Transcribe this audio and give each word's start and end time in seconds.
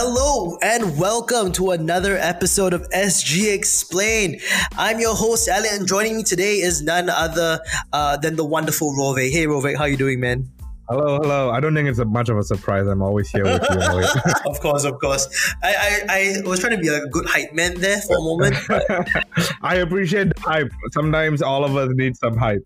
Hello 0.00 0.56
and 0.62 0.96
welcome 0.96 1.50
to 1.54 1.72
another 1.72 2.16
episode 2.18 2.72
of 2.72 2.88
SG 2.90 3.52
Explain. 3.52 4.38
I'm 4.76 5.00
your 5.00 5.16
host 5.16 5.48
Elliot, 5.48 5.74
and 5.74 5.88
joining 5.88 6.16
me 6.16 6.22
today 6.22 6.58
is 6.58 6.82
none 6.82 7.10
other 7.10 7.58
uh, 7.92 8.16
than 8.16 8.36
the 8.36 8.44
wonderful 8.44 8.92
Rovek. 8.92 9.32
Hey 9.32 9.46
Rovek, 9.46 9.76
how 9.76 9.86
you 9.86 9.96
doing, 9.96 10.20
man? 10.20 10.48
Hello, 10.88 11.18
hello. 11.20 11.50
I 11.50 11.58
don't 11.58 11.74
think 11.74 11.88
it's 11.88 11.98
a 11.98 12.04
much 12.04 12.28
of 12.28 12.38
a 12.38 12.44
surprise. 12.44 12.86
I'm 12.86 13.02
always 13.02 13.28
here 13.28 13.42
with 13.42 13.60
you. 13.60 14.30
of 14.46 14.60
course, 14.60 14.84
of 14.84 15.00
course. 15.00 15.54
I, 15.64 15.74
I, 16.08 16.42
I 16.44 16.48
was 16.48 16.60
trying 16.60 16.76
to 16.76 16.80
be 16.80 16.90
like 16.90 17.02
a 17.02 17.08
good 17.08 17.26
hype 17.26 17.52
man 17.52 17.80
there 17.80 18.00
for 18.00 18.16
a 18.16 18.20
moment. 18.20 18.54
I 19.62 19.78
appreciate 19.78 20.32
the 20.32 20.40
hype. 20.40 20.70
Sometimes 20.92 21.42
all 21.42 21.64
of 21.64 21.76
us 21.76 21.90
need 21.94 22.16
some 22.16 22.36
hype. 22.36 22.62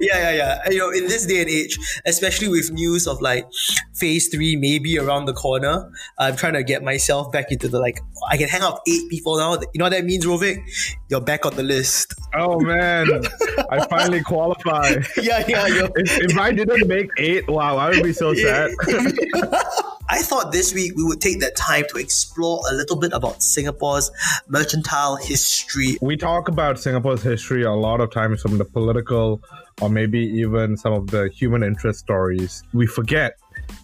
Yeah, 0.00 0.30
yeah, 0.30 0.32
yeah. 0.32 0.70
You 0.70 0.78
know, 0.78 0.90
in 0.90 1.06
this 1.08 1.26
day 1.26 1.40
and 1.40 1.50
age, 1.50 1.78
especially 2.06 2.48
with 2.48 2.70
news 2.72 3.06
of 3.06 3.20
like 3.20 3.46
phase 3.94 4.28
three 4.28 4.56
maybe 4.56 4.98
around 4.98 5.26
the 5.26 5.32
corner, 5.32 5.90
I'm 6.18 6.36
trying 6.36 6.54
to 6.54 6.62
get 6.62 6.82
myself 6.82 7.32
back 7.32 7.50
into 7.50 7.68
the 7.68 7.78
like 7.78 8.00
I 8.30 8.36
can 8.36 8.48
hang 8.48 8.62
out 8.62 8.80
with 8.84 8.94
eight 8.94 9.10
people 9.10 9.38
now. 9.38 9.54
You 9.54 9.78
know 9.78 9.84
what 9.86 9.90
that 9.90 10.04
means, 10.04 10.24
Rovik? 10.24 10.58
You're 11.08 11.20
back 11.20 11.46
on 11.46 11.56
the 11.56 11.62
list. 11.62 12.14
Oh 12.34 12.60
man, 12.60 13.08
I 13.70 13.86
finally 13.86 14.22
qualify. 14.22 14.96
Yeah, 15.20 15.44
yeah. 15.48 15.88
If, 15.96 16.30
if 16.30 16.38
I 16.38 16.52
didn't 16.52 16.86
make 16.86 17.10
eight, 17.18 17.48
wow, 17.48 17.76
I 17.76 17.90
would 17.90 18.02
be 18.02 18.12
so 18.12 18.34
sad. 18.34 18.70
I 20.10 20.22
thought 20.22 20.52
this 20.52 20.72
week 20.72 20.96
we 20.96 21.04
would 21.04 21.20
take 21.20 21.40
that 21.40 21.54
time 21.54 21.84
to 21.90 21.98
explore 21.98 22.62
a 22.70 22.74
little 22.74 22.96
bit 22.96 23.12
about 23.12 23.42
Singapore's 23.42 24.10
mercantile 24.48 25.16
history. 25.16 25.98
We 26.00 26.16
talk 26.16 26.48
about 26.48 26.80
Singapore's 26.80 27.22
history 27.22 27.62
a 27.62 27.72
lot 27.72 28.00
of 28.00 28.10
times 28.10 28.40
from 28.40 28.56
the 28.56 28.64
political 28.64 29.42
or 29.82 29.90
maybe 29.90 30.20
even 30.20 30.78
some 30.78 30.94
of 30.94 31.08
the 31.08 31.28
human 31.28 31.62
interest 31.62 32.00
stories. 32.00 32.62
We 32.72 32.86
forget 32.86 33.34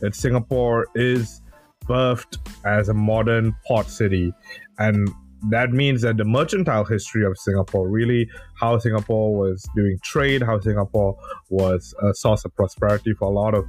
that 0.00 0.14
Singapore 0.14 0.86
is 0.94 1.42
birthed 1.86 2.38
as 2.64 2.88
a 2.88 2.94
modern 2.94 3.54
port 3.66 3.88
city 3.88 4.32
and 4.78 5.10
that 5.50 5.70
means 5.70 6.02
that 6.02 6.16
the 6.16 6.24
mercantile 6.24 6.84
history 6.84 7.24
of 7.24 7.36
Singapore, 7.38 7.88
really 7.88 8.28
how 8.60 8.78
Singapore 8.78 9.36
was 9.36 9.66
doing 9.74 9.98
trade, 10.02 10.42
how 10.42 10.60
Singapore 10.60 11.16
was 11.50 11.94
a 12.02 12.14
source 12.14 12.44
of 12.44 12.54
prosperity 12.54 13.12
for 13.14 13.28
a 13.28 13.32
lot 13.32 13.54
of 13.54 13.64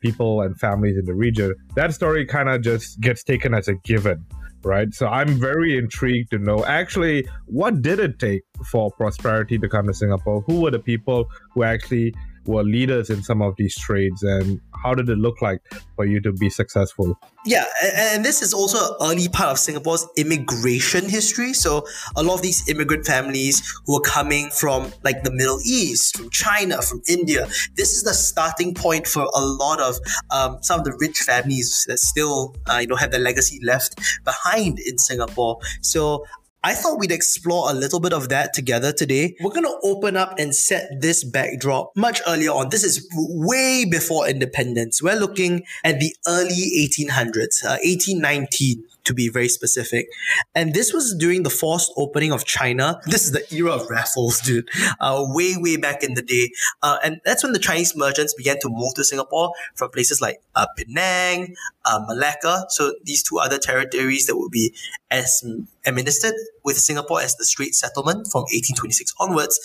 people 0.00 0.42
and 0.42 0.58
families 0.58 0.96
in 0.96 1.04
the 1.04 1.14
region, 1.14 1.54
that 1.74 1.94
story 1.94 2.24
kind 2.26 2.48
of 2.48 2.62
just 2.62 3.00
gets 3.00 3.22
taken 3.22 3.54
as 3.54 3.68
a 3.68 3.74
given. 3.84 4.24
Right. 4.62 4.92
So 4.92 5.06
I'm 5.06 5.40
very 5.40 5.78
intrigued 5.78 6.32
to 6.32 6.38
know 6.38 6.66
actually 6.66 7.26
what 7.46 7.80
did 7.80 7.98
it 7.98 8.18
take 8.18 8.42
for 8.70 8.90
prosperity 8.90 9.56
to 9.58 9.68
come 9.70 9.86
to 9.86 9.94
Singapore? 9.94 10.42
Who 10.42 10.60
were 10.60 10.70
the 10.70 10.78
people 10.78 11.30
who 11.54 11.62
actually 11.62 12.14
were 12.46 12.62
leaders 12.62 13.10
in 13.10 13.22
some 13.22 13.42
of 13.42 13.54
these 13.56 13.76
trades 13.76 14.22
and 14.22 14.60
how 14.82 14.94
did 14.94 15.08
it 15.08 15.18
look 15.18 15.42
like 15.42 15.60
for 15.96 16.06
you 16.06 16.20
to 16.22 16.32
be 16.32 16.48
successful? 16.48 17.18
Yeah, 17.46 17.64
and 17.82 18.24
this 18.24 18.42
is 18.42 18.52
also 18.52 18.78
an 18.78 18.96
early 19.10 19.28
part 19.28 19.50
of 19.50 19.58
Singapore's 19.58 20.06
immigration 20.16 21.08
history. 21.08 21.52
So 21.52 21.86
a 22.16 22.22
lot 22.22 22.34
of 22.34 22.42
these 22.42 22.68
immigrant 22.68 23.06
families 23.06 23.62
who 23.86 23.96
are 23.96 24.02
coming 24.02 24.50
from 24.50 24.92
like 25.04 25.22
the 25.22 25.30
Middle 25.30 25.58
East, 25.64 26.16
from 26.16 26.30
China, 26.30 26.82
from 26.82 27.02
India, 27.08 27.46
this 27.76 27.92
is 27.92 28.02
the 28.02 28.12
starting 28.12 28.74
point 28.74 29.06
for 29.06 29.22
a 29.34 29.40
lot 29.40 29.80
of 29.80 29.96
um, 30.30 30.58
some 30.62 30.80
of 30.80 30.84
the 30.84 30.96
rich 31.00 31.18
families 31.18 31.84
that 31.88 31.98
still 31.98 32.54
uh, 32.68 32.78
you 32.78 32.86
know 32.86 32.96
have 32.96 33.10
their 33.10 33.20
legacy 33.20 33.58
left 33.62 33.98
behind 34.24 34.78
in 34.78 34.98
Singapore. 34.98 35.58
So 35.80 36.24
I 36.62 36.74
thought 36.74 36.98
we'd 36.98 37.10
explore 37.10 37.70
a 37.70 37.74
little 37.74 38.00
bit 38.00 38.12
of 38.12 38.28
that 38.28 38.52
together 38.52 38.92
today. 38.92 39.34
We're 39.40 39.50
going 39.50 39.64
to 39.64 39.78
open 39.82 40.16
up 40.16 40.34
and 40.38 40.54
set 40.54 41.00
this 41.00 41.24
backdrop 41.24 41.92
much 41.96 42.20
earlier 42.26 42.50
on. 42.50 42.68
This 42.68 42.84
is 42.84 43.08
way 43.14 43.86
before 43.90 44.28
independence. 44.28 45.02
We're 45.02 45.16
looking 45.18 45.64
at 45.84 46.00
the 46.00 46.14
early 46.28 46.86
1800s, 46.86 47.64
uh, 47.64 47.80
1819 47.82 48.84
to 49.10 49.14
be 49.14 49.28
very 49.28 49.48
specific. 49.48 50.08
And 50.54 50.72
this 50.72 50.92
was 50.92 51.14
during 51.18 51.42
the 51.42 51.50
forced 51.50 51.92
opening 51.96 52.32
of 52.32 52.44
China. 52.44 53.00
This 53.06 53.24
is 53.24 53.32
the 53.32 53.44
era 53.52 53.72
of 53.72 53.90
Raffles, 53.90 54.40
dude. 54.40 54.68
Uh, 55.00 55.24
way, 55.28 55.56
way 55.58 55.76
back 55.76 56.04
in 56.04 56.14
the 56.14 56.22
day. 56.22 56.50
Uh, 56.82 56.98
and 57.02 57.20
that's 57.24 57.42
when 57.42 57.52
the 57.52 57.58
Chinese 57.58 57.96
merchants 57.96 58.34
began 58.34 58.58
to 58.60 58.68
move 58.68 58.94
to 58.94 59.04
Singapore 59.04 59.52
from 59.74 59.90
places 59.90 60.20
like 60.20 60.40
uh, 60.54 60.66
Penang, 60.76 61.56
uh, 61.84 62.00
Malacca. 62.06 62.66
So 62.68 62.94
these 63.02 63.22
two 63.22 63.38
other 63.38 63.58
territories 63.58 64.26
that 64.26 64.36
would 64.36 64.52
be 64.52 64.72
as 65.10 65.44
administered 65.84 66.34
with 66.64 66.76
Singapore 66.78 67.20
as 67.20 67.34
the 67.36 67.44
Strait 67.44 67.74
Settlement 67.74 68.28
from 68.30 68.42
1826 68.42 69.14
onwards. 69.18 69.58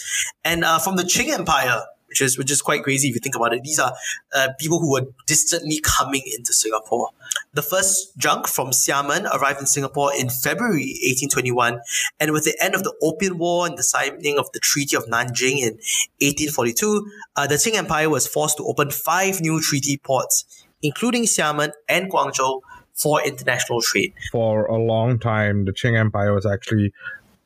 And 0.44 0.64
uh, 0.64 0.80
from 0.80 0.96
the 0.96 1.04
Qing 1.04 1.30
Empire, 1.30 1.84
which 2.08 2.22
is 2.22 2.38
which 2.38 2.52
is 2.52 2.62
quite 2.62 2.84
crazy 2.84 3.10
if 3.10 3.16
you 3.16 3.20
think 3.20 3.36
about 3.36 3.54
it. 3.54 3.64
These 3.64 3.80
are 3.80 3.94
uh, 4.34 4.50
people 4.60 4.80
who 4.80 4.92
were 4.92 5.08
distantly 5.26 5.80
coming 5.84 6.22
into 6.38 6.54
Singapore. 6.54 7.10
The 7.54 7.62
first 7.62 8.18
junk 8.18 8.48
from 8.48 8.70
Xiamen 8.70 9.26
arrived 9.34 9.60
in 9.60 9.68
Singapore 9.68 10.12
in 10.14 10.30
February 10.30 10.98
1821, 11.04 11.80
and 12.20 12.32
with 12.32 12.46
the 12.46 12.56
end 12.62 12.76
of 12.76 12.84
the 12.84 12.94
Opium 13.02 13.38
War 13.38 13.66
and 13.66 13.78
the 13.78 13.84
signing 13.84 14.38
of 14.38 14.52
the 14.54 14.60
Treaty 14.60 14.96
of 14.96 15.06
Nanjing 15.06 15.60
in 15.60 15.74
1842, 16.22 17.08
uh, 17.36 17.48
the 17.48 17.56
Qing 17.56 17.76
Empire 17.76 18.10
was 18.10 18.28
forced 18.28 18.58
to 18.58 18.64
open 18.64 18.92
five 18.92 19.42
new 19.42 19.62
treaty 19.62 19.98
ports, 19.98 20.66
including 20.82 21.24
Xiamen 21.24 21.72
and 21.90 22.12
Guangzhou, 22.12 22.62
for 22.96 23.22
international 23.22 23.82
trade. 23.82 24.14
For 24.32 24.66
a 24.66 24.78
long 24.78 25.20
time, 25.20 25.66
the 25.66 25.74
Qing 25.74 26.00
Empire 26.00 26.34
was 26.34 26.46
actually 26.46 26.94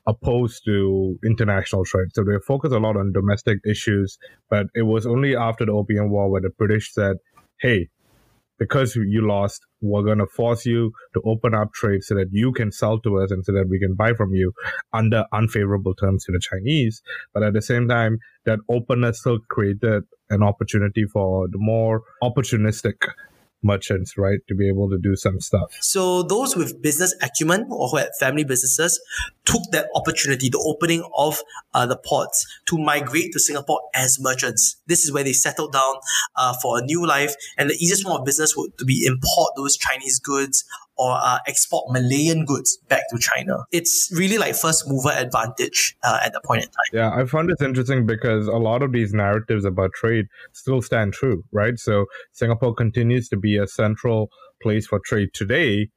opposed 0.09 0.65
to 0.65 1.17
international 1.23 1.85
trade. 1.85 2.07
So 2.13 2.23
they 2.23 2.39
focused 2.45 2.73
a 2.73 2.79
lot 2.79 2.97
on 2.97 3.13
domestic 3.13 3.59
issues. 3.65 4.17
But 4.49 4.67
it 4.73 4.83
was 4.83 5.05
only 5.05 5.35
after 5.35 5.65
the 5.65 5.71
Opium 5.71 6.09
War 6.09 6.29
where 6.29 6.41
the 6.41 6.49
British 6.49 6.93
said, 6.93 7.17
hey, 7.59 7.89
because 8.57 8.95
you 8.95 9.25
lost, 9.25 9.61
we're 9.81 10.03
going 10.03 10.17
to 10.17 10.25
force 10.25 10.65
you 10.65 10.91
to 11.13 11.21
open 11.25 11.53
up 11.53 11.71
trade 11.73 12.03
so 12.03 12.15
that 12.15 12.27
you 12.31 12.51
can 12.51 12.71
sell 12.71 12.99
to 12.99 13.19
us 13.19 13.31
and 13.31 13.45
so 13.45 13.53
that 13.53 13.69
we 13.69 13.79
can 13.79 13.95
buy 13.95 14.13
from 14.13 14.33
you 14.33 14.51
under 14.91 15.23
unfavorable 15.31 15.93
terms 15.95 16.25
to 16.25 16.31
the 16.31 16.41
Chinese. 16.41 17.01
But 17.33 17.43
at 17.43 17.53
the 17.53 17.61
same 17.61 17.87
time, 17.87 18.17
that 18.45 18.59
openness 18.67 19.21
still 19.21 19.39
created 19.49 20.03
an 20.29 20.43
opportunity 20.43 21.05
for 21.05 21.47
the 21.47 21.57
more 21.57 22.01
opportunistic 22.21 22.95
merchants, 23.61 24.17
right, 24.17 24.39
to 24.47 24.55
be 24.55 24.67
able 24.67 24.89
to 24.89 24.97
do 24.97 25.15
some 25.15 25.39
stuff. 25.39 25.75
So 25.81 26.23
those 26.23 26.55
with 26.55 26.81
business 26.81 27.13
acumen 27.21 27.67
or 27.69 27.89
who 27.89 27.97
had 27.97 28.09
family 28.19 28.43
businesses 28.43 29.01
took 29.45 29.61
that 29.71 29.87
opportunity, 29.95 30.49
the 30.49 30.63
opening 30.65 31.03
of 31.15 31.39
uh, 31.73 31.85
the 31.85 31.97
ports, 31.97 32.45
to 32.67 32.77
migrate 32.77 33.33
to 33.33 33.39
Singapore 33.39 33.81
as 33.93 34.19
merchants. 34.19 34.77
This 34.87 35.03
is 35.03 35.11
where 35.11 35.23
they 35.23 35.33
settled 35.33 35.73
down 35.73 35.95
uh, 36.35 36.53
for 36.61 36.79
a 36.79 36.81
new 36.81 37.05
life, 37.05 37.35
and 37.57 37.69
the 37.69 37.75
easiest 37.75 38.03
form 38.03 38.19
of 38.19 38.25
business 38.25 38.55
would 38.55 38.77
to 38.77 38.85
be 38.85 39.05
import 39.05 39.53
those 39.55 39.77
Chinese 39.77 40.19
goods 40.19 40.63
or 40.99 41.17
uh, 41.19 41.39
export 41.47 41.85
Malayan 41.91 42.43
goods 42.43 42.77
back 42.89 43.03
to 43.09 43.17
China. 43.17 43.65
It's 43.71 44.11
really 44.13 44.37
like 44.37 44.53
first 44.53 44.83
mover 44.87 45.09
advantage 45.09 45.95
uh, 46.03 46.19
at 46.23 46.33
that 46.33 46.43
point 46.43 46.63
in 46.63 46.69
time. 46.69 46.91
Yeah, 46.91 47.11
I 47.11 47.25
found 47.25 47.49
this 47.49 47.61
interesting 47.61 48.05
because 48.05 48.47
a 48.47 48.57
lot 48.57 48.83
of 48.83 48.91
these 48.91 49.13
narratives 49.13 49.63
about 49.63 49.93
trade 49.93 50.27
still 50.51 50.81
stand 50.81 51.13
true, 51.13 51.43
right? 51.53 51.79
So 51.79 52.05
Singapore 52.33 52.75
continues 52.75 53.29
to 53.29 53.37
be 53.37 53.57
a 53.57 53.65
central 53.65 54.29
place 54.61 54.87
for 54.87 54.99
trade 54.99 55.29
today, 55.33 55.89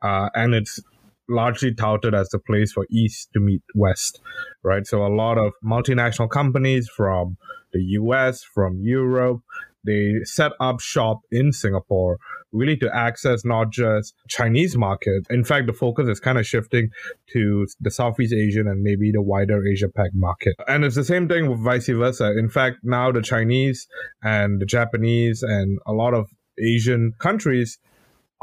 uh, 0.00 0.30
and 0.34 0.54
it's 0.54 0.80
largely 1.28 1.74
touted 1.74 2.14
as 2.14 2.28
the 2.30 2.38
place 2.38 2.72
for 2.72 2.86
East 2.90 3.28
to 3.34 3.40
meet 3.40 3.62
West, 3.74 4.20
right? 4.62 4.86
So 4.86 5.04
a 5.04 5.12
lot 5.12 5.36
of 5.36 5.52
multinational 5.62 6.30
companies 6.30 6.88
from 6.88 7.36
the 7.72 7.82
US, 8.00 8.42
from 8.42 8.80
Europe, 8.80 9.42
they 9.86 10.24
set 10.24 10.52
up 10.60 10.80
shop 10.80 11.20
in 11.30 11.52
Singapore 11.52 12.18
really 12.52 12.76
to 12.76 12.94
access 12.94 13.44
not 13.44 13.70
just 13.70 14.14
Chinese 14.28 14.76
market. 14.76 15.26
In 15.30 15.44
fact, 15.44 15.66
the 15.66 15.72
focus 15.72 16.08
is 16.08 16.20
kind 16.20 16.38
of 16.38 16.46
shifting 16.46 16.90
to 17.32 17.66
the 17.80 17.90
Southeast 17.90 18.32
Asian 18.32 18.66
and 18.66 18.82
maybe 18.82 19.12
the 19.12 19.22
wider 19.22 19.66
Asia 19.66 19.88
Pac 19.88 20.10
market. 20.14 20.54
And 20.66 20.84
it's 20.84 20.96
the 20.96 21.04
same 21.04 21.28
thing 21.28 21.48
with 21.48 21.62
vice 21.62 21.88
versa. 21.88 22.36
In 22.38 22.48
fact, 22.48 22.78
now 22.82 23.12
the 23.12 23.22
Chinese 23.22 23.86
and 24.22 24.60
the 24.60 24.66
Japanese 24.66 25.42
and 25.42 25.78
a 25.86 25.92
lot 25.92 26.14
of 26.14 26.28
Asian 26.58 27.12
countries 27.18 27.78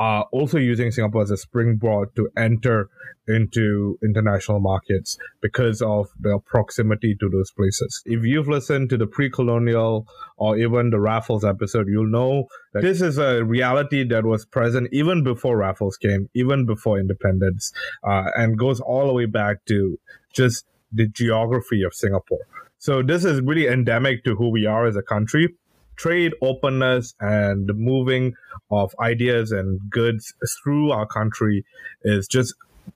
are 0.03 0.27
also 0.33 0.57
using 0.57 0.91
Singapore 0.91 1.21
as 1.21 1.31
a 1.31 1.37
springboard 1.37 2.13
to 2.17 2.29
enter 2.35 2.89
into 3.25 3.97
international 4.03 4.59
markets 4.59 5.17
because 5.41 5.81
of 5.81 6.09
the 6.19 6.37
proximity 6.45 7.15
to 7.21 7.29
those 7.29 7.51
places. 7.51 8.03
If 8.05 8.25
you've 8.25 8.49
listened 8.49 8.89
to 8.89 8.97
the 8.97 9.07
pre-colonial 9.07 10.05
or 10.35 10.57
even 10.57 10.89
the 10.89 10.99
Raffles 10.99 11.45
episode, 11.45 11.87
you'll 11.87 12.11
know 12.11 12.47
that 12.73 12.81
this 12.81 12.99
is 12.99 13.17
a 13.17 13.45
reality 13.45 14.03
that 14.09 14.25
was 14.25 14.45
present 14.45 14.89
even 14.91 15.23
before 15.23 15.55
Raffles 15.55 15.95
came, 15.95 16.29
even 16.33 16.65
before 16.65 16.99
independence, 16.99 17.71
uh, 18.03 18.25
and 18.35 18.59
goes 18.59 18.81
all 18.81 19.07
the 19.07 19.13
way 19.13 19.25
back 19.25 19.63
to 19.67 19.97
just 20.33 20.65
the 20.91 21.07
geography 21.07 21.81
of 21.81 21.93
Singapore. 21.93 22.45
So 22.77 23.01
this 23.01 23.23
is 23.23 23.39
really 23.39 23.67
endemic 23.67 24.25
to 24.25 24.35
who 24.35 24.49
we 24.49 24.65
are 24.65 24.85
as 24.85 24.97
a 24.97 25.01
country 25.01 25.47
trade 25.95 26.33
openness 26.41 27.13
and 27.19 27.67
the 27.67 27.73
moving 27.73 28.33
of 28.71 28.95
ideas 28.99 29.51
and 29.51 29.79
goods 29.89 30.33
through 30.63 30.91
our 30.91 31.05
country 31.05 31.63
is 32.03 32.27
just 32.27 32.53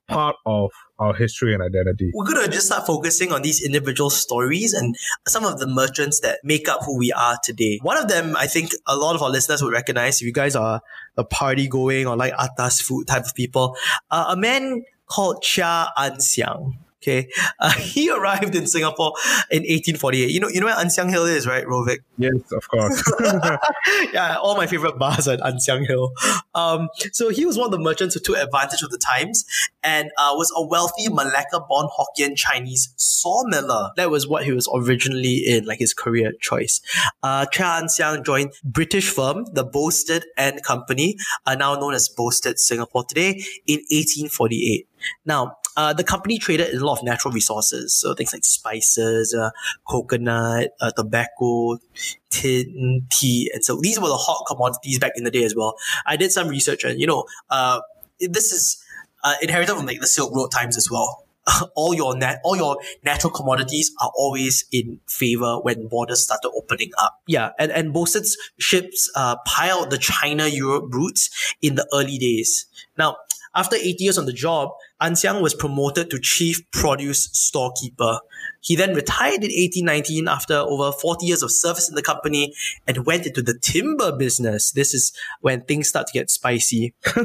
part 0.08 0.36
of 0.46 0.72
our 1.00 1.14
history 1.14 1.54
and 1.54 1.62
identity. 1.62 2.12
We're 2.14 2.26
going 2.26 2.46
to 2.46 2.52
just 2.52 2.68
start 2.68 2.86
focusing 2.88 3.32
on 3.32 3.42
these 3.42 3.64
individual 3.64 4.10
stories 4.10 4.74
and 4.74 4.96
some 5.28 5.46
of 5.46 5.60
the 5.60 5.68
merchants 5.68 6.20
that 6.22 6.40
make 6.44 6.68
up 6.68 6.82
who 6.86 6.98
we 6.98 7.12
are 7.12 7.38
today. 7.44 7.80
One 7.82 7.98
of 7.98 8.08
them, 8.08 8.36
I 8.36 8.48
think 8.48 8.72
a 8.88 8.96
lot 8.96 9.16
of 9.16 9.22
our 9.22 9.30
listeners 9.30 9.62
would 9.62 9.74
recognize 9.74 10.22
if 10.22 10.26
you 10.26 10.34
guys 10.34 10.56
are 10.56 10.82
a 11.18 11.24
party 11.24 11.68
going 11.68 12.08
or 12.08 12.16
like 12.16 12.34
atas 12.34 12.82
food 12.82 13.08
type 13.08 13.26
of 13.26 13.36
people, 13.36 13.76
uh, 14.12 14.26
a 14.30 14.38
man 14.38 14.84
called 15.06 15.42
Chia 15.42 15.92
Ann 15.98 16.20
Siang. 16.20 16.80
Okay, 17.02 17.30
uh, 17.60 17.72
he 17.72 18.10
arrived 18.10 18.56
in 18.56 18.66
Singapore 18.68 19.14
in 19.52 19.62
1848. 19.62 20.32
You 20.32 20.40
know, 20.40 20.48
you 20.48 20.60
know 20.60 20.66
where 20.66 20.76
Ann 20.76 20.90
Hill 21.10 21.26
is, 21.26 21.46
right, 21.46 21.66
Rovik? 21.66 22.00
Yes, 22.18 22.52
of 22.52 22.68
course. 22.70 23.04
yeah, 24.14 24.38
all 24.38 24.56
my 24.56 24.66
favorite 24.66 24.98
bars 24.98 25.28
at 25.28 25.40
Ann 25.46 25.60
Hill. 25.86 26.12
Um, 26.56 26.90
so 27.12 27.30
he 27.30 27.46
was 27.46 27.58
one 27.58 27.66
of 27.66 27.72
the 27.72 27.80
merchants 27.80 28.16
who 28.16 28.22
took 28.22 28.38
advantage 28.38 28.82
of 28.82 28.90
the 28.90 28.98
times 28.98 29.46
and 29.84 30.10
uh, 30.18 30.34
was 30.34 30.52
a 30.56 30.66
wealthy 30.66 31.08
Malacca-born 31.10 31.88
Hokkien 31.88 32.36
Chinese 32.36 32.94
sawmiller. 32.98 33.92
That 33.96 34.10
was 34.10 34.28
what 34.28 34.44
he 34.44 34.52
was 34.52 34.68
originally 34.74 35.44
in, 35.46 35.66
like 35.66 35.80
his 35.80 35.94
career 35.94 36.34
choice. 36.42 36.82
Uh, 37.22 37.46
Chia 37.46 37.66
Ann 37.66 37.90
Siang 37.90 38.24
joined 38.24 38.54
British 38.64 39.10
firm, 39.10 39.46
the 39.54 39.64
Boustead 39.64 40.24
and 40.36 40.64
Company, 40.64 41.16
uh, 41.46 41.56
now 41.56 41.76
known 41.76 41.94
as 41.94 42.10
Boustead 42.10 42.58
Singapore 42.58 43.04
today, 43.04 43.44
in 43.68 43.80
1848. 43.92 44.88
Now, 45.26 45.58
uh, 45.78 45.94
the 45.94 46.04
company 46.04 46.40
traded 46.40 46.74
in 46.74 46.82
a 46.82 46.86
lot 46.86 46.98
of 46.98 47.04
natural 47.04 47.32
resources, 47.32 47.94
so 47.94 48.14
things 48.16 48.34
like 48.34 48.44
spices, 48.44 49.34
uh, 49.34 49.52
coconut, 49.88 50.72
uh, 50.82 50.92
tobacco, 50.92 51.78
tin, 52.32 53.06
tea, 53.12 53.50
and 53.54 53.64
so 53.64 53.80
these 53.80 54.00
were 54.00 54.08
the 54.08 54.18
hot 54.18 54.44
commodities 54.48 54.98
back 54.98 55.12
in 55.16 55.24
the 55.24 55.32
day 55.32 55.44
as 55.44 55.56
well. 55.56 55.76
I 56.06 56.18
did 56.18 56.32
some 56.32 56.48
research, 56.48 56.84
and 56.84 57.00
you 57.00 57.06
know, 57.06 57.26
uh, 57.52 57.82
this 58.20 58.52
is 58.52 58.84
uh, 59.24 59.36
inherited 59.42 59.76
from 59.76 59.86
like 59.86 60.02
the 60.02 60.08
Silk 60.08 60.36
Road 60.36 60.50
times 60.52 60.78
as 60.78 60.90
well. 60.92 61.24
all 61.76 61.94
your 61.94 62.18
nat- 62.18 62.40
all 62.44 62.58
your 62.58 62.78
natural 63.04 63.32
commodities 63.32 63.92
are 64.02 64.12
always 64.18 64.66
in 64.72 65.00
favor 65.08 65.60
when 65.60 65.88
borders 65.88 66.24
started 66.24 66.50
opening 66.56 66.92
up. 66.98 67.22
Yeah, 67.28 67.52
and 67.60 67.72
and 67.72 67.94
Boustead's 67.94 68.36
ships 68.58 69.10
uh, 69.16 69.38
piled 69.46 69.92
the 69.92 69.98
China 69.98 70.48
Europe 70.48 70.86
routes 70.94 71.56
in 71.62 71.76
the 71.76 71.88
early 71.94 72.18
days. 72.18 72.66
Now, 72.98 73.18
after 73.56 73.76
eight 73.76 74.02
years 74.02 74.18
on 74.18 74.26
the 74.26 74.34
job, 74.34 74.72
Ann 75.00 75.16
Siang 75.16 75.42
was 75.42 75.54
promoted 75.54 76.10
to 76.10 76.20
chief 76.20 76.62
produce 76.72 77.30
storekeeper. 77.32 78.20
He 78.62 78.76
then 78.76 78.96
retired 78.96 79.44
in 79.44 79.52
1819 79.52 80.28
after 80.28 80.56
over 80.56 80.92
40 80.92 81.26
years 81.26 81.44
of 81.44 81.52
service 81.52 81.88
in 81.88 81.96
the 81.96 82.02
company 82.02 82.54
and 82.88 83.06
went 83.06 83.28
into 83.28 83.42
the 83.42 83.58
timber 83.60 84.16
business. 84.16 84.72
This 84.72 84.94
is 84.94 85.14
when 85.42 85.62
things 85.62 85.88
start 85.88 86.08
to 86.08 86.14
get 86.14 86.32
spicy. 86.32 86.96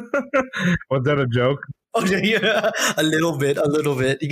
Was 0.90 1.04
that 1.04 1.19
a 1.19 1.26
joke? 1.26 1.60
Oh 1.94 2.06
yeah, 2.06 2.70
a 2.96 3.02
little 3.02 3.36
bit, 3.36 3.58
a 3.58 3.68
little 3.68 3.94
bit. 3.94 4.22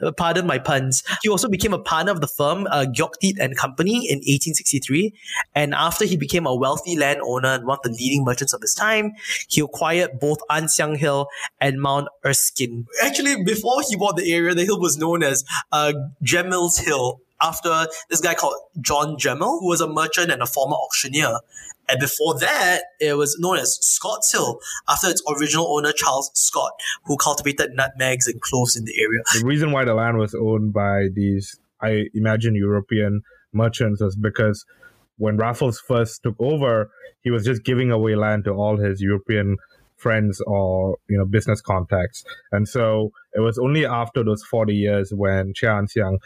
Uh, 0.00 0.12
pardon 0.12 0.46
my 0.46 0.56
puns. 0.56 1.02
He 1.20 1.28
also 1.28 1.48
became 1.48 1.72
a 1.72 1.78
partner 1.80 2.12
of 2.12 2.20
the 2.20 2.28
firm 2.28 2.68
uh, 2.70 2.86
Gyeoktit 2.88 3.40
and 3.40 3.56
Company 3.56 4.08
in 4.08 4.18
1863, 4.18 5.12
and 5.52 5.74
after 5.74 6.04
he 6.04 6.16
became 6.16 6.46
a 6.46 6.54
wealthy 6.54 6.96
landowner 6.96 7.48
and 7.48 7.66
one 7.66 7.78
of 7.78 7.82
the 7.82 7.90
leading 7.90 8.24
merchants 8.24 8.52
of 8.52 8.60
his 8.60 8.72
time, 8.72 9.14
he 9.48 9.60
acquired 9.60 10.20
both 10.20 10.38
Ann 10.48 10.68
Hill 10.94 11.26
and 11.60 11.82
Mount 11.82 12.06
Erskine. 12.24 12.86
Actually, 13.02 13.42
before 13.42 13.82
he 13.88 13.96
bought 13.96 14.16
the 14.16 14.32
area, 14.32 14.54
the 14.54 14.64
hill 14.64 14.80
was 14.80 14.96
known 14.96 15.24
as 15.24 15.44
uh, 15.72 15.92
Hill 16.24 17.20
after 17.42 17.86
this 18.10 18.20
guy 18.20 18.34
called 18.34 18.56
John 18.80 19.16
Gemmell, 19.16 19.60
who 19.60 19.68
was 19.68 19.80
a 19.80 19.88
merchant 19.88 20.30
and 20.30 20.42
a 20.42 20.46
former 20.46 20.76
auctioneer. 20.76 21.38
And 21.88 22.00
before 22.00 22.38
that, 22.40 22.82
it 23.00 23.16
was 23.16 23.38
known 23.38 23.58
as 23.58 23.78
Scott's 23.80 24.30
Hill 24.30 24.60
after 24.88 25.08
its 25.08 25.22
original 25.28 25.66
owner, 25.74 25.92
Charles 25.92 26.30
Scott, 26.34 26.72
who 27.04 27.16
cultivated 27.16 27.70
nutmegs 27.72 28.26
and 28.26 28.40
cloves 28.40 28.76
in 28.76 28.84
the 28.84 28.94
area. 29.00 29.22
The 29.40 29.46
reason 29.46 29.72
why 29.72 29.84
the 29.84 29.94
land 29.94 30.18
was 30.18 30.34
owned 30.34 30.72
by 30.74 31.08
these, 31.14 31.58
I 31.80 32.06
imagine, 32.12 32.54
European 32.54 33.22
merchants 33.52 34.02
was 34.02 34.16
because 34.16 34.66
when 35.16 35.38
Raffles 35.38 35.80
first 35.80 36.22
took 36.22 36.36
over, 36.38 36.90
he 37.22 37.30
was 37.30 37.44
just 37.44 37.64
giving 37.64 37.90
away 37.90 38.16
land 38.16 38.44
to 38.44 38.52
all 38.52 38.76
his 38.76 39.00
European 39.00 39.56
friends 39.96 40.40
or 40.46 40.96
you 41.08 41.18
know 41.18 41.24
business 41.24 41.60
contacts 41.60 42.24
and 42.52 42.68
so 42.68 43.10
it 43.34 43.40
was 43.40 43.58
only 43.58 43.84
after 43.84 44.22
those 44.22 44.44
40 44.44 44.72
years 44.72 45.12
when 45.12 45.52
Chia 45.54 45.74
Ann 45.74 45.88
Siang 45.88 46.18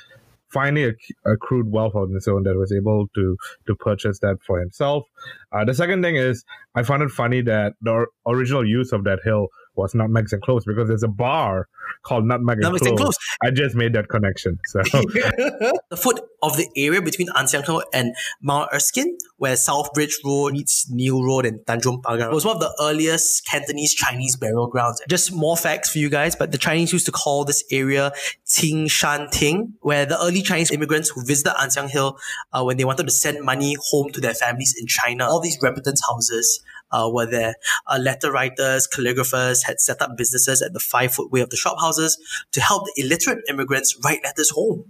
finally 0.53 0.95
accrued 1.25 1.71
wealth 1.71 1.95
on 1.95 2.13
his 2.13 2.29
own 2.29 2.43
that 2.45 2.57
was 2.57 2.73
able 2.73 3.09
to 3.15 3.37
to 3.67 3.75
purchase 3.75 4.19
that 4.21 4.39
for 4.47 4.61
himself. 4.61 5.05
Uh, 5.53 5.65
the 5.65 5.75
second 5.75 6.03
thing 6.03 6.17
is 6.17 6.45
I 6.75 6.83
found 6.83 7.03
it 7.03 7.11
funny 7.11 7.41
that 7.43 7.75
the 7.81 8.07
original 8.27 8.67
use 8.67 8.93
of 8.93 9.05
that 9.05 9.21
hill 9.25 9.49
was 9.75 9.95
Nutmegs 9.95 10.33
and 10.33 10.43
Cloves 10.43 10.65
because 10.65 10.89
there's 10.89 11.03
a 11.03 11.09
bar 11.09 11.69
called 12.03 12.25
Nutmeg 12.27 12.59
and, 12.63 12.97
Cloves. 12.97 13.19
I 13.43 13.51
just 13.51 13.75
made 13.75 13.93
that 13.95 14.09
connection. 14.09 14.59
So 14.67 14.81
the 14.83 15.97
foot 15.97 16.21
of 16.43 16.57
the 16.57 16.69
area 16.77 17.01
between 17.01 17.29
Ann 17.37 17.47
and 17.93 18.15
Mount 18.41 18.71
Erskine, 18.73 19.17
where 19.37 19.57
South 19.57 19.93
Bridge 19.93 20.19
Road 20.25 20.53
meets 20.53 20.91
New 20.91 21.25
Road 21.25 21.47
and 21.47 21.61
Tanjong 21.61 22.03
Pagar, 22.03 22.33
was 22.33 22.45
one 22.45 22.57
of 22.57 22.61
the 22.61 22.75
earliest 22.81 23.47
Cantonese 23.47 23.95
Chinese 23.95 24.37
burial 24.37 24.67
grounds. 24.67 25.01
Just 25.09 25.33
more 25.33 25.57
facts 25.57 25.91
for 25.91 25.99
you 25.99 26.09
guys, 26.09 26.35
but 26.35 26.53
the 26.53 26.59
Chinese 26.59 26.93
used 26.93 27.07
to 27.07 27.13
call 27.13 27.45
this 27.45 27.65
area 27.71 28.13
Ting 28.47 28.89
Shan 28.89 29.29
Ting, 29.31 29.75
where 29.81 30.05
the 30.05 30.21
early 30.21 30.43
Chinese 30.43 30.71
immigrants 30.71 31.11
who 31.11 31.25
visited 31.25 31.55
Ann 31.61 31.89
Hill 31.89 32.19
uh, 32.53 32.63
when 32.65 32.77
they 32.77 32.85
wanted 32.85 33.05
to 33.05 33.13
send 33.13 33.45
money 33.45 33.77
home 33.91 34.11
to 34.11 34.21
their 34.21 34.35
families 34.35 34.75
in 34.79 34.87
China, 34.87 35.27
all 35.27 35.41
these 35.41 35.59
repentance 35.63 36.03
houses 36.07 36.63
uh, 36.93 37.11
were 37.13 37.27
there. 37.27 37.55
Uh, 37.87 37.99
letter 37.99 38.31
writers, 38.31 38.87
calligraphers 38.87 39.65
had 39.65 39.81
set 39.81 40.01
up 40.03 40.17
businesses 40.17 40.63
at 40.63 40.73
the 40.73 40.81
five 40.81 41.13
foot 41.13 41.31
way 41.31 41.41
of 41.41 41.51
the 41.51 41.57
shophouses 41.57 42.13
to 42.53 42.61
help 42.61 42.85
the 42.85 43.03
illiterate 43.03 43.43
immigrants 43.49 43.99
write 44.05 44.23
letters 44.25 44.51
home. 44.51 44.85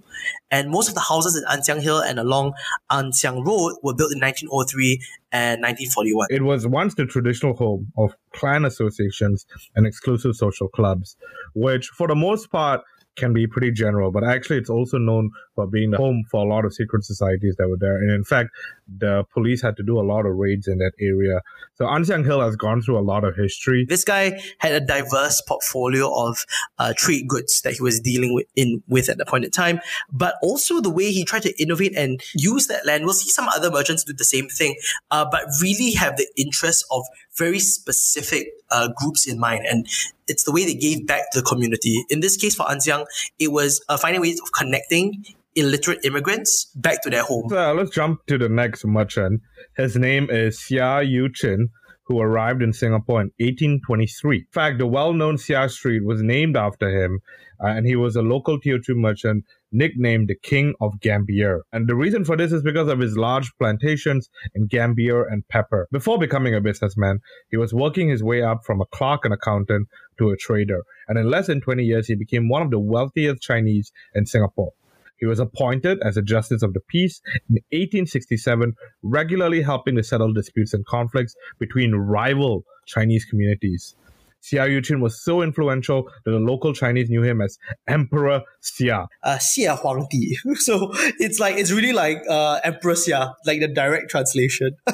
And 0.51 0.71
most 0.71 0.89
of 0.89 0.95
the 0.95 1.01
houses 1.01 1.37
in 1.37 1.45
Ann 1.49 1.81
Hill 1.81 2.01
and 2.01 2.19
along 2.19 2.55
Ann 2.91 3.13
Road 3.25 3.77
were 3.83 3.95
built 3.95 4.13
in 4.13 4.21
1903 4.21 5.01
and 5.33 5.63
1941. 5.63 6.29
It 6.31 6.43
was 6.43 6.67
once 6.67 6.95
the 6.95 7.07
traditional 7.07 7.55
home 7.55 7.93
of 7.97 8.15
clan 8.33 8.65
associations 8.65 9.47
and 9.75 9.87
exclusive 9.87 10.37
social 10.37 10.69
clubs, 10.69 11.17
which 11.55 11.89
for 11.89 12.07
the 12.07 12.15
most 12.15 12.51
part 12.51 12.83
can 13.17 13.33
be 13.33 13.47
pretty 13.47 13.71
general, 13.71 14.11
but 14.11 14.25
actually 14.25 14.57
it's 14.59 14.71
also 14.71 14.99
known 14.99 15.31
for 15.55 15.67
being 15.67 15.91
the 15.91 15.99
home 15.99 16.25
for 16.31 16.45
a 16.45 16.49
lot 16.49 16.65
of 16.65 16.73
secret 16.73 17.05
societies 17.05 17.55
that 17.59 17.69
were 17.69 17.77
there. 17.79 17.97
And 17.97 18.11
in 18.11 18.25
fact, 18.25 18.51
the 18.99 19.25
police 19.33 19.61
had 19.61 19.77
to 19.77 19.83
do 19.83 19.99
a 19.99 20.03
lot 20.03 20.25
of 20.27 20.37
raids 20.37 20.67
in 20.67 20.79
that 20.79 20.93
area. 21.01 21.41
So 21.75 21.87
Ann 21.87 22.05
Hill 22.05 22.41
has 22.41 22.57
gone 22.57 22.81
through 22.81 22.99
a 22.99 23.03
lot 23.03 23.25
of 23.25 23.37
history. 23.37 23.87
This 23.89 24.05
guy 24.05 24.41
had 24.59 24.73
a 24.73 24.81
diverse 24.81 25.43
portfolio 25.43 26.11
of 26.15 26.45
uh, 26.79 26.95
trade 26.97 27.29
goods 27.29 27.61
that 27.63 27.75
he 27.75 27.83
was 27.83 28.01
dealing 28.01 28.35
with 28.35 28.47
in 28.57 28.83
with 28.89 29.09
at 29.09 29.19
the 29.19 29.27
point 29.27 29.45
in 29.45 29.51
time, 29.51 29.81
but 30.11 30.35
also 30.43 30.81
the 30.81 30.91
way 30.91 31.13
he 31.13 31.25
tried 31.25 31.43
to 31.43 31.63
innovate 31.63 31.97
and 31.97 32.21
use 32.35 32.67
that 32.69 32.87
land. 32.87 33.05
We'll 33.05 33.15
see 33.15 33.31
some 33.31 33.49
other 33.49 33.71
merchants 33.71 34.05
do 34.05 34.13
the 34.13 34.25
same 34.25 34.49
thing, 34.49 34.77
uh, 35.11 35.27
but 35.31 35.45
really 35.61 35.93
have 35.93 36.17
the 36.17 36.29
interest 36.37 36.85
of 36.91 37.05
very 37.37 37.59
specific 37.59 38.49
uh, 38.71 38.89
groups 38.97 39.27
in 39.27 39.39
mind. 39.39 39.65
And 39.69 39.87
it's 40.29 40.45
the 40.45 40.53
way 40.53 40.65
they 40.65 40.75
gave 40.75 41.07
back 41.07 41.31
to 41.33 41.41
the 41.41 41.45
community. 41.45 42.05
In 42.11 42.21
this 42.21 42.37
case, 42.37 42.55
for 42.55 42.71
Ann 42.71 42.81
Siang, 42.81 43.05
it 43.39 43.53
was 43.53 43.85
uh, 43.89 43.97
finding 43.97 44.21
ways 44.21 44.41
of 44.41 44.53
connecting 44.53 45.25
illiterate 45.55 46.05
immigrants 46.05 46.67
back 46.75 47.03
to 47.03 47.11
their 47.11 47.25
home. 47.25 47.49
Let's 47.49 47.91
jump 47.91 48.25
to 48.27 48.39
the 48.39 48.49
next 48.49 48.85
merchant. 48.85 49.43
His 49.77 49.97
name 49.97 50.31
is 50.31 50.59
Seah 50.59 51.07
Eu 51.07 51.29
Chin, 51.31 51.69
who 52.05 52.21
arrived 52.21 52.63
in 52.63 52.73
Singapore 52.73 53.21
in 53.21 53.31
1823. 53.39 54.37
In 54.39 54.47
fact, 54.51 54.79
the 54.79 54.87
well-known 54.87 55.37
Seah 55.37 55.71
Street 55.71 56.05
was 56.05 56.23
named 56.23 56.57
after 56.57 56.89
him, 56.89 57.21
uh, 57.63 57.69
and 57.69 57.87
he 57.87 57.97
was 57.97 58.17
a 58.17 58.23
local 58.23 58.61
Teochew 58.61 58.97
merchant 58.97 59.45
nicknamed 59.73 60.29
the 60.29 60.35
King 60.35 60.75
of 60.81 61.01
Gambier. 61.01 61.63
And 61.73 61.89
the 61.89 61.95
reason 61.95 62.25
for 62.25 62.37
this 62.37 62.53
is 62.53 62.63
because 62.63 62.89
of 62.89 63.01
his 63.01 63.17
large 63.17 63.51
plantations 63.59 64.29
in 64.55 64.67
Gambier 64.67 65.25
and 65.25 65.47
pepper. 65.49 65.89
Before 65.91 66.19
becoming 66.19 66.55
a 66.55 66.61
businessman, 66.61 67.21
he 67.51 67.57
was 67.57 67.75
working 67.75 68.09
his 68.09 68.23
way 68.23 68.43
up 68.43 68.65
from 68.65 68.81
a 68.81 68.87
clerk 68.87 69.25
and 69.25 69.35
accountant 69.35 69.89
to 70.19 70.31
a 70.31 70.37
trader. 70.37 70.83
And 71.09 71.19
in 71.19 71.31
less 71.31 71.47
than 71.47 71.61
20 71.61 71.83
years, 71.83 72.07
he 72.07 72.15
became 72.15 72.49
one 72.49 72.63
of 72.63 72.71
the 72.71 72.79
wealthiest 72.79 73.43
Chinese 73.43 73.93
in 74.15 74.27
Singapore. 74.27 74.73
He 75.19 75.27
was 75.27 75.39
appointed 75.39 76.01
as 76.03 76.17
a 76.17 76.23
justice 76.23 76.63
of 76.63 76.75
the 76.75 76.81
peace 76.81 77.23
in 77.49 77.55
1867, 77.71 78.75
regularly 79.05 79.63
helping 79.63 79.95
to 79.95 80.03
settle 80.03 80.33
disputes 80.33 80.75
and 80.75 80.85
conflicts 80.85 81.37
between 81.61 81.95
rival 81.95 82.65
Chinese 82.87 83.25
communities. 83.25 83.95
Seah 84.43 84.69
Eu 84.69 84.81
Chin 84.81 85.01
was 85.01 85.23
so 85.23 85.43
influential 85.43 86.11
that 86.25 86.31
the 86.31 86.39
local 86.39 86.73
Chinese 86.73 87.09
knew 87.09 87.23
him 87.23 87.41
as 87.41 87.59
Emperor 87.87 88.43
Xia. 88.63 89.07
Uh, 89.23 89.39
Xia 89.39 89.79
Huangdi. 89.79 90.35
So 90.57 90.91
it's 91.19 91.39
like, 91.39 91.57
it's 91.57 91.73
really 91.73 91.93
like 91.93 92.19
uh, 92.29 92.61
Emperor 92.65 92.95
Xia, 92.95 93.35
like 93.47 93.61
the 93.61 93.69
direct 93.69 94.11
translation. 94.11 94.73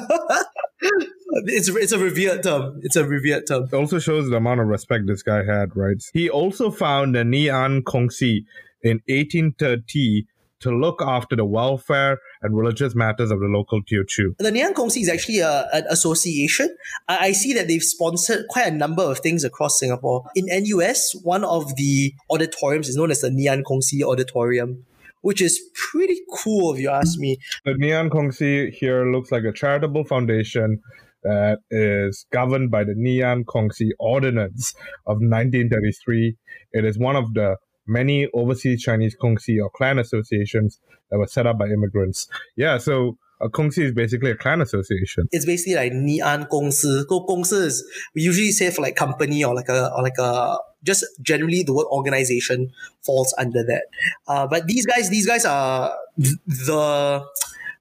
it's 1.45 1.69
it's 1.69 1.91
a 1.91 1.99
revered 1.99 2.43
term. 2.43 2.79
It's 2.83 2.95
a 2.95 3.05
revered 3.05 3.47
term. 3.47 3.67
It 3.71 3.75
also 3.75 3.99
shows 3.99 4.29
the 4.29 4.37
amount 4.37 4.61
of 4.61 4.67
respect 4.67 5.05
this 5.07 5.23
guy 5.23 5.43
had, 5.43 5.75
right? 5.75 6.01
He 6.13 6.29
also 6.29 6.71
found 6.71 7.15
the 7.15 7.19
Ngee 7.19 7.53
Ann 7.53 7.81
Kongsi 7.83 8.45
in 8.83 9.01
1830 9.07 10.25
to 10.61 10.71
look 10.71 11.01
after 11.01 11.35
the 11.35 11.45
welfare 11.45 12.19
and 12.41 12.55
religious 12.55 12.95
matters 12.95 13.31
of 13.31 13.39
the 13.39 13.45
local 13.45 13.81
Teochew. 13.81 14.37
The 14.37 14.51
Ngee 14.51 14.63
Ann 14.63 14.73
Kongsi 14.73 15.01
is 15.01 15.09
actually 15.09 15.39
a, 15.39 15.67
an 15.73 15.85
association. 15.89 16.75
I, 17.07 17.17
I 17.17 17.31
see 17.31 17.53
that 17.53 17.67
they've 17.67 17.83
sponsored 17.83 18.47
quite 18.49 18.67
a 18.67 18.75
number 18.75 19.03
of 19.03 19.19
things 19.19 19.43
across 19.43 19.79
Singapore. 19.79 20.25
In 20.35 20.45
NUS, 20.47 21.15
one 21.23 21.43
of 21.43 21.75
the 21.75 22.13
auditoriums 22.29 22.89
is 22.89 22.95
known 22.95 23.11
as 23.11 23.21
the 23.21 23.29
Ngee 23.29 23.49
Ann 23.49 23.63
Kongsi 23.63 24.03
Auditorium 24.03 24.85
which 25.21 25.41
is 25.41 25.59
pretty 25.73 26.17
cool 26.33 26.73
if 26.73 26.79
you 26.79 26.89
ask 26.89 27.19
me. 27.19 27.37
The 27.65 27.71
Ngee 27.71 27.93
Ann 27.93 28.09
Kongsi 28.09 28.71
here 28.71 29.11
looks 29.11 29.33
like 29.33 29.43
a 29.43 29.51
charitable 29.51 30.05
foundation 30.05 30.79
that 31.23 31.59
is 31.69 32.25
governed 32.31 32.71
by 32.71 32.83
the 32.83 32.93
Ngee 32.93 33.23
Ann 33.23 33.43
Kongsi 33.43 33.89
Ordinance 33.99 34.73
of 35.05 35.17
1933. 35.17 36.35
It 36.71 36.85
is 36.85 36.97
one 36.97 37.15
of 37.15 37.33
the 37.33 37.57
many 37.89 38.27
overseas 38.33 38.81
Chinese 38.81 39.15
Kongsi 39.15 39.61
or 39.61 39.69
clan 39.69 39.99
associations 39.99 40.79
that 41.09 41.17
were 41.17 41.27
set 41.27 41.47
up 41.47 41.57
by 41.57 41.67
immigrants. 41.67 42.27
Yeah, 42.55 42.77
so 42.77 43.17
a 43.41 43.49
Kongsi 43.49 43.83
is 43.83 43.91
basically 43.93 44.31
a 44.31 44.35
clan 44.35 44.61
association. 44.61 45.27
It's 45.31 45.45
basically 45.45 45.75
like 45.75 45.93
Nian 45.93 46.47
Gongsi. 46.49 47.05
Gongsi 47.05 47.65
is 47.65 47.83
we 48.13 48.21
usually 48.21 48.51
say 48.51 48.69
for 48.71 48.81
like 48.81 48.95
company 48.95 49.43
or 49.43 49.55
like 49.55 49.69
a 49.69 49.93
or 49.93 50.03
like 50.03 50.17
a 50.19 50.57
just 50.83 51.05
generally 51.21 51.63
the 51.63 51.73
word 51.73 51.87
organization 51.91 52.71
falls 53.01 53.33
under 53.37 53.63
that. 53.63 53.83
Uh, 54.27 54.47
but 54.47 54.67
these 54.67 54.85
guys, 54.85 55.09
these 55.09 55.25
guys 55.25 55.45
are 55.45 55.93
the 56.17 57.25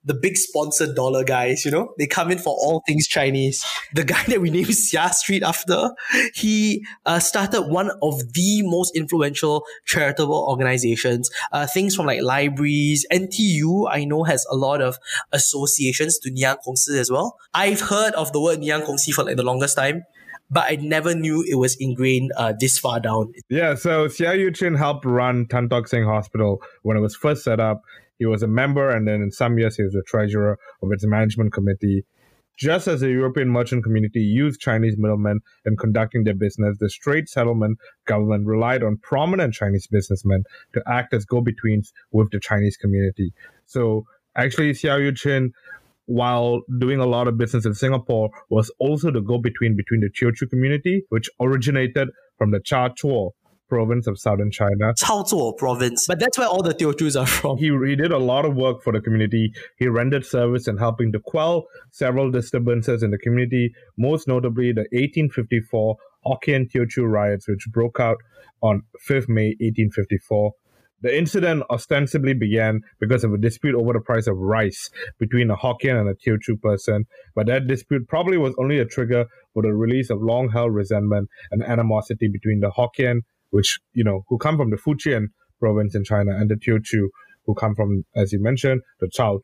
the 0.09 0.15
big 0.15 0.37
sponsored 0.37 0.97
dollar 0.97 1.23
guys, 1.23 1.65
you 1.65 1.71
know, 1.71 1.95
they 1.99 2.07
come 2.07 2.31
in 2.31 2.38
for 2.38 2.55
all 2.55 2.83
things 2.87 3.07
Chinese. 3.07 3.65
The 3.95 4.05
guy 4.05 4.23
that 4.25 4.41
we 4.41 4.50
named 4.50 4.67
Seah 4.69 5.12
Street 5.12 5.43
after, 5.43 5.91
he 6.35 6.85
uh, 7.05 7.19
started 7.19 7.62
one 7.62 7.91
of 8.03 8.33
the 8.33 8.62
most 8.62 8.97
influential 8.97 9.65
charitable 9.85 10.47
organizations. 10.49 11.31
Uh, 11.53 11.67
things 11.67 11.95
from 11.95 12.07
like 12.07 12.23
libraries, 12.23 13.07
NTU, 13.12 13.87
I 13.91 14.05
know 14.05 14.25
has 14.25 14.47
a 14.50 14.57
lot 14.57 14.81
of 14.81 14.99
associations 15.33 16.19
to 16.21 16.31
Ngee 16.31 16.45
Ann 16.49 16.57
Kongsi 16.67 16.99
as 16.99 17.11
well. 17.11 17.37
I've 17.53 17.83
heard 17.83 18.15
of 18.15 18.33
the 18.33 18.41
word 18.41 18.61
Ngee 18.61 18.75
Ann 18.75 18.83
Kongsi 18.83 19.12
for 19.12 19.25
like 19.25 19.37
the 19.37 19.43
longest 19.43 19.77
time 19.77 20.05
but 20.50 20.65
I 20.65 20.77
never 20.77 21.15
knew 21.15 21.45
it 21.47 21.57
was 21.57 21.77
ingrained 21.79 22.33
uh, 22.35 22.55
this 22.59 22.79
far 22.79 23.00
down. 23.00 23.35
Yeah, 23.50 23.75
so 23.75 24.07
Seah 24.07 24.35
Eu 24.38 24.50
Chin 24.50 24.75
helped 24.75 25.05
run 25.05 25.47
Tan 25.47 25.69
Tock 25.69 25.88
Seng 25.88 26.05
Hospital 26.05 26.62
when 26.83 26.97
it 26.97 27.00
was 27.00 27.15
first 27.15 27.45
set 27.45 27.61
up. 27.61 27.83
He 28.19 28.27
was 28.27 28.43
a 28.43 28.49
member, 28.49 28.91
and 28.91 29.07
then 29.07 29.23
in 29.23 29.31
some 29.31 29.59
years, 29.59 29.77
he 29.77 29.85
was 29.85 29.93
the 29.93 30.03
treasurer 30.03 30.59
of 30.83 30.93
its 30.93 31.07
management 31.07 31.53
committee. 31.53 32.05
Just 32.59 32.89
as 32.89 33.01
the 33.01 33.11
European 33.11 33.49
merchant 33.49 33.85
community 33.85 34.21
used 34.21 34.61
Chinese 34.61 34.97
middlemen 34.99 35.39
in 35.65 35.77
conducting 35.77 36.25
their 36.25 36.35
business, 36.35 36.77
the 36.81 36.91
Strait 36.91 37.29
Settlement 37.29 37.79
government 38.05 38.47
relied 38.47 38.83
on 38.83 38.97
prominent 38.97 39.55
Chinese 39.55 39.87
businessmen 39.87 40.43
to 40.73 40.83
act 40.89 41.15
as 41.15 41.25
go 41.25 41.41
betweens 41.41 41.93
with 42.11 42.31
the 42.33 42.41
Chinese 42.41 42.77
community. 42.77 43.33
So, 43.67 44.07
actually, 44.37 44.73
Seah 44.73 45.01
Eu 45.01 45.13
Chin, 45.13 45.53
while 46.07 46.63
doing 46.79 46.99
a 46.99 47.07
lot 47.07 47.29
of 47.29 47.39
business 47.39 47.65
in 47.65 47.75
Singapore, 47.75 48.31
was 48.51 48.73
also 48.81 49.13
the 49.13 49.21
go 49.21 49.39
between 49.39 49.77
between 49.77 50.01
the 50.01 50.11
Teochew 50.11 50.51
community, 50.51 51.05
which 51.11 51.31
originated 51.41 52.09
from 52.39 52.51
the 52.51 52.59
Chaozhou 52.59 53.31
province 53.69 54.07
of 54.07 54.19
southern 54.19 54.51
China. 54.51 54.95
Chaozhou 54.95 55.57
province. 55.57 56.07
But 56.07 56.21
that's 56.21 56.39
where 56.39 56.49
all 56.49 56.63
the 56.63 56.75
Teochews 56.75 57.21
are 57.21 57.27
from. 57.27 57.59
He, 57.59 57.71
he 57.87 57.97
did 57.97 58.13
a 58.13 58.19
lot 58.19 58.45
of 58.45 58.55
work 58.57 58.83
for 58.83 58.93
the 58.93 59.01
community. 59.01 59.53
He 59.79 59.87
rendered 59.87 60.25
service 60.25 60.67
in 60.69 60.77
helping 60.77 61.13
to 61.13 61.21
quell 61.21 61.67
several 61.91 62.31
disturbances 62.31 63.03
in 63.03 63.11
the 63.11 63.19
community, 63.19 63.75
most 63.97 64.29
notably 64.29 64.73
the 64.73 64.87
1854 64.93 65.97
Hokkien 66.27 66.71
Teochew 66.71 67.11
riots, 67.11 67.49
which 67.49 67.67
broke 67.71 68.01
out 68.01 68.19
on 68.63 68.83
5th 69.09 69.29
May 69.29 69.49
1854. 69.61 70.53
The 71.01 71.17
incident 71.17 71.63
ostensibly 71.71 72.35
began 72.35 72.81
because 72.99 73.23
of 73.23 73.33
a 73.33 73.39
dispute 73.39 73.77
over 73.77 73.93
the 73.93 74.01
price 74.01 74.27
of 74.27 74.37
rice 74.37 74.91
between 75.21 75.49
a 75.49 75.57
Hokkien 75.57 76.01
and 76.01 76.09
a 76.09 76.15
Teochew 76.15 76.61
person, 76.61 77.07
but 77.37 77.47
that 77.47 77.69
dispute 77.69 78.09
probably 78.09 78.37
was 78.37 78.53
only 78.59 78.81
a 78.81 78.85
trigger 78.85 79.27
for 79.55 79.63
the 79.63 79.73
release 79.73 80.11
of 80.11 80.21
long 80.21 80.49
held 80.49 80.75
resentment 80.75 81.29
and 81.53 81.63
animosity 81.63 82.29
between 82.29 82.59
the 82.59 82.71
Hokkien 82.71 83.21
which, 83.50 83.81
you 83.93 84.05
know, 84.05 84.25
who 84.28 84.38
come 84.38 84.57
from 84.57 84.71
the 84.71 84.76
Fujian 84.76 85.28
province 85.59 85.95
in 85.95 86.05
China 86.05 86.33
and 86.37 86.50
the 86.50 86.55
Teochew, 86.55 87.09
who 87.47 87.55
come 87.55 87.75
from, 87.75 88.05
as 88.14 88.33
you 88.33 88.40
mentioned, 88.40 88.83
the 89.00 89.09
Chao 89.09 89.40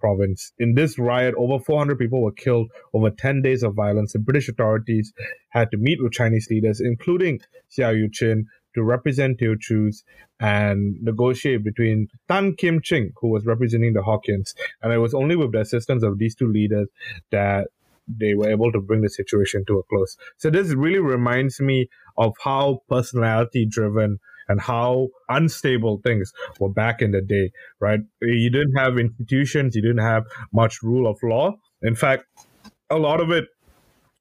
province. 0.00 0.52
In 0.58 0.74
this 0.74 0.98
riot, 0.98 1.34
over 1.36 1.62
400 1.62 1.98
people 1.98 2.22
were 2.22 2.32
killed 2.32 2.70
over 2.94 3.10
10 3.10 3.42
days 3.42 3.62
of 3.62 3.74
violence. 3.74 4.14
The 4.14 4.18
British 4.18 4.48
authorities 4.48 5.12
had 5.50 5.70
to 5.70 5.76
meet 5.76 6.02
with 6.02 6.12
Chinese 6.12 6.48
leaders, 6.50 6.80
including 6.80 7.40
Seah 7.70 7.94
Eu 7.94 8.08
Chin, 8.10 8.46
to 8.74 8.82
represent 8.82 9.38
Teochews 9.38 10.02
and 10.38 10.96
negotiate 11.02 11.62
between 11.64 12.08
Tan 12.28 12.54
Kim 12.54 12.80
Ching, 12.80 13.12
who 13.20 13.28
was 13.28 13.44
representing 13.44 13.92
the 13.92 14.00
Hokkiens. 14.00 14.54
And 14.82 14.92
it 14.92 14.98
was 14.98 15.12
only 15.12 15.36
with 15.36 15.52
the 15.52 15.60
assistance 15.60 16.02
of 16.02 16.18
these 16.18 16.34
two 16.34 16.50
leaders 16.50 16.88
that 17.30 17.68
they 18.18 18.34
were 18.34 18.50
able 18.50 18.72
to 18.72 18.80
bring 18.80 19.02
the 19.02 19.08
situation 19.08 19.64
to 19.66 19.78
a 19.78 19.82
close. 19.84 20.16
So 20.38 20.50
this 20.50 20.74
really 20.74 20.98
reminds 20.98 21.60
me 21.60 21.88
of 22.16 22.34
how 22.42 22.80
personality 22.88 23.66
driven 23.66 24.18
and 24.48 24.60
how 24.60 25.08
unstable 25.28 26.00
things 26.04 26.32
were 26.58 26.68
back 26.68 27.00
in 27.00 27.12
the 27.12 27.20
day, 27.20 27.52
right? 27.78 28.00
You 28.20 28.50
didn't 28.50 28.76
have 28.76 28.98
institutions, 28.98 29.76
you 29.76 29.82
didn't 29.82 30.02
have 30.02 30.24
much 30.52 30.82
rule 30.82 31.08
of 31.08 31.18
law. 31.22 31.54
In 31.82 31.94
fact, 31.94 32.24
a 32.90 32.96
lot 32.96 33.20
of 33.20 33.30
it 33.30 33.44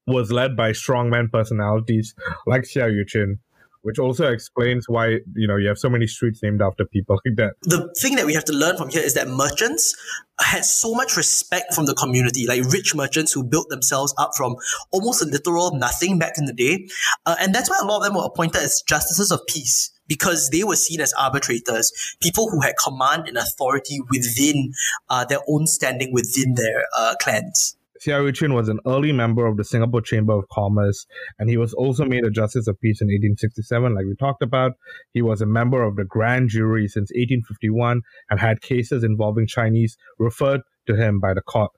was 0.06 0.32
led 0.32 0.56
by 0.56 0.72
strongman 0.72 1.32
personalities 1.32 2.14
like 2.46 2.62
Seah 2.62 2.92
Eu 2.92 3.06
Chin, 3.06 3.40
which 3.82 4.00
also 4.00 4.32
explains 4.32 4.86
why 4.88 5.20
you 5.36 5.48
know 5.48 5.56
you 5.56 5.68
have 5.68 5.78
so 5.78 5.90
many 5.90 6.08
streets 6.08 6.42
named 6.44 6.62
after 6.62 6.86
people 6.86 7.20
like 7.26 7.36
that. 7.38 7.54
The 7.64 7.94
thing 8.00 8.16
that 8.16 8.26
we 8.26 8.34
have 8.34 8.46
to 8.46 8.54
learn 8.54 8.78
from 8.78 8.90
here 8.90 9.02
is 9.02 9.14
that 9.14 9.28
merchants 9.28 9.96
had 10.40 10.64
so 10.64 10.94
much 10.94 11.18
respect 11.18 11.74
from 11.74 11.86
the 11.86 11.94
community, 11.94 12.48
like 12.48 12.64
rich 12.72 12.96
merchants 12.96 13.34
who 13.34 13.44
built 13.44 13.70
themselves 13.70 14.14
up 14.18 14.32
from 14.36 14.56
almost 14.92 15.22
a 15.22 15.26
literal 15.26 15.76
nothing 15.76 16.18
back 16.20 16.34
in 16.38 16.46
the 16.46 16.54
day, 16.54 16.88
uh, 17.26 17.36
and 17.40 17.54
that's 17.54 17.70
why 17.70 17.80
a 17.82 17.86
lot 17.86 17.98
of 17.98 18.04
them 18.04 18.16
were 18.16 18.26
appointed 18.26 18.62
as 18.62 18.82
justices 18.88 19.32
of 19.32 19.42
peace 19.48 19.92
because 20.10 20.50
they 20.50 20.64
were 20.64 20.76
seen 20.76 21.00
as 21.00 21.14
arbitrators, 21.14 22.18
people 22.20 22.50
who 22.50 22.62
had 22.62 22.74
command 22.84 23.28
and 23.28 23.38
authority 23.38 24.00
within 24.10 24.74
uh, 25.10 25.24
their 25.24 25.40
own 25.48 25.68
standing 25.68 26.12
within 26.12 26.56
their 26.56 26.86
uh, 26.98 27.16
clans. 27.22 27.78
Seah 28.00 28.24
Eu 28.24 28.32
Chin 28.32 28.54
was 28.54 28.70
an 28.70 28.80
early 28.88 29.12
member 29.12 29.46
of 29.46 29.58
the 29.58 29.64
Singapore 29.64 30.02
Chamber 30.02 30.34
of 30.34 30.48
Commerce, 30.50 31.06
and 31.38 31.50
he 31.50 31.58
was 31.58 31.74
also 31.74 32.06
made 32.06 32.24
a 32.24 32.30
Justice 32.30 32.68
of 32.68 32.80
Peace 32.80 33.02
in 33.02 33.08
1867, 33.08 33.94
like 33.94 34.06
we 34.06 34.16
talked 34.16 34.42
about. 34.42 34.74
He 35.12 35.22
was 35.22 35.42
a 35.42 35.46
member 35.46 35.84
of 35.84 35.98
the 35.98 36.06
Grand 36.06 36.50
Jury 36.50 36.88
since 36.88 37.12
1851 37.12 38.02
and 38.30 38.40
had 38.40 38.62
cases 38.62 39.04
involving 39.04 39.48
Chinese 39.48 39.98
referred 40.18 40.62
to 40.88 40.96
him 40.96 41.20
by 41.20 41.34
the 41.34 41.42
court. 41.42 41.72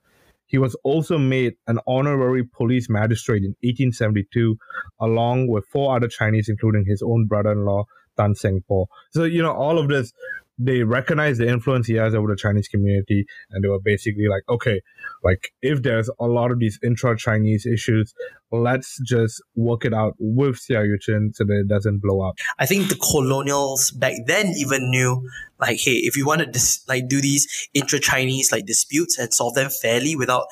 He 0.46 0.58
was 0.58 0.76
also 0.84 1.18
made 1.18 1.54
an 1.66 1.80
honorary 1.86 2.44
police 2.44 2.88
magistrate 2.88 3.42
in 3.42 3.56
1872, 3.62 4.56
along 5.00 5.48
with 5.48 5.66
four 5.66 5.96
other 5.96 6.08
Chinese, 6.08 6.48
including 6.48 6.84
his 6.86 7.02
own 7.02 7.26
brother 7.26 7.52
in 7.52 7.64
law, 7.64 7.84
Tan 8.16 8.34
Seng 8.34 8.62
Poh. 8.68 8.86
So, 9.10 9.24
you 9.24 9.42
know, 9.42 9.52
all 9.52 9.78
of 9.78 9.88
this 9.88 10.12
they 10.58 10.82
recognize 10.82 11.38
the 11.38 11.48
influence 11.48 11.86
he 11.86 11.94
has 11.94 12.14
over 12.14 12.28
the 12.28 12.36
Chinese 12.36 12.68
community, 12.68 13.24
and 13.50 13.64
they 13.64 13.68
were 13.68 13.80
basically 13.80 14.28
like, 14.28 14.42
okay, 14.48 14.80
like 15.22 15.52
if 15.62 15.82
there's 15.82 16.10
a 16.20 16.26
lot 16.26 16.50
of 16.50 16.58
these 16.58 16.78
intra-Chinese 16.82 17.66
issues, 17.66 18.14
let's 18.50 19.00
just 19.04 19.42
work 19.54 19.84
it 19.84 19.94
out 19.94 20.14
with 20.18 20.56
Seah 20.56 20.86
Eu 20.86 20.98
Chin 20.98 21.32
so 21.34 21.44
that 21.44 21.60
it 21.60 21.68
doesn't 21.68 22.00
blow 22.00 22.28
up. 22.28 22.34
I 22.58 22.66
think 22.66 22.88
the 22.88 22.96
colonials 22.96 23.90
back 23.92 24.14
then 24.26 24.48
even 24.56 24.90
knew, 24.90 25.28
like, 25.58 25.78
hey, 25.80 25.92
if 25.92 26.16
you 26.16 26.26
want 26.26 26.40
to 26.40 26.46
dis- 26.46 26.84
like 26.88 27.08
do 27.08 27.20
these 27.20 27.68
intra-Chinese 27.72 28.52
like 28.52 28.66
disputes 28.66 29.18
and 29.18 29.32
solve 29.32 29.54
them 29.54 29.70
fairly 29.70 30.16
without, 30.16 30.46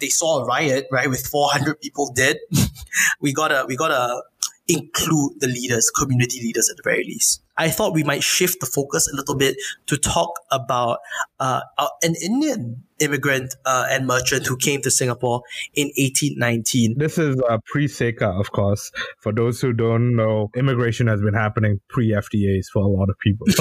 they 0.00 0.08
saw 0.08 0.42
a 0.42 0.46
riot 0.46 0.86
right 0.90 1.08
with 1.08 1.26
400 1.26 1.80
people 1.80 2.12
dead. 2.14 2.38
we 3.20 3.32
gotta 3.32 3.64
we 3.68 3.76
gotta 3.76 4.22
include 4.66 5.40
the 5.40 5.46
leaders, 5.46 5.90
community 5.90 6.40
leaders 6.40 6.68
at 6.70 6.76
the 6.76 6.82
very 6.82 7.04
least. 7.04 7.43
I 7.56 7.70
thought 7.70 7.94
we 7.94 8.04
might 8.04 8.22
shift 8.22 8.60
the 8.60 8.66
focus 8.66 9.10
a 9.12 9.16
little 9.16 9.36
bit 9.36 9.56
to 9.86 9.96
talk 9.96 10.40
about 10.50 10.98
uh, 11.40 11.60
an 12.02 12.14
Indian 12.22 12.82
immigrant 13.00 13.54
uh, 13.66 13.86
and 13.90 14.06
merchant 14.06 14.46
who 14.46 14.56
came 14.56 14.80
to 14.82 14.90
Singapore 14.90 15.42
in 15.74 15.88
1819. 15.96 16.94
This 16.96 17.18
is 17.18 17.40
uh, 17.48 17.58
pre 17.66 17.86
CECA, 17.86 18.38
of 18.40 18.52
course. 18.52 18.92
For 19.18 19.32
those 19.32 19.60
who 19.60 19.72
don't 19.72 20.14
know, 20.14 20.50
immigration 20.54 21.06
has 21.08 21.20
been 21.20 21.34
happening 21.34 21.80
pre 21.88 22.12
FTAs 22.12 22.66
for 22.72 22.82
a 22.82 22.88
lot 22.88 23.08
of 23.10 23.18
people. 23.18 23.46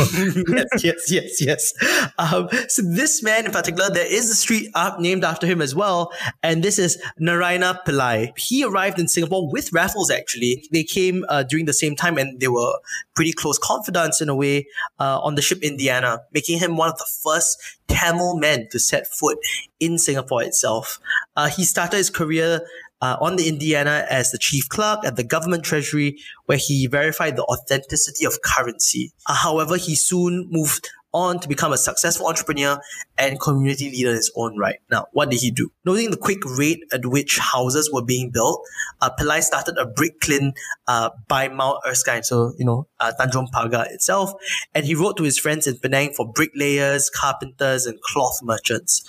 yes, 0.48 0.84
yes, 0.84 1.12
yes, 1.12 1.42
yes. 1.42 1.74
Um, 2.18 2.48
so 2.68 2.82
this 2.84 3.24
man 3.24 3.46
in 3.46 3.52
particular, 3.52 3.90
there 3.90 4.12
is 4.12 4.30
a 4.30 4.36
street 4.36 4.70
up 4.76 5.00
named 5.00 5.24
after 5.24 5.48
him 5.48 5.62
as 5.62 5.74
well, 5.74 6.12
and 6.42 6.64
this 6.64 6.80
is 6.80 7.02
Naraina 7.20 7.80
Pillai. 7.86 8.38
He 8.38 8.64
arrived 8.64 9.00
in 9.00 9.08
Singapore 9.08 9.50
with 9.52 9.74
Raffles. 9.74 10.12
Actually, 10.12 10.68
they 10.72 10.84
came 10.84 11.26
uh, 11.30 11.44
during 11.44 11.66
the 11.66 11.74
same 11.74 11.96
time, 11.96 12.18
and 12.18 12.40
they 12.40 12.48
were 12.48 12.74
pretty 13.16 13.34
close 13.34 13.58
confidants 13.58 14.22
in 14.22 14.30
a 14.30 14.36
way 14.36 14.68
uh, 15.00 15.20
on 15.20 15.36
the 15.36 15.42
ship 15.42 15.60
Indiana, 15.62 16.22
making 16.34 16.60
him 16.60 16.78
one 16.78 16.90
of 16.90 16.98
the 16.98 17.08
first 17.24 17.58
Tamil 17.88 18.38
men 18.38 18.68
to 18.72 18.80
set 18.80 19.08
foot 19.08 19.38
in 19.80 19.98
Singapore 19.98 20.44
itself. 20.44 21.00
Uh, 21.36 21.48
he 21.48 21.64
started 21.64 21.98
his 21.98 22.10
career 22.10 22.62
uh, 23.02 23.18
on 23.20 23.36
the 23.36 23.50
Indiana 23.50 24.06
as 24.10 24.32
the 24.32 24.38
chief 24.38 24.70
clerk 24.70 25.06
at 25.06 25.18
the 25.18 25.24
government 25.24 25.64
treasury, 25.64 26.18
where 26.46 26.58
he 26.58 26.88
verified 26.88 27.36
the 27.36 27.44
authenticity 27.44 28.26
of 28.26 28.42
currency. 28.42 29.12
Uh, 29.28 29.36
however, 29.36 29.76
he 29.76 29.94
soon 29.94 30.48
moved 30.50 30.90
on 31.14 31.40
to 31.40 31.48
become 31.48 31.72
a 31.72 31.78
successful 31.78 32.28
entrepreneur 32.28 32.80
and 33.18 33.40
community 33.40 33.90
leader 33.92 34.10
in 34.10 34.16
his 34.16 34.32
own 34.36 34.58
right. 34.58 34.80
Now, 34.90 35.08
what 35.14 35.30
did 35.30 35.40
he 35.42 35.52
do? 35.52 35.72
Noting 35.86 36.12
the 36.12 36.18
quick 36.18 36.40
rate 36.58 36.84
at 36.92 37.06
which 37.06 37.38
houses 37.38 37.92
were 37.92 38.04
being 38.04 38.32
built, 38.32 38.62
uh, 39.02 39.10
Pillai 39.20 39.42
started 39.42 39.78
a 39.78 39.86
brick 39.86 40.20
kiln 40.20 40.54
uh, 40.88 41.12
by 41.28 41.50
Mount 41.50 41.80
Erskine, 41.86 42.24
so, 42.24 42.54
you 42.58 42.66
know, 42.66 42.88
uh, 43.00 43.12
Tanjong 43.20 43.52
Pagar 43.52 43.86
itself, 43.92 44.34
and 44.74 44.86
he 44.86 44.96
wrote 44.96 45.18
to 45.18 45.24
his 45.24 45.38
friends 45.38 45.68
in 45.68 45.78
Penang 45.78 46.14
for 46.14 46.32
bricklayers, 46.32 47.10
carpenters, 47.10 47.86
and 47.86 48.02
cloth 48.02 48.40
merchants. 48.42 49.04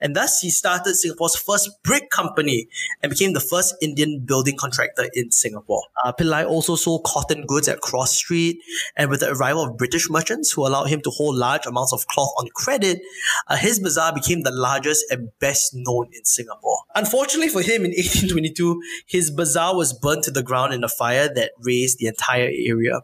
And 0.00 0.14
thus, 0.14 0.40
he 0.40 0.50
started 0.50 0.94
Singapore's 0.94 1.36
first 1.36 1.70
brick 1.82 2.10
company 2.10 2.68
and 3.02 3.10
became 3.10 3.32
the 3.32 3.40
first 3.40 3.74
Indian 3.80 4.24
building 4.24 4.56
contractor 4.56 5.08
in 5.14 5.30
Singapore. 5.30 5.82
Uh, 6.04 6.12
Pillai 6.12 6.46
also 6.46 6.76
sold 6.76 7.04
cotton 7.04 7.46
goods 7.46 7.68
at 7.68 7.80
Cross 7.80 8.14
Street, 8.14 8.60
and 8.96 9.10
with 9.10 9.20
the 9.20 9.30
arrival 9.32 9.64
of 9.64 9.76
British 9.78 10.10
merchants 10.10 10.52
who 10.52 10.66
allowed 10.66 10.86
him 10.86 11.00
to 11.02 11.10
hold 11.10 11.36
large 11.46 11.66
amounts 11.66 11.92
of 11.92 12.06
cloth 12.08 12.32
on 12.38 12.48
credit, 12.54 13.00
uh, 13.48 13.56
his 13.56 13.78
bazaar 13.78 14.12
became 14.14 14.42
the 14.42 14.50
largest 14.50 15.04
and 15.10 15.30
best 15.38 15.72
known 15.74 16.06
in 16.12 16.24
Singapore. 16.24 16.80
Unfortunately 16.94 17.48
for 17.48 17.62
him, 17.62 17.84
in 17.84 17.90
1822, 17.96 18.82
his 19.06 19.30
bazaar 19.30 19.76
was 19.76 19.92
burnt 19.92 20.24
to 20.24 20.30
the 20.30 20.42
ground 20.42 20.74
in 20.74 20.84
a 20.84 20.88
fire 20.88 21.28
that 21.32 21.52
razed 21.60 21.98
the 21.98 22.06
entire 22.06 22.50
area. 22.74 23.00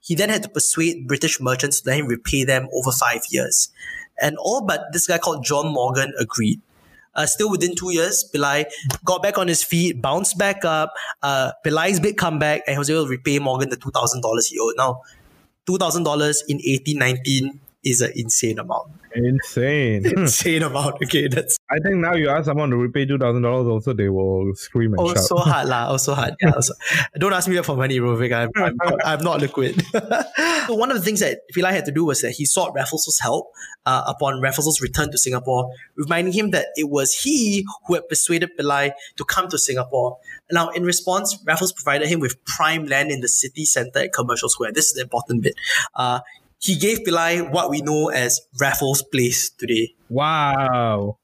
He 0.00 0.14
then 0.14 0.28
had 0.28 0.42
to 0.42 0.48
persuade 0.48 1.06
British 1.06 1.40
merchants 1.40 1.80
to 1.80 1.90
let 1.90 1.98
him 2.00 2.06
repay 2.06 2.44
them 2.44 2.68
over 2.72 2.90
five 2.90 3.22
years. 3.30 3.70
And 4.20 4.36
all 4.38 4.64
but 4.66 4.92
this 4.92 5.06
guy 5.06 5.18
called 5.18 5.44
John 5.44 5.72
Morgan 5.72 6.12
agreed. 6.18 6.60
Uh, 7.14 7.26
still 7.26 7.50
within 7.50 7.74
two 7.74 7.92
years, 7.92 8.24
Pillai 8.32 8.64
got 9.04 9.22
back 9.22 9.36
on 9.36 9.46
his 9.46 9.62
feet, 9.62 10.00
bounced 10.00 10.38
back 10.38 10.64
up. 10.64 10.94
Uh, 11.22 11.52
Pillai's 11.64 12.00
big 12.00 12.16
comeback, 12.16 12.62
and 12.66 12.74
he 12.74 12.78
was 12.78 12.88
able 12.88 13.04
to 13.04 13.10
repay 13.10 13.38
Morgan 13.38 13.68
the 13.68 13.76
$2,000 13.76 14.48
he 14.48 14.58
owed. 14.58 14.74
Now, 14.76 15.02
$2,000 15.66 15.98
in 16.48 16.56
1819 16.56 17.60
is 17.84 18.00
an 18.00 18.12
insane 18.14 18.58
amount. 18.58 18.92
Insane. 19.14 20.06
insane 20.16 20.62
amount. 20.62 20.96
Okay, 21.02 21.28
that's. 21.28 21.58
I 21.70 21.78
think 21.80 21.96
now 21.96 22.14
you 22.14 22.28
ask 22.28 22.46
someone 22.46 22.70
to 22.70 22.76
repay 22.76 23.06
two 23.06 23.18
thousand 23.18 23.42
dollars, 23.42 23.66
also 23.66 23.92
they 23.92 24.08
will 24.08 24.54
scream 24.54 24.92
and 24.92 25.00
oh, 25.00 25.08
shout. 25.08 25.24
so 25.24 25.36
hard 25.36 25.68
lah. 25.68 25.88
Also 25.88 26.14
hard. 26.14 26.34
Yeah. 26.40 26.52
Also. 26.52 26.74
Don't 27.18 27.32
ask 27.32 27.48
me 27.48 27.60
for 27.62 27.76
money, 27.76 27.98
Rovik. 27.98 28.32
I'm, 28.32 28.50
I'm, 28.56 28.76
not, 28.76 28.94
I'm 29.04 29.24
not 29.24 29.40
liquid. 29.40 29.82
so 30.66 30.74
one 30.74 30.90
of 30.90 30.96
the 30.96 31.02
things 31.02 31.20
that 31.20 31.40
Pillai 31.54 31.72
had 31.72 31.84
to 31.86 31.92
do 31.92 32.04
was 32.04 32.20
that 32.22 32.32
he 32.32 32.44
sought 32.44 32.72
Raffles' 32.74 33.18
help 33.20 33.50
uh, 33.84 34.04
upon 34.06 34.40
Raffles' 34.40 34.80
return 34.80 35.10
to 35.10 35.18
Singapore, 35.18 35.70
reminding 35.96 36.32
him 36.32 36.50
that 36.52 36.68
it 36.76 36.88
was 36.88 37.12
he 37.12 37.66
who 37.86 37.94
had 37.94 38.08
persuaded 38.08 38.50
Pillai 38.58 38.92
to 39.16 39.24
come 39.24 39.48
to 39.48 39.58
Singapore. 39.58 40.18
Now, 40.50 40.70
in 40.70 40.84
response, 40.84 41.38
Raffles 41.46 41.72
provided 41.72 42.08
him 42.08 42.20
with 42.20 42.42
prime 42.44 42.86
land 42.86 43.10
in 43.10 43.20
the 43.20 43.28
city 43.28 43.64
centre 43.64 44.00
at 44.00 44.12
Commercial 44.12 44.48
Square. 44.48 44.72
This 44.72 44.86
is 44.86 44.94
the 44.94 45.02
important 45.02 45.42
bit. 45.42 45.54
Uh, 45.94 46.20
he 46.62 46.76
gave 46.76 47.00
Pillai 47.00 47.50
what 47.50 47.70
we 47.70 47.80
know 47.82 48.08
as 48.08 48.40
Raffles 48.60 49.02
Place 49.02 49.50
today. 49.50 49.94
Wow. 50.08 51.18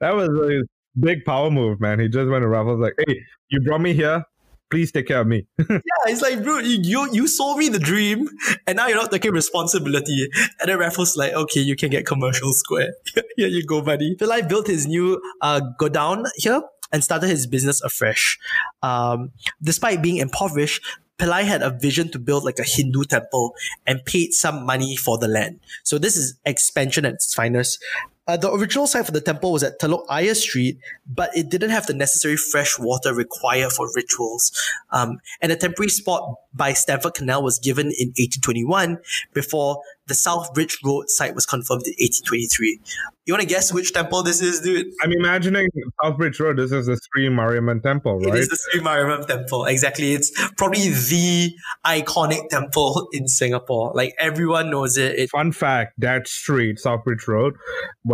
That 0.00 0.14
was 0.14 0.28
a 0.28 0.62
big 0.98 1.24
power 1.24 1.50
move, 1.50 1.80
man. 1.80 1.98
He 1.98 2.08
just 2.08 2.30
went 2.30 2.42
to 2.42 2.48
Raffles 2.48 2.80
like, 2.80 2.94
hey, 3.06 3.20
you 3.48 3.60
brought 3.60 3.80
me 3.80 3.92
here. 3.92 4.24
Please 4.70 4.92
take 4.92 5.06
care 5.08 5.20
of 5.20 5.26
me. 5.26 5.46
yeah, 5.58 5.78
it's 6.06 6.22
like, 6.22 6.42
bro, 6.42 6.58
you, 6.58 7.08
you 7.12 7.26
sold 7.28 7.58
me 7.58 7.68
the 7.68 7.78
dream 7.78 8.28
and 8.66 8.76
now 8.76 8.86
you're 8.86 8.96
not 8.96 9.10
taking 9.10 9.32
responsibility. 9.32 10.28
And 10.60 10.68
then 10.68 10.78
Raffles 10.78 11.16
like, 11.16 11.32
okay, 11.32 11.60
you 11.60 11.76
can 11.76 11.90
get 11.90 12.06
commercial 12.06 12.52
square. 12.52 12.94
here 13.36 13.48
you 13.48 13.64
go, 13.64 13.82
buddy. 13.82 14.16
Pillai 14.16 14.48
built 14.48 14.66
his 14.66 14.86
new 14.86 15.20
uh, 15.42 15.60
godown 15.78 16.24
here 16.36 16.62
and 16.92 17.02
started 17.02 17.28
his 17.28 17.46
business 17.46 17.82
afresh. 17.82 18.38
Um, 18.82 19.32
despite 19.62 20.02
being 20.02 20.16
impoverished, 20.16 20.82
Pillai 21.18 21.44
had 21.44 21.62
a 21.62 21.70
vision 21.70 22.10
to 22.10 22.18
build 22.18 22.44
like 22.44 22.58
a 22.58 22.64
Hindu 22.64 23.04
temple 23.04 23.54
and 23.86 24.04
paid 24.04 24.32
some 24.32 24.66
money 24.66 24.96
for 24.96 25.18
the 25.18 25.28
land. 25.28 25.60
So 25.82 25.98
this 25.98 26.16
is 26.16 26.38
expansion 26.44 27.04
at 27.04 27.14
its 27.14 27.34
finest. 27.34 27.82
Uh, 28.26 28.36
the 28.36 28.50
original 28.50 28.86
site 28.86 29.04
for 29.04 29.12
the 29.12 29.20
temple 29.20 29.52
was 29.52 29.62
at 29.62 29.78
Telok 29.80 30.04
Ayer 30.08 30.34
Street, 30.34 30.78
but 31.06 31.30
it 31.36 31.50
didn't 31.50 31.70
have 31.70 31.86
the 31.86 31.92
necessary 31.92 32.36
fresh 32.36 32.78
water 32.78 33.12
required 33.14 33.72
for 33.72 33.86
rituals. 33.94 34.50
Um, 34.90 35.18
and 35.42 35.52
a 35.52 35.56
temporary 35.56 35.90
spot 35.90 36.34
by 36.54 36.72
Stamford 36.72 37.14
Canal 37.14 37.42
was 37.42 37.58
given 37.58 37.86
in 37.86 38.08
1821 38.16 38.98
before 39.34 39.82
the 40.06 40.14
South 40.14 40.52
Bridge 40.54 40.78
Road 40.84 41.08
site 41.08 41.34
was 41.34 41.46
confirmed 41.46 41.86
in 41.86 41.94
1823. 41.98 42.80
You 43.26 43.32
want 43.32 43.40
to 43.40 43.48
guess 43.48 43.72
which 43.72 43.94
temple 43.94 44.22
this 44.22 44.42
is, 44.42 44.60
dude? 44.60 44.86
I'm 45.02 45.12
imagining 45.12 45.66
South 46.02 46.18
Bridge 46.18 46.38
Road. 46.38 46.58
This 46.58 46.72
is 46.72 46.86
the 46.86 47.00
Sri 47.12 47.28
Mariamman 47.28 47.82
Temple, 47.82 48.18
right? 48.18 48.34
It 48.34 48.40
is 48.40 48.48
the 48.48 48.56
Sri 48.56 48.82
Mariamman 48.82 49.26
Temple. 49.26 49.64
Exactly. 49.64 50.12
It's 50.12 50.30
probably 50.58 50.90
the 50.90 51.54
iconic 51.86 52.50
temple 52.50 53.08
in 53.12 53.26
Singapore. 53.26 53.92
Like 53.94 54.14
everyone 54.18 54.70
knows 54.70 54.98
it. 54.98 55.18
it 55.18 55.30
Fun 55.30 55.52
fact: 55.52 55.94
that 55.98 56.28
street, 56.28 56.78
South 56.78 57.02
Bridge 57.04 57.26
Road, 57.26 57.54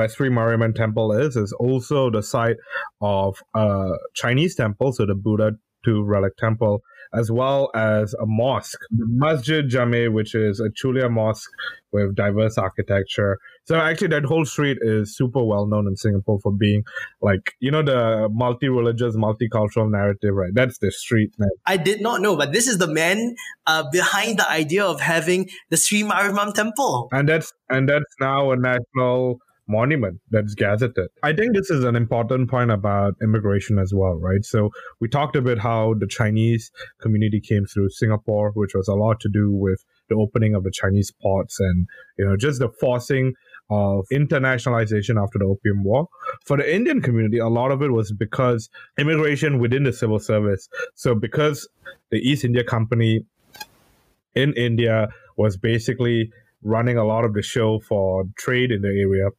where 0.00 0.08
Sri 0.08 0.30
Mariamman 0.30 0.74
Temple 0.74 1.12
is, 1.12 1.36
is 1.36 1.52
also 1.52 2.10
the 2.10 2.22
site 2.22 2.56
of 3.02 3.36
a 3.54 3.90
Chinese 4.14 4.54
temple, 4.54 4.94
so 4.94 5.04
the 5.04 5.14
Buddha 5.14 5.52
Tooth 5.84 6.06
Relic 6.06 6.38
Temple 6.38 6.82
as 7.12 7.30
well 7.30 7.70
as 7.74 8.14
a 8.14 8.26
mosque, 8.26 8.78
the 8.90 9.04
Masjid 9.08 9.68
Jame, 9.68 10.12
which 10.12 10.34
is 10.34 10.60
a 10.60 10.68
Chulia 10.70 11.10
mosque 11.10 11.50
with 11.92 12.14
diverse 12.14 12.56
architecture. 12.56 13.38
So 13.64 13.76
actually, 13.76 14.08
that 14.08 14.24
whole 14.24 14.44
street 14.44 14.78
is 14.80 15.16
super 15.16 15.42
well 15.42 15.66
known 15.66 15.88
in 15.88 15.96
Singapore 15.96 16.38
for 16.40 16.52
being 16.52 16.84
like 17.20 17.54
you 17.58 17.70
know 17.70 17.82
the 17.82 18.28
multi-religious, 18.30 19.16
multicultural 19.16 19.90
narrative, 19.90 20.34
right? 20.34 20.52
That's 20.54 20.78
the 20.78 20.92
street, 20.92 21.34
man. 21.38 21.50
I 21.66 21.76
did 21.76 22.00
not 22.00 22.20
know, 22.20 22.36
but 22.36 22.52
this 22.52 22.68
is 22.68 22.78
the 22.78 22.86
man 22.86 23.34
uh, 23.66 23.84
behind 23.90 24.38
the 24.38 24.48
idea 24.48 24.84
of 24.84 25.00
having 25.00 25.50
the 25.68 25.76
Sri 25.76 26.02
Mariamman 26.02 26.54
Temple, 26.54 27.08
and 27.12 27.28
that's 27.28 27.52
and 27.68 27.88
that's 27.88 28.14
now 28.20 28.52
a 28.52 28.56
national 28.56 29.40
monument 29.70 30.20
that's 30.30 30.54
gazetted. 30.54 31.06
I 31.22 31.32
think 31.32 31.54
this 31.54 31.70
is 31.70 31.84
an 31.84 31.96
important 31.96 32.50
point 32.50 32.70
about 32.70 33.14
immigration 33.22 33.78
as 33.78 33.92
well, 33.94 34.14
right? 34.14 34.44
So 34.44 34.70
we 35.00 35.08
talked 35.08 35.36
a 35.36 35.42
bit 35.42 35.58
how 35.58 35.94
the 35.98 36.06
Chinese 36.06 36.70
community 37.00 37.40
came 37.40 37.64
through 37.66 37.90
Singapore, 37.90 38.50
which 38.54 38.74
was 38.74 38.88
a 38.88 38.94
lot 38.94 39.20
to 39.20 39.28
do 39.32 39.50
with 39.50 39.84
the 40.08 40.16
opening 40.16 40.54
of 40.54 40.64
the 40.64 40.72
Chinese 40.72 41.12
ports 41.22 41.60
and, 41.60 41.86
you 42.18 42.26
know, 42.26 42.36
just 42.36 42.58
the 42.58 42.68
forcing 42.80 43.34
of 43.70 44.04
internationalization 44.12 45.22
after 45.22 45.38
the 45.38 45.44
Opium 45.44 45.84
War. 45.84 46.08
For 46.44 46.56
the 46.56 46.74
Indian 46.74 47.00
community, 47.00 47.38
a 47.38 47.48
lot 47.48 47.70
of 47.70 47.82
it 47.82 47.92
was 47.92 48.12
because 48.12 48.68
immigration 48.98 49.60
within 49.60 49.84
the 49.84 49.92
civil 49.92 50.18
service. 50.18 50.68
So 50.96 51.14
because 51.14 51.68
the 52.10 52.18
East 52.18 52.44
India 52.44 52.64
Company 52.64 53.24
in 54.34 54.52
India 54.54 55.08
was 55.36 55.56
basically 55.56 56.30
running 56.62 56.96
a 56.96 57.04
lot 57.04 57.24
of 57.24 57.34
the 57.34 57.42
show 57.42 57.80
for 57.80 58.24
trade 58.38 58.70
in 58.70 58.82
the 58.82 58.88
area. 58.88 59.30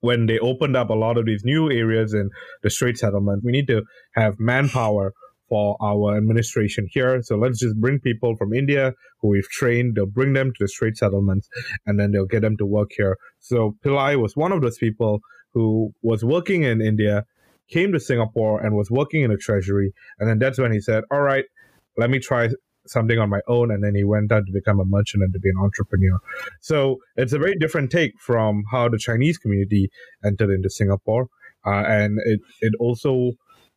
When 0.00 0.26
they 0.26 0.38
opened 0.38 0.76
up 0.76 0.88
a 0.88 0.94
lot 0.94 1.18
of 1.18 1.26
these 1.26 1.44
new 1.44 1.70
areas 1.70 2.14
in 2.14 2.30
the 2.62 2.70
Strait 2.70 2.96
Settlement, 2.96 3.42
we 3.44 3.52
need 3.52 3.66
to 3.66 3.82
have 4.14 4.36
manpower 4.38 5.12
for 5.50 5.76
our 5.82 6.16
administration 6.16 6.86
here. 6.90 7.20
So 7.22 7.36
let's 7.36 7.58
just 7.58 7.76
bring 7.76 7.98
people 7.98 8.36
from 8.36 8.54
India 8.54 8.94
who 9.20 9.28
we've 9.28 9.48
trained. 9.50 9.96
They'll 9.96 10.06
bring 10.06 10.32
them 10.32 10.52
to 10.52 10.64
the 10.64 10.68
Strait 10.68 10.96
Settlements 10.96 11.48
and 11.84 11.98
then 11.98 12.12
they'll 12.12 12.24
get 12.24 12.40
them 12.40 12.56
to 12.58 12.64
work 12.64 12.90
here. 12.96 13.18
So 13.40 13.76
Pillai 13.84 14.18
was 14.18 14.36
one 14.36 14.52
of 14.52 14.62
those 14.62 14.78
people 14.78 15.20
who 15.52 15.92
was 16.02 16.24
working 16.24 16.62
in 16.62 16.80
India, 16.80 17.24
came 17.68 17.92
to 17.92 18.00
Singapore 18.00 18.60
and 18.64 18.76
was 18.76 18.90
working 18.90 19.22
in 19.22 19.30
the 19.30 19.36
treasury. 19.36 19.92
And 20.18 20.30
then 20.30 20.38
that's 20.38 20.58
when 20.58 20.72
he 20.72 20.80
said, 20.80 21.04
all 21.10 21.22
right, 21.22 21.44
let 21.98 22.10
me 22.10 22.20
try 22.20 22.48
something 22.86 23.18
on 23.18 23.28
my 23.28 23.40
own 23.46 23.70
and 23.70 23.84
then 23.84 23.94
he 23.94 24.04
went 24.04 24.32
on 24.32 24.44
to 24.44 24.52
become 24.52 24.80
a 24.80 24.84
merchant 24.84 25.22
and 25.22 25.32
to 25.32 25.38
be 25.38 25.50
an 25.50 25.56
entrepreneur. 25.58 26.18
So 26.60 26.98
it's 27.16 27.32
a 27.32 27.38
very 27.38 27.56
different 27.56 27.90
take 27.90 28.18
from 28.18 28.64
how 28.70 28.88
the 28.88 28.98
chinese 28.98 29.38
community 29.38 29.90
entered 30.24 30.50
into 30.50 30.70
singapore 30.70 31.28
uh, 31.66 31.84
and 31.86 32.18
it, 32.24 32.40
it 32.60 32.72
also 32.80 33.32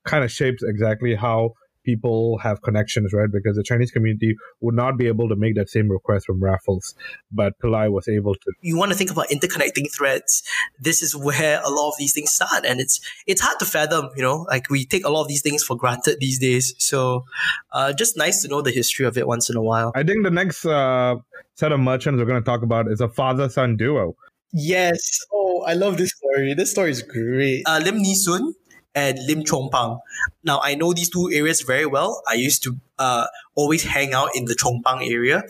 kind 0.05 0.23
of 0.23 0.31
shapes 0.31 0.63
exactly 0.63 1.15
how 1.15 1.53
people 1.83 2.37
have 2.39 2.61
connections, 2.61 3.13
right? 3.13 3.29
Because 3.31 3.55
the 3.55 3.63
Chinese 3.63 3.91
community 3.91 4.35
would 4.61 4.75
not 4.75 4.97
be 4.97 5.07
able 5.07 5.29
to 5.29 5.35
make 5.35 5.55
that 5.55 5.69
same 5.69 5.89
request 5.89 6.25
from 6.25 6.43
Raffles, 6.43 6.95
but 7.31 7.57
Pillai 7.59 7.91
was 7.91 8.07
able 8.07 8.35
to. 8.35 8.51
You 8.61 8.77
want 8.77 8.91
to 8.91 8.97
think 8.97 9.11
about 9.11 9.27
interconnecting 9.29 9.93
threads. 9.95 10.43
This 10.79 11.01
is 11.01 11.15
where 11.15 11.61
a 11.63 11.69
lot 11.69 11.89
of 11.89 11.95
these 11.97 12.13
things 12.13 12.31
start, 12.31 12.65
and 12.65 12.79
it's 12.79 12.99
it's 13.27 13.41
hard 13.41 13.59
to 13.59 13.65
fathom. 13.65 14.09
You 14.15 14.23
know, 14.23 14.45
like 14.49 14.69
we 14.69 14.85
take 14.85 15.05
a 15.05 15.09
lot 15.09 15.21
of 15.21 15.27
these 15.27 15.41
things 15.41 15.63
for 15.63 15.75
granted 15.75 16.17
these 16.19 16.39
days. 16.39 16.73
So, 16.77 17.25
uh, 17.71 17.93
just 17.93 18.17
nice 18.17 18.41
to 18.41 18.47
know 18.47 18.61
the 18.61 18.71
history 18.71 19.05
of 19.05 19.17
it 19.17 19.27
once 19.27 19.49
in 19.49 19.55
a 19.55 19.61
while. 19.61 19.91
I 19.95 20.03
think 20.03 20.23
the 20.23 20.31
next 20.31 20.65
uh, 20.65 21.15
set 21.55 21.71
of 21.71 21.79
merchants 21.79 22.19
we're 22.19 22.25
going 22.25 22.41
to 22.41 22.45
talk 22.45 22.63
about 22.63 22.87
is 22.91 23.01
a 23.01 23.09
father-son 23.09 23.77
duo. 23.77 24.15
Yes. 24.53 25.19
Oh, 25.33 25.63
I 25.65 25.73
love 25.73 25.97
this 25.97 26.11
story. 26.11 26.53
This 26.53 26.71
story 26.71 26.91
is 26.91 27.01
great. 27.01 27.63
Uh, 27.65 27.81
Lim 27.83 27.97
Nee 27.97 28.13
Soon 28.13 28.53
and 28.95 29.19
Lim 29.27 29.43
Chong 29.43 29.69
Pang. 29.71 29.99
Now, 30.43 30.59
I 30.61 30.75
know 30.75 30.93
these 30.93 31.09
two 31.09 31.29
areas 31.33 31.61
very 31.61 31.85
well. 31.85 32.21
I 32.27 32.35
used 32.35 32.63
to 32.63 32.77
uh, 32.99 33.27
always 33.55 33.83
hang 33.83 34.13
out 34.13 34.29
in 34.35 34.45
the 34.45 34.55
Chong 34.55 34.81
Pang 34.85 35.03
area. 35.03 35.43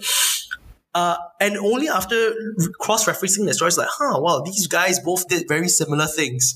Uh, 0.96 1.16
and 1.40 1.58
only 1.58 1.90
after 1.90 2.34
cross-referencing 2.80 3.46
the 3.46 3.54
stories, 3.54 3.78
like, 3.78 3.88
huh, 3.90 4.20
wow, 4.22 4.42
these 4.46 4.68
guys 4.68 5.00
both 5.00 5.28
did 5.28 5.48
very 5.48 5.68
similar 5.68 6.06
things. 6.06 6.56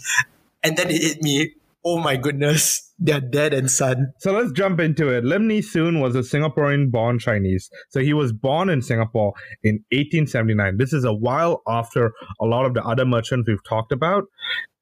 And 0.63 0.77
then 0.77 0.89
it 0.89 1.01
hit 1.01 1.21
me, 1.21 1.55
oh 1.83 1.97
my 1.99 2.17
goodness, 2.17 2.93
their 2.99 3.19
dad 3.19 3.53
and 3.53 3.69
son. 3.69 4.13
So 4.19 4.33
let's 4.33 4.51
jump 4.51 4.79
into 4.79 5.09
it. 5.09 5.23
Lim 5.23 5.47
Nee 5.47 5.61
Soon 5.61 5.99
was 5.99 6.15
a 6.15 6.19
Singaporean 6.19 6.91
born 6.91 7.17
Chinese. 7.17 7.69
So 7.89 7.99
he 8.01 8.13
was 8.13 8.31
born 8.31 8.69
in 8.69 8.81
Singapore 8.81 9.33
in 9.63 9.75
1879. 9.91 10.77
This 10.77 10.93
is 10.93 11.03
a 11.03 11.13
while 11.13 11.61
after 11.67 12.11
a 12.39 12.45
lot 12.45 12.65
of 12.65 12.73
the 12.73 12.83
other 12.83 13.05
merchants 13.05 13.47
we've 13.47 13.63
talked 13.63 13.91
about. 13.91 14.25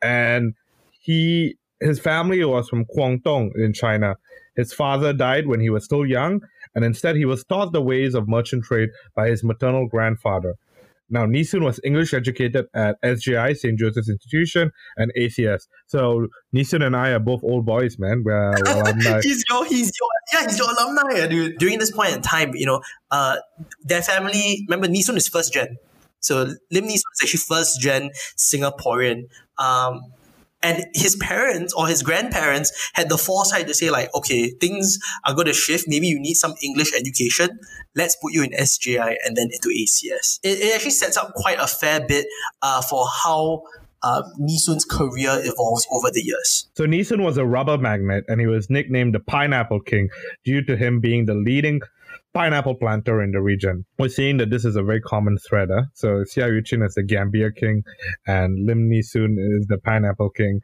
And 0.01 0.53
he 0.99 1.57
his 1.79 1.99
family 1.99 2.43
was 2.43 2.69
from 2.69 2.85
Guangdong 2.85 3.51
in 3.55 3.73
China. 3.73 4.15
His 4.55 4.73
father 4.73 5.13
died 5.13 5.47
when 5.47 5.59
he 5.59 5.69
was 5.69 5.83
still 5.83 6.05
young, 6.05 6.41
and 6.73 6.85
instead 6.85 7.15
he 7.15 7.25
was 7.25 7.43
taught 7.43 7.73
the 7.73 7.81
ways 7.81 8.13
of 8.15 8.27
merchant 8.27 8.63
trade 8.63 8.89
by 9.15 9.29
his 9.29 9.43
maternal 9.43 9.88
grandfather. 9.88 10.55
Now, 11.09 11.27
Soon 11.43 11.63
was 11.63 11.79
English 11.83 12.13
educated 12.13 12.65
at 12.73 12.97
SJI, 13.03 13.53
St. 13.53 13.77
Joseph's 13.77 14.09
Institution, 14.09 14.71
and 14.97 15.11
ACS. 15.17 15.67
So, 15.85 16.27
Soon 16.63 16.81
and 16.81 16.95
I 16.95 17.09
are 17.11 17.19
both 17.19 17.43
old 17.43 17.65
boys, 17.65 17.99
man. 17.99 18.23
We're 18.25 18.53
alumni. 18.65 19.21
he's 19.21 19.43
your, 19.49 19.65
he's 19.65 19.91
your, 19.99 20.09
yeah, 20.33 20.47
he's 20.47 20.57
your 20.57 20.71
alumni, 20.71 21.27
dude. 21.27 21.59
During 21.59 21.77
this 21.77 21.91
point 21.91 22.13
in 22.13 22.21
time, 22.21 22.55
you 22.55 22.65
know, 22.65 22.81
uh, 23.11 23.38
their 23.83 24.01
family, 24.01 24.65
remember, 24.67 24.93
Soon 24.95 25.17
is 25.17 25.27
first 25.27 25.53
gen. 25.53 25.77
So, 26.21 26.55
Lim 26.71 26.85
Soon 26.85 26.89
is 26.89 27.03
actually 27.21 27.38
first 27.38 27.79
gen 27.79 28.09
Singaporean. 28.35 29.25
Um, 29.59 30.01
and 30.61 30.85
his 30.93 31.15
parents 31.17 31.73
or 31.73 31.87
his 31.87 32.01
grandparents 32.01 32.71
had 32.93 33.09
the 33.09 33.17
foresight 33.17 33.67
to 33.67 33.73
say 33.73 33.89
like 33.89 34.13
okay 34.15 34.49
things 34.49 34.99
are 35.25 35.33
going 35.33 35.47
to 35.47 35.53
shift. 35.53 35.85
Maybe 35.87 36.07
you 36.07 36.19
need 36.19 36.35
some 36.35 36.55
english 36.63 36.93
education. 36.93 37.59
Let's 37.95 38.15
put 38.15 38.33
you 38.33 38.43
in 38.43 38.51
sji 38.51 39.15
and 39.25 39.35
then 39.35 39.49
into 39.51 39.69
acs 39.69 40.39
it, 40.43 40.59
it 40.59 40.75
actually 40.75 40.91
sets 40.91 41.17
up 41.17 41.33
quite 41.33 41.59
a 41.59 41.67
fair 41.67 42.05
bit 42.05 42.25
uh, 42.61 42.81
for 42.81 43.05
how 43.23 43.63
uh, 44.05 44.21
Nee 44.37 44.57
Soon's 44.57 44.85
career 44.85 45.41
evolves 45.43 45.87
over 45.91 46.11
the 46.11 46.21
years. 46.21 46.67
So 46.75 46.85
Soon 47.03 47.23
was 47.23 47.37
a 47.37 47.45
rubber 47.45 47.77
magnate, 47.77 48.23
and 48.27 48.39
he 48.39 48.45
was 48.45 48.69
nicknamed 48.69 49.15
the 49.15 49.19
Pineapple 49.19 49.79
King 49.81 50.09
due 50.43 50.63
to 50.63 50.77
him 50.77 50.99
being 50.99 51.25
the 51.25 51.33
leading 51.33 51.81
pineapple 52.35 52.75
planter 52.75 53.23
in 53.23 53.31
the 53.31 53.41
region. 53.41 53.85
We're 53.97 54.09
seeing 54.09 54.35
that 54.37 54.49
this 54.49 54.65
is 54.65 54.75
a 54.75 54.83
very 54.83 54.99
common 54.99 55.37
thread. 55.37 55.69
Huh? 55.71 55.83
So 55.93 56.25
Yu 56.35 56.61
is 56.61 56.93
the 56.93 57.03
Gambier 57.03 57.49
king, 57.49 57.83
and 58.27 58.65
Lim 58.65 58.91
Soon 59.03 59.37
is 59.39 59.67
the 59.67 59.77
pineapple 59.77 60.31
king. 60.31 60.59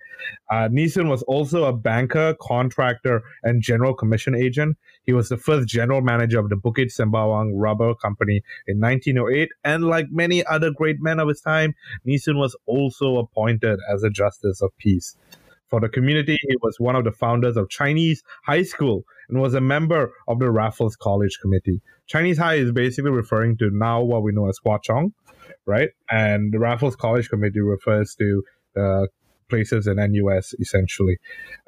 Uh, 0.51 0.67
Soon 0.89 1.07
was 1.07 1.23
also 1.23 1.63
a 1.63 1.73
banker, 1.73 2.35
contractor, 2.41 3.23
and 3.43 3.63
general 3.63 3.93
commission 3.93 4.35
agent. 4.35 4.77
He 5.05 5.13
was 5.13 5.29
the 5.29 5.37
first 5.37 5.69
general 5.69 6.01
manager 6.01 6.39
of 6.39 6.49
the 6.49 6.57
Bukit 6.57 6.91
Sembawang 6.93 7.53
Rubber 7.55 7.95
Company 7.95 8.41
in 8.67 8.81
1908, 8.81 9.47
and 9.63 9.85
like 9.85 10.07
many 10.11 10.45
other 10.45 10.71
great 10.71 10.97
men 10.99 11.19
of 11.21 11.29
his 11.29 11.39
time, 11.39 11.73
Soon 12.17 12.37
was 12.37 12.53
also 12.65 13.15
appointed 13.17 13.79
as 13.89 14.03
a 14.03 14.09
justice 14.09 14.61
of 14.61 14.71
peace. 14.77 15.15
For 15.71 15.79
the 15.79 15.89
community, 15.89 16.37
he 16.41 16.55
was 16.61 16.75
one 16.79 16.97
of 16.97 17.05
the 17.05 17.13
founders 17.13 17.55
of 17.55 17.69
Chinese 17.69 18.21
High 18.45 18.63
School 18.63 19.05
and 19.29 19.41
was 19.41 19.53
a 19.53 19.61
member 19.61 20.11
of 20.27 20.39
the 20.39 20.51
Raffles 20.51 20.97
College 20.97 21.39
Committee. 21.41 21.81
Chinese 22.07 22.37
High 22.37 22.55
is 22.55 22.73
basically 22.73 23.11
referring 23.11 23.57
to 23.57 23.69
now 23.71 24.01
what 24.01 24.21
we 24.21 24.33
know 24.33 24.49
as 24.49 24.59
Hwa 24.65 24.83
Chong, 24.83 25.13
right? 25.65 25.89
And 26.09 26.53
the 26.53 26.59
Raffles 26.59 26.97
College 26.97 27.29
Committee 27.29 27.61
refers 27.61 28.13
to 28.15 28.43
the 28.75 29.07
places 29.49 29.87
in 29.87 29.95
NUS 29.95 30.53
essentially. 30.59 31.17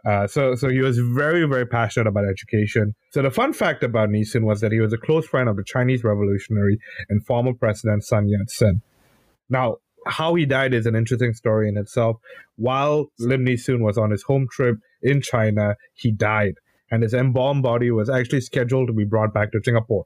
Uh, 0.05 0.27
so, 0.27 0.55
so 0.55 0.67
he 0.67 0.79
was 0.79 0.99
very, 0.99 1.45
very 1.47 1.65
passionate 1.65 2.07
about 2.07 2.25
education. 2.25 2.95
So 3.11 3.21
the 3.21 3.31
fun 3.31 3.53
fact 3.53 3.83
about 3.83 4.09
Nee 4.09 4.25
Soon 4.25 4.45
was 4.45 4.59
that 4.61 4.73
he 4.73 4.81
was 4.81 4.91
a 4.91 4.97
close 4.97 5.25
friend 5.25 5.47
of 5.47 5.55
the 5.55 5.63
Chinese 5.63 6.03
revolutionary 6.03 6.77
and 7.09 7.25
former 7.25 7.53
president 7.53 8.03
Sun 8.03 8.27
Yat-sen. 8.27 8.81
Now, 9.49 9.77
how 10.05 10.35
he 10.35 10.45
died 10.45 10.73
is 10.73 10.85
an 10.85 10.95
interesting 10.95 11.33
story 11.33 11.69
in 11.69 11.77
itself. 11.77 12.17
While 12.55 13.07
Lim 13.19 13.43
Nee 13.43 13.57
Soon 13.57 13.83
was 13.83 13.97
on 13.97 14.11
his 14.11 14.23
home 14.23 14.47
trip 14.51 14.77
in 15.01 15.21
China, 15.21 15.75
he 15.93 16.11
died, 16.11 16.55
and 16.91 17.03
his 17.03 17.13
embalmed 17.13 17.63
body 17.63 17.91
was 17.91 18.09
actually 18.09 18.41
scheduled 18.41 18.87
to 18.87 18.93
be 18.93 19.05
brought 19.05 19.33
back 19.33 19.51
to 19.51 19.61
Singapore. 19.63 20.05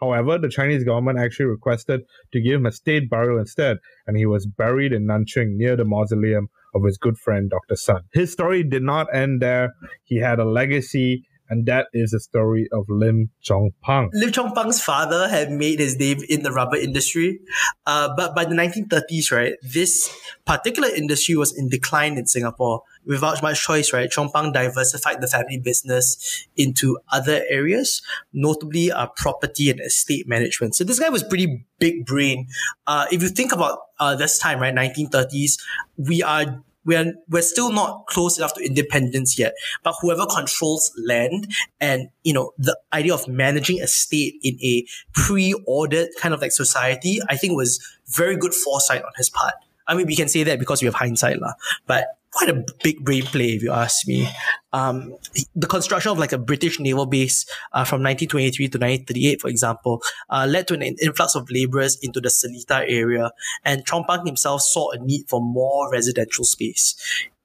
However, 0.00 0.38
the 0.38 0.48
Chinese 0.48 0.84
government 0.84 1.18
actually 1.18 1.46
requested 1.46 2.02
to 2.32 2.40
give 2.40 2.54
him 2.54 2.66
a 2.66 2.72
state 2.72 3.10
burial 3.10 3.38
instead, 3.38 3.78
and 4.06 4.16
he 4.16 4.26
was 4.26 4.46
buried 4.46 4.92
in 4.92 5.06
Nanjing 5.06 5.56
near 5.56 5.76
the 5.76 5.84
mausoleum 5.84 6.48
of 6.74 6.84
his 6.84 6.98
good 6.98 7.18
friend 7.18 7.50
Dr. 7.50 7.74
Sun. 7.76 8.02
His 8.12 8.32
story 8.32 8.62
did 8.62 8.82
not 8.82 9.12
end 9.12 9.42
there. 9.42 9.74
He 10.04 10.18
had 10.18 10.38
a 10.38 10.44
legacy 10.44 11.24
and 11.48 11.66
that 11.66 11.86
is 11.92 12.10
the 12.10 12.20
story 12.20 12.68
of 12.72 12.84
Lim 12.88 13.30
Chong 13.40 13.70
Pang. 13.82 14.10
Lim 14.12 14.32
Chong 14.32 14.54
Pang's 14.54 14.82
father 14.82 15.28
had 15.28 15.50
made 15.50 15.80
his 15.80 15.98
name 15.98 16.20
in 16.28 16.42
the 16.42 16.52
rubber 16.52 16.76
industry, 16.76 17.40
uh, 17.86 18.14
but 18.16 18.34
by 18.34 18.44
the 18.44 18.54
1930s, 18.54 19.32
right, 19.32 19.54
this 19.62 20.14
particular 20.44 20.88
industry 20.88 21.36
was 21.36 21.56
in 21.56 21.68
decline 21.68 22.16
in 22.18 22.26
Singapore. 22.26 22.82
Without 23.06 23.42
much 23.42 23.64
choice, 23.64 23.92
right, 23.92 24.10
Chong 24.10 24.30
Pang 24.30 24.52
diversified 24.52 25.20
the 25.20 25.26
family 25.26 25.58
business 25.58 26.46
into 26.56 26.98
other 27.10 27.42
areas, 27.48 28.02
notably 28.32 28.92
uh, 28.92 29.06
property 29.16 29.70
and 29.70 29.80
estate 29.80 30.28
management. 30.28 30.74
So 30.74 30.84
this 30.84 30.98
guy 30.98 31.08
was 31.08 31.22
pretty 31.22 31.64
big 31.78 32.04
brain. 32.04 32.48
Uh, 32.86 33.06
if 33.10 33.22
you 33.22 33.28
think 33.28 33.52
about 33.52 33.78
uh, 33.98 34.14
this 34.14 34.38
time, 34.38 34.60
right, 34.60 34.74
1930s, 34.74 35.58
we 35.96 36.22
are 36.22 36.62
we're 36.88 37.12
we're 37.28 37.42
still 37.42 37.70
not 37.70 38.06
close 38.06 38.38
enough 38.38 38.54
to 38.54 38.64
independence 38.64 39.38
yet. 39.38 39.52
But 39.84 39.94
whoever 40.00 40.24
controls 40.24 40.90
land 41.06 41.52
and 41.80 42.08
you 42.24 42.32
know 42.32 42.52
the 42.56 42.76
idea 42.92 43.12
of 43.14 43.28
managing 43.28 43.80
a 43.80 43.86
state 43.86 44.36
in 44.42 44.58
a 44.62 44.86
pre-ordered 45.12 46.08
kind 46.18 46.32
of 46.32 46.40
like 46.40 46.52
society, 46.52 47.18
I 47.28 47.36
think 47.36 47.56
was 47.56 47.78
very 48.06 48.36
good 48.36 48.54
foresight 48.54 49.02
on 49.02 49.12
his 49.16 49.28
part. 49.28 49.54
I 49.86 49.94
mean, 49.94 50.06
we 50.06 50.16
can 50.16 50.28
say 50.28 50.42
that 50.44 50.58
because 50.58 50.80
we 50.82 50.86
have 50.86 50.94
hindsight, 50.94 51.40
lah. 51.40 51.52
But 51.86 52.17
quite 52.32 52.50
a 52.50 52.64
big 52.82 53.04
brain 53.04 53.22
play, 53.22 53.50
if 53.50 53.62
you 53.62 53.72
ask 53.72 54.06
me. 54.06 54.28
Um, 54.72 55.16
the 55.54 55.66
construction 55.66 56.12
of 56.12 56.18
like 56.18 56.32
a 56.32 56.38
British 56.38 56.78
naval 56.78 57.06
base 57.06 57.46
uh, 57.72 57.84
from 57.84 58.02
1923 58.02 58.68
to 58.68 58.78
1938, 58.78 59.40
for 59.40 59.48
example, 59.48 60.02
uh, 60.28 60.46
led 60.48 60.68
to 60.68 60.74
an 60.74 60.82
influx 60.82 61.34
of 61.34 61.50
laborers 61.50 61.98
into 62.02 62.20
the 62.20 62.28
Seletar 62.28 62.84
area, 62.88 63.30
and 63.64 63.84
Chong 63.86 64.04
Pang 64.08 64.26
himself 64.26 64.62
saw 64.62 64.90
a 64.90 64.98
need 64.98 65.28
for 65.28 65.40
more 65.40 65.90
residential 65.90 66.44
space. 66.44 66.94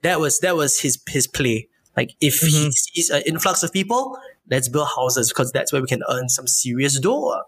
That 0.01 0.19
was 0.19 0.39
that 0.39 0.55
was 0.55 0.81
his 0.81 1.01
his 1.07 1.27
play. 1.27 1.69
Like 1.95 2.15
if 2.19 2.41
mm-hmm. 2.41 2.65
he 2.65 2.71
sees 2.71 3.09
an 3.09 3.23
influx 3.25 3.63
of 3.63 3.71
people, 3.71 4.17
let's 4.49 4.67
build 4.67 4.89
houses 4.95 5.29
because 5.29 5.51
that's 5.51 5.71
where 5.71 5.81
we 5.81 5.87
can 5.87 6.03
earn 6.09 6.27
some 6.29 6.47
serious 6.47 6.99
dough. 6.99 7.41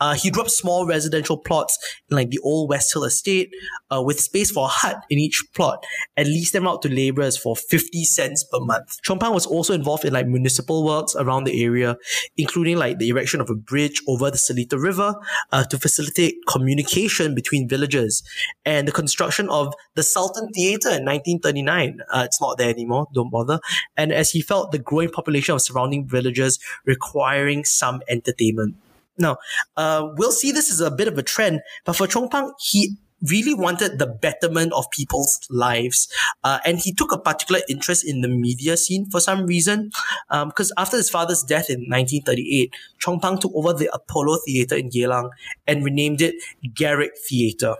Uh, 0.00 0.14
he 0.14 0.30
dropped 0.30 0.50
small 0.50 0.86
residential 0.86 1.36
plots 1.36 1.78
in 2.10 2.16
like 2.16 2.30
the 2.30 2.38
old 2.42 2.70
West 2.70 2.92
Hill 2.92 3.04
estate 3.04 3.50
uh, 3.94 4.02
with 4.02 4.18
space 4.18 4.50
for 4.50 4.64
a 4.64 4.68
hut 4.68 5.04
in 5.10 5.18
each 5.18 5.44
plot 5.54 5.84
and 6.16 6.26
leased 6.26 6.54
them 6.54 6.66
out 6.66 6.80
to 6.82 6.88
laborers 6.88 7.36
for 7.36 7.54
50 7.54 8.04
cents 8.04 8.44
per 8.44 8.60
month. 8.60 9.00
Chong 9.02 9.18
Pang 9.18 9.34
was 9.34 9.46
also 9.46 9.74
involved 9.74 10.04
in 10.04 10.12
like 10.14 10.26
municipal 10.26 10.84
works 10.84 11.14
around 11.16 11.44
the 11.44 11.62
area, 11.62 11.96
including 12.36 12.78
like 12.78 12.98
the 12.98 13.10
erection 13.10 13.40
of 13.40 13.50
a 13.50 13.54
bridge 13.54 14.02
over 14.08 14.30
the 14.30 14.38
Seletar 14.38 14.82
River 14.82 15.14
uh, 15.52 15.64
to 15.64 15.78
facilitate 15.78 16.36
communication 16.48 17.34
between 17.34 17.68
villages 17.68 18.22
and 18.64 18.88
the 18.88 18.92
construction 18.92 19.48
of 19.50 19.74
the 19.94 20.02
Sultan 20.02 20.48
Theatre 20.52 20.88
in 20.88 21.04
1939. 21.04 22.00
Uh, 22.10 22.22
it's 22.24 22.40
not 22.40 22.56
there 22.56 22.70
anymore, 22.70 23.06
don't 23.12 23.30
bother. 23.30 23.60
And 23.96 24.12
as 24.12 24.30
he 24.30 24.40
felt 24.40 24.72
the 24.72 24.78
growing 24.78 25.10
population 25.10 25.54
of 25.54 25.60
surrounding 25.60 26.06
villages 26.06 26.58
requiring 26.86 27.64
some 27.64 28.02
entertainment. 28.08 28.76
Now, 29.20 29.36
uh, 29.76 30.08
we'll 30.16 30.32
see 30.32 30.50
this 30.50 30.70
as 30.70 30.80
a 30.80 30.90
bit 30.90 31.08
of 31.08 31.16
a 31.18 31.22
trend, 31.22 31.60
but 31.84 31.94
for 31.94 32.06
Chong 32.06 32.28
Pang, 32.28 32.52
he 32.58 32.96
really 33.28 33.54
wanted 33.54 33.98
the 33.98 34.06
betterment 34.06 34.72
of 34.72 34.90
people's 34.90 35.40
lives. 35.50 36.08
Uh, 36.42 36.58
and 36.64 36.78
he 36.78 36.92
took 36.92 37.12
a 37.12 37.18
particular 37.18 37.60
interest 37.68 38.06
in 38.06 38.22
the 38.22 38.28
media 38.28 38.76
scene 38.76 39.08
for 39.10 39.20
some 39.20 39.46
reason. 39.46 39.90
Because 40.30 40.70
um, 40.70 40.82
after 40.82 40.96
his 40.96 41.10
father's 41.10 41.42
death 41.42 41.68
in 41.68 41.80
1938, 41.80 42.74
Chong 42.98 43.20
Pang 43.20 43.38
took 43.38 43.52
over 43.54 43.72
the 43.72 43.90
Apollo 43.92 44.38
Theatre 44.46 44.76
in 44.76 44.88
Geylang 44.88 45.30
and 45.66 45.84
renamed 45.84 46.22
it 46.22 46.34
Garrick 46.74 47.12
Theatre. 47.28 47.76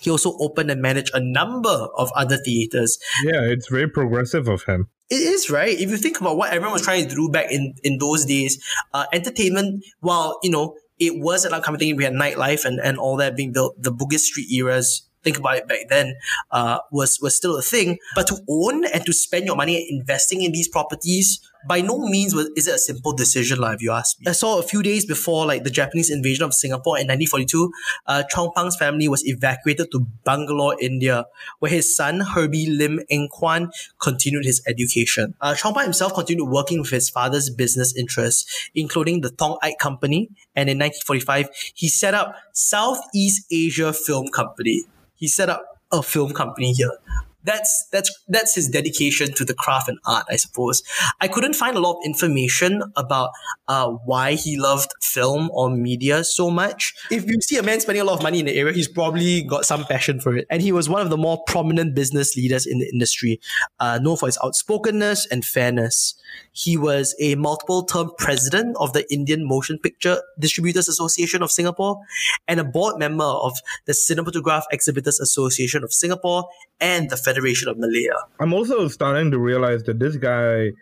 He 0.00 0.10
also 0.10 0.36
opened 0.38 0.70
and 0.70 0.82
managed 0.82 1.14
a 1.14 1.20
number 1.20 1.88
of 1.96 2.10
other 2.14 2.36
theatres. 2.36 2.98
Yeah, 3.24 3.42
it's 3.42 3.68
very 3.68 3.88
progressive 3.88 4.48
of 4.48 4.64
him. 4.64 4.88
It 5.08 5.16
is 5.16 5.50
right. 5.50 5.78
If 5.78 5.90
you 5.90 5.96
think 5.96 6.20
about 6.20 6.36
what 6.36 6.52
everyone 6.52 6.72
was 6.72 6.82
trying 6.82 7.08
to 7.08 7.14
do 7.14 7.28
back 7.28 7.46
in 7.50 7.74
in 7.84 7.98
those 7.98 8.24
days, 8.24 8.62
uh, 8.92 9.06
entertainment, 9.12 9.84
while 10.00 10.38
you 10.42 10.50
know 10.50 10.74
it 10.98 11.20
was 11.20 11.44
an 11.44 11.54
upcoming 11.54 11.78
thing, 11.78 11.96
we 11.96 12.04
had 12.04 12.12
nightlife 12.12 12.64
and 12.64 12.80
and 12.80 12.98
all 12.98 13.16
that 13.18 13.36
being 13.36 13.52
built. 13.52 13.80
The 13.80 13.92
Bugis 13.92 14.20
Street 14.20 14.50
eras 14.50 15.05
think 15.26 15.38
about 15.38 15.56
it 15.56 15.66
back 15.66 15.88
then, 15.90 16.14
uh, 16.52 16.78
was 16.92 17.18
was 17.20 17.36
still 17.36 17.58
a 17.58 17.62
thing. 17.62 17.98
But 18.14 18.28
to 18.28 18.36
own 18.48 18.86
and 18.86 19.04
to 19.04 19.12
spend 19.12 19.46
your 19.46 19.56
money 19.56 19.86
investing 19.90 20.42
in 20.42 20.52
these 20.52 20.68
properties, 20.68 21.40
by 21.66 21.80
no 21.80 21.98
means 21.98 22.34
was, 22.34 22.48
is 22.56 22.68
it 22.68 22.74
a 22.74 22.78
simple 22.78 23.12
decision, 23.12 23.58
like, 23.58 23.76
if 23.76 23.82
you 23.82 23.90
ask 23.90 24.20
me. 24.20 24.26
I 24.28 24.32
saw 24.32 24.58
a 24.58 24.62
few 24.62 24.82
days 24.82 25.04
before 25.04 25.46
like 25.46 25.64
the 25.64 25.70
Japanese 25.70 26.10
invasion 26.10 26.44
of 26.44 26.54
Singapore 26.54 26.96
in 26.96 27.08
1942, 27.08 27.72
uh, 28.06 28.22
Chong 28.30 28.52
Pang's 28.54 28.76
family 28.76 29.08
was 29.08 29.26
evacuated 29.26 29.90
to 29.92 30.06
Bangalore, 30.24 30.76
India, 30.80 31.26
where 31.58 31.70
his 31.70 31.96
son 31.96 32.20
Herbie 32.20 32.70
Lim 32.70 33.00
Eng 33.10 33.28
Kwan 33.28 33.70
continued 34.00 34.44
his 34.44 34.62
education. 34.66 35.34
Uh, 35.40 35.54
Chong 35.54 35.74
Pang 35.74 35.84
himself 35.84 36.14
continued 36.14 36.48
working 36.48 36.80
with 36.80 36.90
his 36.90 37.10
father's 37.10 37.50
business 37.50 37.96
interests, 37.96 38.70
including 38.74 39.22
the 39.22 39.30
Thong 39.30 39.58
Ike 39.62 39.78
Company, 39.78 40.30
and 40.54 40.70
in 40.70 40.78
1945 40.78 41.50
he 41.74 41.88
set 41.88 42.14
up 42.14 42.36
Southeast 42.52 43.46
Asia 43.50 43.92
Film 43.92 44.28
Company 44.28 44.84
he 45.16 45.28
set 45.28 45.48
up 45.48 45.80
a 45.92 46.02
film 46.02 46.32
company 46.32 46.72
here. 46.72 46.92
That's 47.46 47.88
that's 47.92 48.10
that's 48.28 48.54
his 48.54 48.68
dedication 48.68 49.32
to 49.34 49.44
the 49.44 49.54
craft 49.54 49.88
and 49.88 49.98
art, 50.04 50.26
I 50.28 50.36
suppose. 50.36 50.82
I 51.20 51.28
couldn't 51.28 51.54
find 51.54 51.76
a 51.76 51.80
lot 51.80 51.98
of 51.98 52.04
information 52.04 52.82
about 52.96 53.30
uh, 53.68 53.88
why 54.04 54.34
he 54.34 54.58
loved 54.58 54.92
film 55.00 55.50
or 55.52 55.70
media 55.70 56.24
so 56.24 56.50
much. 56.50 56.92
If 57.10 57.26
you 57.26 57.40
see 57.40 57.56
a 57.56 57.62
man 57.62 57.80
spending 57.80 58.02
a 58.02 58.04
lot 58.04 58.18
of 58.18 58.22
money 58.22 58.40
in 58.40 58.46
the 58.46 58.54
area, 58.54 58.74
he's 58.74 58.88
probably 58.88 59.42
got 59.42 59.64
some 59.64 59.84
passion 59.84 60.20
for 60.20 60.36
it. 60.36 60.46
And 60.50 60.60
he 60.60 60.72
was 60.72 60.88
one 60.88 61.00
of 61.00 61.10
the 61.10 61.16
more 61.16 61.42
prominent 61.46 61.94
business 61.94 62.36
leaders 62.36 62.66
in 62.66 62.80
the 62.80 62.90
industry, 62.92 63.40
uh, 63.80 63.98
known 64.02 64.16
for 64.16 64.26
his 64.26 64.38
outspokenness 64.44 65.26
and 65.30 65.44
fairness. 65.44 66.14
He 66.52 66.76
was 66.76 67.14
a 67.20 67.34
multiple 67.36 67.84
term 67.84 68.10
president 68.18 68.76
of 68.80 68.92
the 68.92 69.10
Indian 69.12 69.46
Motion 69.46 69.78
Picture 69.78 70.20
Distributors 70.38 70.88
Association 70.88 71.42
of 71.42 71.50
Singapore 71.50 72.00
and 72.48 72.58
a 72.58 72.64
board 72.64 72.98
member 72.98 73.24
of 73.24 73.52
the 73.84 73.92
Cinematograph 73.92 74.62
Exhibitors 74.72 75.20
Association 75.20 75.84
of 75.84 75.92
Singapore 75.92 76.48
and 76.80 77.10
the 77.10 77.16
Federation 77.36 77.68
of 77.68 77.76
Malaya. 77.78 78.16
I'm 78.40 78.52
also 78.52 78.88
starting 78.88 79.30
to 79.30 79.38
realize 79.38 79.82
that 79.84 79.98
this 79.98 80.16
guy 80.16 80.72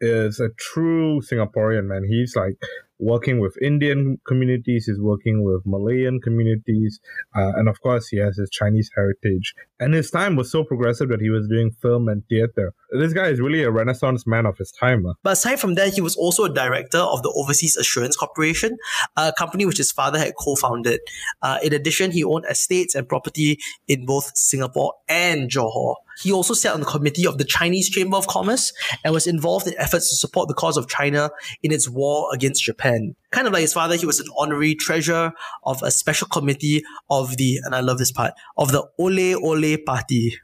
is 0.00 0.40
a 0.40 0.48
true 0.58 1.20
Singaporean 1.20 1.84
man. 1.86 2.04
He's 2.04 2.34
like 2.34 2.56
working 3.02 3.40
with 3.40 3.60
Indian 3.60 4.18
communities, 4.26 4.86
he's 4.86 5.00
working 5.00 5.42
with 5.42 5.62
Malayan 5.66 6.20
communities, 6.20 7.00
uh, 7.34 7.52
and 7.56 7.68
of 7.68 7.80
course, 7.80 8.08
he 8.08 8.18
has 8.18 8.36
his 8.36 8.48
Chinese 8.50 8.90
heritage. 8.94 9.54
And 9.80 9.92
his 9.92 10.10
time 10.10 10.36
was 10.36 10.50
so 10.50 10.62
progressive 10.62 11.08
that 11.08 11.20
he 11.20 11.28
was 11.28 11.48
doing 11.48 11.72
film 11.82 12.08
and 12.08 12.22
theater. 12.28 12.72
This 12.92 13.12
guy 13.12 13.28
is 13.28 13.40
really 13.40 13.64
a 13.64 13.70
renaissance 13.70 14.26
man 14.26 14.46
of 14.46 14.56
his 14.56 14.70
time. 14.70 15.04
But 15.22 15.32
aside 15.32 15.58
from 15.58 15.74
that, 15.74 15.94
he 15.94 16.00
was 16.00 16.14
also 16.14 16.44
a 16.44 16.54
director 16.54 16.98
of 16.98 17.22
the 17.22 17.32
Overseas 17.34 17.76
Assurance 17.76 18.16
Corporation, 18.16 18.78
a 19.16 19.32
company 19.36 19.66
which 19.66 19.78
his 19.78 19.90
father 19.90 20.18
had 20.18 20.34
co 20.38 20.54
founded. 20.54 21.00
Uh, 21.42 21.58
in 21.62 21.72
addition, 21.72 22.12
he 22.12 22.22
owned 22.22 22.44
estates 22.48 22.94
and 22.94 23.08
property 23.08 23.58
in 23.88 24.06
both 24.06 24.36
Singapore 24.36 24.94
and 25.08 25.50
Johor. 25.50 25.96
He 26.20 26.32
also 26.32 26.54
sat 26.54 26.74
on 26.74 26.80
the 26.80 26.86
committee 26.86 27.26
of 27.26 27.38
the 27.38 27.44
Chinese 27.44 27.88
Chamber 27.88 28.16
of 28.16 28.26
Commerce 28.26 28.72
and 29.04 29.12
was 29.12 29.26
involved 29.26 29.66
in 29.66 29.74
efforts 29.78 30.10
to 30.10 30.16
support 30.16 30.48
the 30.48 30.54
cause 30.54 30.76
of 30.76 30.88
China 30.88 31.30
in 31.62 31.72
its 31.72 31.88
war 31.88 32.28
against 32.32 32.62
Japan. 32.62 33.14
Kind 33.30 33.46
of 33.46 33.52
like 33.52 33.62
his 33.62 33.72
father, 33.72 33.96
he 33.96 34.06
was 34.06 34.20
an 34.20 34.26
honorary 34.36 34.74
treasurer 34.74 35.32
of 35.64 35.82
a 35.82 35.90
special 35.90 36.26
committee 36.28 36.84
of 37.10 37.36
the, 37.36 37.60
and 37.64 37.74
I 37.74 37.80
love 37.80 37.98
this 37.98 38.12
part, 38.12 38.32
of 38.56 38.72
the 38.72 38.86
Ole 38.98 39.34
Ole 39.34 39.78
Party. 39.78 40.34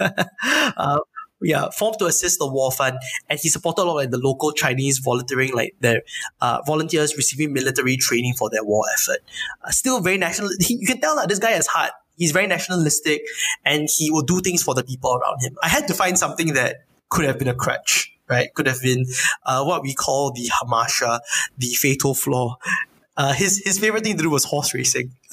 uh, 0.76 0.98
yeah, 1.40 1.70
formed 1.70 1.98
to 2.00 2.06
assist 2.06 2.38
the 2.38 2.46
war 2.46 2.72
fund, 2.72 2.98
and 3.28 3.38
he 3.38 3.48
supported 3.48 3.82
a 3.82 3.84
lot 3.84 3.92
of 3.92 3.96
like 3.96 4.10
the 4.10 4.18
local 4.18 4.52
Chinese 4.52 4.98
volunteering, 4.98 5.52
like 5.54 5.74
their 5.80 6.02
uh, 6.40 6.60
volunteers 6.66 7.16
receiving 7.16 7.52
military 7.52 7.96
training 7.96 8.34
for 8.34 8.50
their 8.50 8.64
war 8.64 8.84
effort. 8.98 9.18
Uh, 9.64 9.70
still 9.70 10.00
very 10.00 10.18
national. 10.18 10.50
He, 10.60 10.78
you 10.80 10.86
can 10.86 11.00
tell 11.00 11.16
that 11.16 11.28
this 11.28 11.38
guy 11.38 11.50
has 11.50 11.66
heart. 11.66 11.92
He's 12.18 12.32
very 12.32 12.46
nationalistic 12.46 13.22
and 13.64 13.88
he 13.90 14.10
will 14.10 14.22
do 14.22 14.40
things 14.40 14.62
for 14.62 14.74
the 14.74 14.84
people 14.84 15.14
around 15.14 15.40
him. 15.40 15.56
I 15.62 15.68
had 15.68 15.86
to 15.88 15.94
find 15.94 16.18
something 16.18 16.52
that 16.54 16.84
could 17.08 17.24
have 17.24 17.38
been 17.38 17.48
a 17.48 17.54
crutch, 17.54 18.12
right? 18.28 18.52
Could 18.54 18.66
have 18.66 18.82
been 18.82 19.06
uh, 19.46 19.64
what 19.64 19.82
we 19.82 19.94
call 19.94 20.32
the 20.32 20.50
hamartia, 20.60 21.20
the 21.56 21.68
fatal 21.68 22.14
flaw. 22.14 22.56
Uh, 23.18 23.32
his 23.32 23.60
his 23.64 23.80
favorite 23.80 24.04
thing 24.04 24.16
to 24.16 24.22
do 24.22 24.30
was 24.30 24.44
horse 24.44 24.72
racing. 24.72 25.10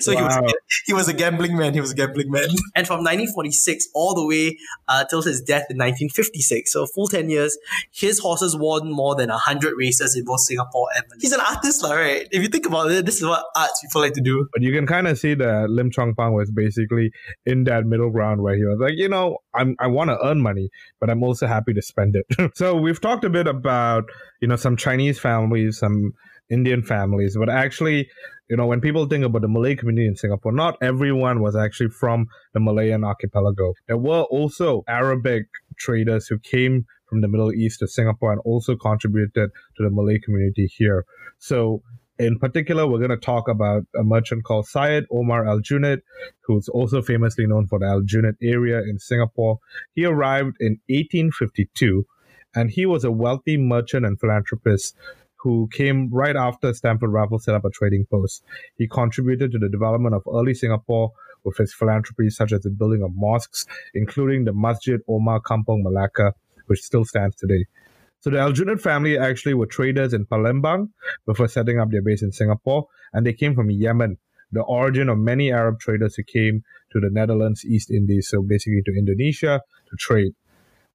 so 0.00 0.12
wow. 0.12 0.18
he 0.18 0.22
was 0.22 0.36
a, 0.36 0.42
he 0.86 0.92
was 0.92 1.08
a 1.08 1.12
gambling 1.12 1.56
man. 1.56 1.72
He 1.72 1.80
was 1.80 1.92
a 1.92 1.94
gambling 1.94 2.28
man. 2.28 2.48
And 2.74 2.88
from 2.88 2.98
1946 3.04 3.88
all 3.94 4.14
the 4.14 4.26
way 4.26 4.58
uh, 4.88 5.04
till 5.04 5.22
his 5.22 5.40
death 5.40 5.70
in 5.70 5.78
1956, 5.78 6.72
so 6.72 6.86
full 6.86 7.06
10 7.06 7.30
years, 7.30 7.56
his 7.92 8.18
horses 8.18 8.56
won 8.56 8.90
more 8.90 9.14
than 9.14 9.28
100 9.28 9.74
races 9.78 10.16
in 10.16 10.24
both 10.24 10.40
Singapore 10.40 10.88
and 10.96 11.04
Malaysia. 11.08 11.20
He's 11.20 11.32
an 11.32 11.40
artist, 11.40 11.84
lah, 11.84 11.92
right? 11.92 12.26
If 12.32 12.42
you 12.42 12.48
think 12.48 12.66
about 12.66 12.90
it, 12.90 13.06
this 13.06 13.18
is 13.18 13.24
what 13.24 13.44
arts 13.56 13.80
people 13.80 14.00
like 14.00 14.14
to 14.14 14.20
do. 14.20 14.48
But 14.52 14.62
you 14.62 14.72
can 14.72 14.84
kind 14.84 15.06
of 15.06 15.16
see 15.16 15.34
that 15.34 15.70
Lim 15.70 15.92
Chong 15.92 16.16
Pang 16.16 16.34
was 16.34 16.50
basically 16.50 17.12
in 17.46 17.62
that 17.64 17.86
middle 17.86 18.10
ground 18.10 18.42
where 18.42 18.56
he 18.56 18.64
was 18.64 18.78
like, 18.80 18.94
you 18.96 19.08
know, 19.08 19.38
I'm 19.54 19.76
I 19.78 19.86
want 19.86 20.10
to 20.10 20.18
earn 20.26 20.40
money, 20.40 20.68
but 20.98 21.10
I'm 21.10 21.22
also 21.22 21.46
happy 21.46 21.74
to 21.74 21.82
spend 21.82 22.16
it. 22.16 22.26
so 22.56 22.74
we've 22.74 23.00
talked 23.00 23.24
a 23.24 23.30
bit 23.30 23.46
about 23.46 24.04
you 24.40 24.48
know 24.48 24.56
some 24.56 24.76
Chinese 24.76 25.20
families, 25.20 25.78
some 25.78 26.12
Indian 26.50 26.82
families, 26.82 27.36
but 27.38 27.48
actually, 27.48 28.08
you 28.48 28.56
know, 28.56 28.66
when 28.66 28.80
people 28.80 29.06
think 29.06 29.24
about 29.24 29.42
the 29.42 29.48
Malay 29.48 29.74
community 29.74 30.06
in 30.06 30.16
Singapore, 30.16 30.52
not 30.52 30.76
everyone 30.82 31.40
was 31.40 31.56
actually 31.56 31.88
from 31.88 32.26
the 32.52 32.60
Malayan 32.60 33.04
archipelago. 33.04 33.74
There 33.88 33.96
were 33.96 34.22
also 34.22 34.84
Arabic 34.86 35.46
traders 35.78 36.26
who 36.26 36.38
came 36.38 36.86
from 37.08 37.20
the 37.20 37.28
Middle 37.28 37.52
East 37.52 37.80
to 37.80 37.88
Singapore 37.88 38.32
and 38.32 38.40
also 38.44 38.76
contributed 38.76 39.50
to 39.76 39.82
the 39.82 39.90
Malay 39.90 40.18
community 40.18 40.68
here. 40.76 41.04
So, 41.38 41.82
in 42.18 42.38
particular, 42.38 42.86
we're 42.86 42.98
going 42.98 43.10
to 43.10 43.16
talk 43.16 43.48
about 43.48 43.84
a 43.98 44.04
merchant 44.04 44.44
called 44.44 44.66
Syed 44.66 45.04
Omar 45.10 45.44
Aljunied, 45.44 45.98
who's 46.42 46.68
also 46.68 47.02
famously 47.02 47.46
known 47.46 47.66
for 47.66 47.78
the 47.80 47.86
Aljunied 47.86 48.36
area 48.40 48.80
in 48.82 48.98
Singapore. 48.98 49.58
He 49.94 50.04
arrived 50.04 50.56
in 50.60 50.78
1852 50.88 52.06
and 52.54 52.70
he 52.70 52.86
was 52.86 53.02
a 53.04 53.10
wealthy 53.10 53.56
merchant 53.56 54.06
and 54.06 54.18
philanthropist 54.20 54.96
who 55.44 55.68
came 55.70 56.08
right 56.10 56.36
after 56.36 56.72
Stamford 56.72 57.12
Raffles 57.12 57.44
set 57.44 57.54
up 57.54 57.66
a 57.66 57.70
trading 57.70 58.06
post. 58.10 58.42
He 58.78 58.88
contributed 58.88 59.52
to 59.52 59.58
the 59.58 59.68
development 59.68 60.14
of 60.14 60.22
early 60.26 60.54
Singapore 60.54 61.12
with 61.44 61.58
his 61.58 61.74
philanthropy, 61.74 62.30
such 62.30 62.52
as 62.52 62.62
the 62.62 62.70
building 62.70 63.02
of 63.02 63.10
mosques, 63.14 63.66
including 63.92 64.46
the 64.46 64.54
Masjid 64.54 65.02
Omar 65.06 65.42
Kampung 65.42 65.82
Malacca, 65.82 66.32
which 66.66 66.80
still 66.80 67.04
stands 67.04 67.36
today. 67.36 67.66
So 68.20 68.30
the 68.30 68.38
Aljunied 68.38 68.80
family 68.80 69.18
actually 69.18 69.52
were 69.52 69.66
traders 69.66 70.14
in 70.14 70.24
Palembang 70.24 70.88
before 71.26 71.48
setting 71.48 71.78
up 71.78 71.90
their 71.90 72.00
base 72.00 72.22
in 72.22 72.32
Singapore, 72.32 72.88
and 73.12 73.26
they 73.26 73.34
came 73.34 73.54
from 73.54 73.70
Yemen, 73.70 74.16
the 74.50 74.62
origin 74.62 75.10
of 75.10 75.18
many 75.18 75.52
Arab 75.52 75.78
traders 75.78 76.14
who 76.14 76.22
came 76.22 76.64
to 76.90 77.00
the 77.00 77.10
Netherlands, 77.10 77.66
East 77.66 77.90
Indies, 77.90 78.28
so 78.30 78.40
basically 78.40 78.80
to 78.86 78.96
Indonesia 78.96 79.60
to 79.90 79.96
trade. 79.98 80.32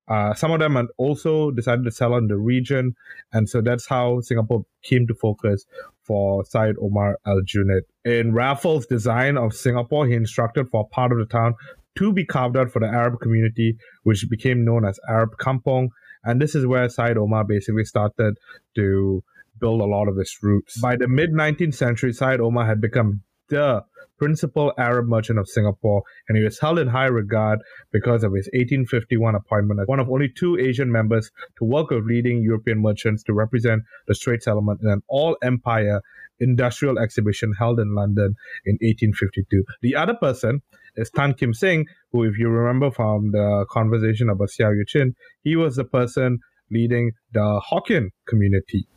Uh, 0.10 0.34
some 0.34 0.52
of 0.52 0.60
them 0.60 0.76
had 0.76 0.88
also 0.98 1.52
decided 1.52 1.86
to 1.86 1.91
sell 1.91 2.15
in 2.15 2.28
the 2.28 2.38
region, 2.38 2.95
and 3.32 3.48
so 3.48 3.62
that's 3.62 3.88
how 3.88 4.19
Singapore 4.22 4.65
came 4.84 5.06
to 5.08 5.13
focus 5.13 5.65
for 6.02 6.43
Syed 6.45 6.76
Omar 6.82 7.19
Aljunied. 7.28 7.82
In 8.04 8.34
Raffles' 8.34 8.88
design 8.88 9.38
of 9.38 9.54
Singapore, 9.54 10.08
he 10.08 10.15
instructed 10.15 10.67
for 10.69 10.88
part 10.89 11.12
of 11.12 11.19
the 11.19 11.26
town 11.26 11.54
to 11.98 12.12
be 12.12 12.26
carved 12.26 12.58
out 12.58 12.72
for 12.72 12.80
the 12.80 12.88
Arab 12.88 13.19
community, 13.19 13.78
which 14.04 14.28
became 14.30 14.65
known 14.65 14.84
as 14.84 15.00
Arab 15.08 15.38
Kampong, 15.38 15.89
and 16.24 16.41
this 16.41 16.56
is 16.56 16.65
where 16.65 16.89
Syed 16.89 17.17
Omar 17.17 17.43
basically 17.43 17.86
started 17.86 18.36
to 18.76 19.24
build 19.60 19.82
a 19.82 19.86
lot 19.86 20.08
of 20.08 20.17
his 20.17 20.36
roots. 20.41 20.80
By 20.80 20.95
the 20.95 21.08
mid 21.08 21.32
19th 21.32 21.76
century, 21.76 22.13
Syed 22.13 22.39
Omar 22.39 22.65
had 22.65 22.82
become 22.82 23.22
the 23.49 23.83
principal 24.19 24.73
Arab 24.77 25.07
merchant 25.07 25.39
of 25.39 25.47
Singapore, 25.47 26.03
and 26.27 26.38
he 26.38 26.43
was 26.43 26.59
held 26.59 26.77
in 26.77 26.88
high 26.88 27.05
regard 27.05 27.59
because 27.91 28.23
of 28.23 28.33
his 28.33 28.47
1851 28.53 29.33
appointment 29.33 29.79
as 29.79 29.88
one 29.88 29.99
of 29.99 30.09
only 30.09 30.29
two 30.29 30.57
Asian 30.59 30.91
members 30.91 31.31
to 31.57 31.63
work 31.63 31.89
with 31.89 32.05
leading 32.05 32.43
European 32.43 32.81
merchants 32.81 33.23
to 33.23 33.33
represent 33.33 33.81
the 34.07 34.13
Straits 34.13 34.45
Settlement 34.45 34.81
in 34.83 34.89
an 34.89 35.01
all 35.07 35.38
empire 35.41 36.01
industrial 36.39 36.99
exhibition 36.99 37.53
held 37.57 37.79
in 37.79 37.95
London 37.95 38.35
in 38.65 38.73
1852. 38.81 39.63
The 39.81 39.95
other 39.95 40.13
person 40.13 40.62
is 40.95 41.09
Tan 41.09 41.33
Kim 41.33 41.53
Seng, 41.53 41.85
who, 42.12 42.23
if 42.23 42.38
you 42.38 42.49
remember 42.49 42.91
from 42.91 43.31
the 43.31 43.65
conversation 43.69 44.29
about 44.29 44.49
Seow 44.49 44.77
Yat-sen, 44.77 45.15
he 45.43 45.55
was 45.55 45.75
the 45.75 45.85
person 45.85 46.39
leading 46.71 47.12
the 47.33 47.62
Hokkien 47.69 48.09
community 48.27 48.88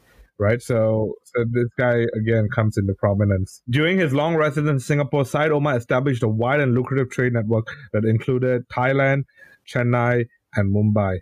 right? 0.42 0.60
So, 0.60 1.14
so 1.24 1.44
this 1.50 1.68
guy 1.78 2.06
again 2.14 2.48
comes 2.52 2.76
into 2.76 2.94
prominence. 2.94 3.62
During 3.70 3.98
his 3.98 4.12
long 4.12 4.34
residence 4.34 4.82
in 4.82 4.86
Singapore, 4.86 5.24
Syed 5.24 5.52
Omar 5.52 5.76
established 5.76 6.22
a 6.22 6.28
wide 6.28 6.60
and 6.60 6.74
lucrative 6.74 7.10
trade 7.10 7.32
network 7.32 7.68
that 7.92 8.04
included 8.04 8.68
Thailand, 8.68 9.24
Chennai, 9.66 10.26
and 10.54 10.74
Mumbai. 10.74 11.20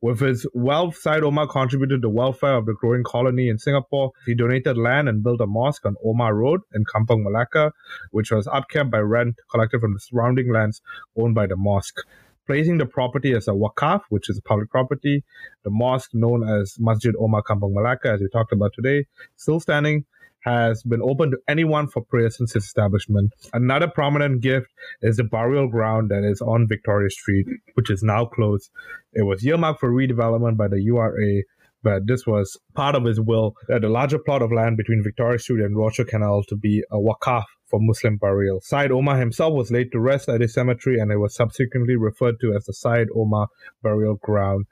With 0.00 0.18
his 0.18 0.46
wealth, 0.52 0.96
Syed 0.96 1.22
Omar 1.22 1.46
contributed 1.46 2.02
to 2.02 2.08
the 2.08 2.10
welfare 2.12 2.56
of 2.56 2.66
the 2.66 2.72
growing 2.72 3.04
colony 3.04 3.48
in 3.48 3.58
Singapore. 3.58 4.10
He 4.26 4.34
donated 4.34 4.76
land 4.76 5.08
and 5.08 5.22
built 5.22 5.40
a 5.40 5.46
mosque 5.46 5.86
on 5.86 5.94
Omar 6.04 6.34
Road 6.34 6.62
in 6.74 6.84
Kampong 6.84 7.22
Malacca, 7.22 7.72
which 8.10 8.32
was 8.32 8.48
upkept 8.48 8.90
by 8.90 8.98
rent 8.98 9.36
collected 9.48 9.80
from 9.80 9.92
the 9.92 10.00
surrounding 10.00 10.50
lands 10.50 10.82
owned 11.16 11.36
by 11.36 11.46
the 11.46 11.56
mosque 11.56 12.00
placing 12.46 12.78
the 12.78 12.86
property 12.86 13.32
as 13.32 13.48
a 13.48 13.52
wakaf, 13.52 14.02
which 14.08 14.28
is 14.28 14.38
a 14.38 14.42
public 14.42 14.70
property. 14.70 15.24
The 15.64 15.70
mosque, 15.70 16.10
known 16.12 16.48
as 16.48 16.76
Masjid 16.78 17.14
Omar 17.18 17.42
Kampung 17.42 17.72
Malacca, 17.72 18.10
as 18.12 18.20
we 18.20 18.28
talked 18.28 18.52
about 18.52 18.72
today, 18.74 19.06
still 19.36 19.60
standing, 19.60 20.04
has 20.44 20.82
been 20.82 21.02
open 21.02 21.30
to 21.30 21.38
anyone 21.48 21.88
for 21.88 22.02
prayer 22.02 22.30
since 22.30 22.54
its 22.56 22.66
establishment. 22.66 23.32
Another 23.52 23.88
prominent 23.88 24.40
gift 24.40 24.68
is 25.00 25.16
the 25.16 25.24
burial 25.24 25.68
ground 25.68 26.10
that 26.10 26.24
is 26.24 26.40
on 26.40 26.66
Victoria 26.68 27.10
Street, 27.10 27.46
which 27.74 27.90
is 27.90 28.02
now 28.02 28.24
closed. 28.24 28.70
It 29.12 29.22
was 29.22 29.44
earmarked 29.46 29.80
for 29.80 29.90
redevelopment 29.90 30.56
by 30.56 30.68
the 30.68 30.82
URA, 30.82 31.42
but 31.82 32.06
this 32.06 32.26
was 32.26 32.58
part 32.74 32.94
of 32.94 33.04
his 33.04 33.20
will 33.20 33.54
that 33.68 33.82
the 33.82 33.88
larger 33.88 34.18
plot 34.18 34.42
of 34.42 34.52
land 34.52 34.76
between 34.76 35.02
Victoria 35.02 35.38
Street 35.38 35.64
and 35.64 35.76
Rochor 35.76 36.06
Canal 36.06 36.42
to 36.48 36.56
be 36.56 36.82
a 36.90 36.96
wakaf 36.96 37.44
for 37.72 37.80
Muslim 37.80 38.18
burial. 38.18 38.60
Syed 38.60 38.92
Omar 38.92 39.18
himself 39.18 39.54
was 39.54 39.70
laid 39.70 39.90
to 39.92 39.98
rest 39.98 40.28
at 40.28 40.42
his 40.42 40.52
cemetery 40.52 41.00
and 41.00 41.10
it 41.10 41.16
was 41.16 41.34
subsequently 41.34 41.96
referred 41.96 42.38
to 42.42 42.54
as 42.54 42.66
the 42.66 42.74
Syed 42.74 43.08
Omar 43.16 43.48
Burial 43.82 44.16
Ground. 44.16 44.66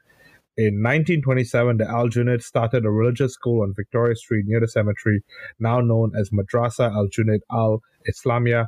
In 0.58 0.82
1927, 0.82 1.78
the 1.78 1.84
Aljunied 1.84 2.42
started 2.42 2.84
a 2.84 2.90
religious 2.90 3.32
school 3.32 3.62
on 3.62 3.72
Victoria 3.74 4.14
Street 4.14 4.44
near 4.46 4.60
the 4.60 4.68
cemetery, 4.68 5.22
now 5.58 5.80
known 5.80 6.12
as 6.14 6.28
Madrasa 6.28 6.92
Aljunied 6.92 7.40
Al 7.50 7.80
Islamia, 8.06 8.66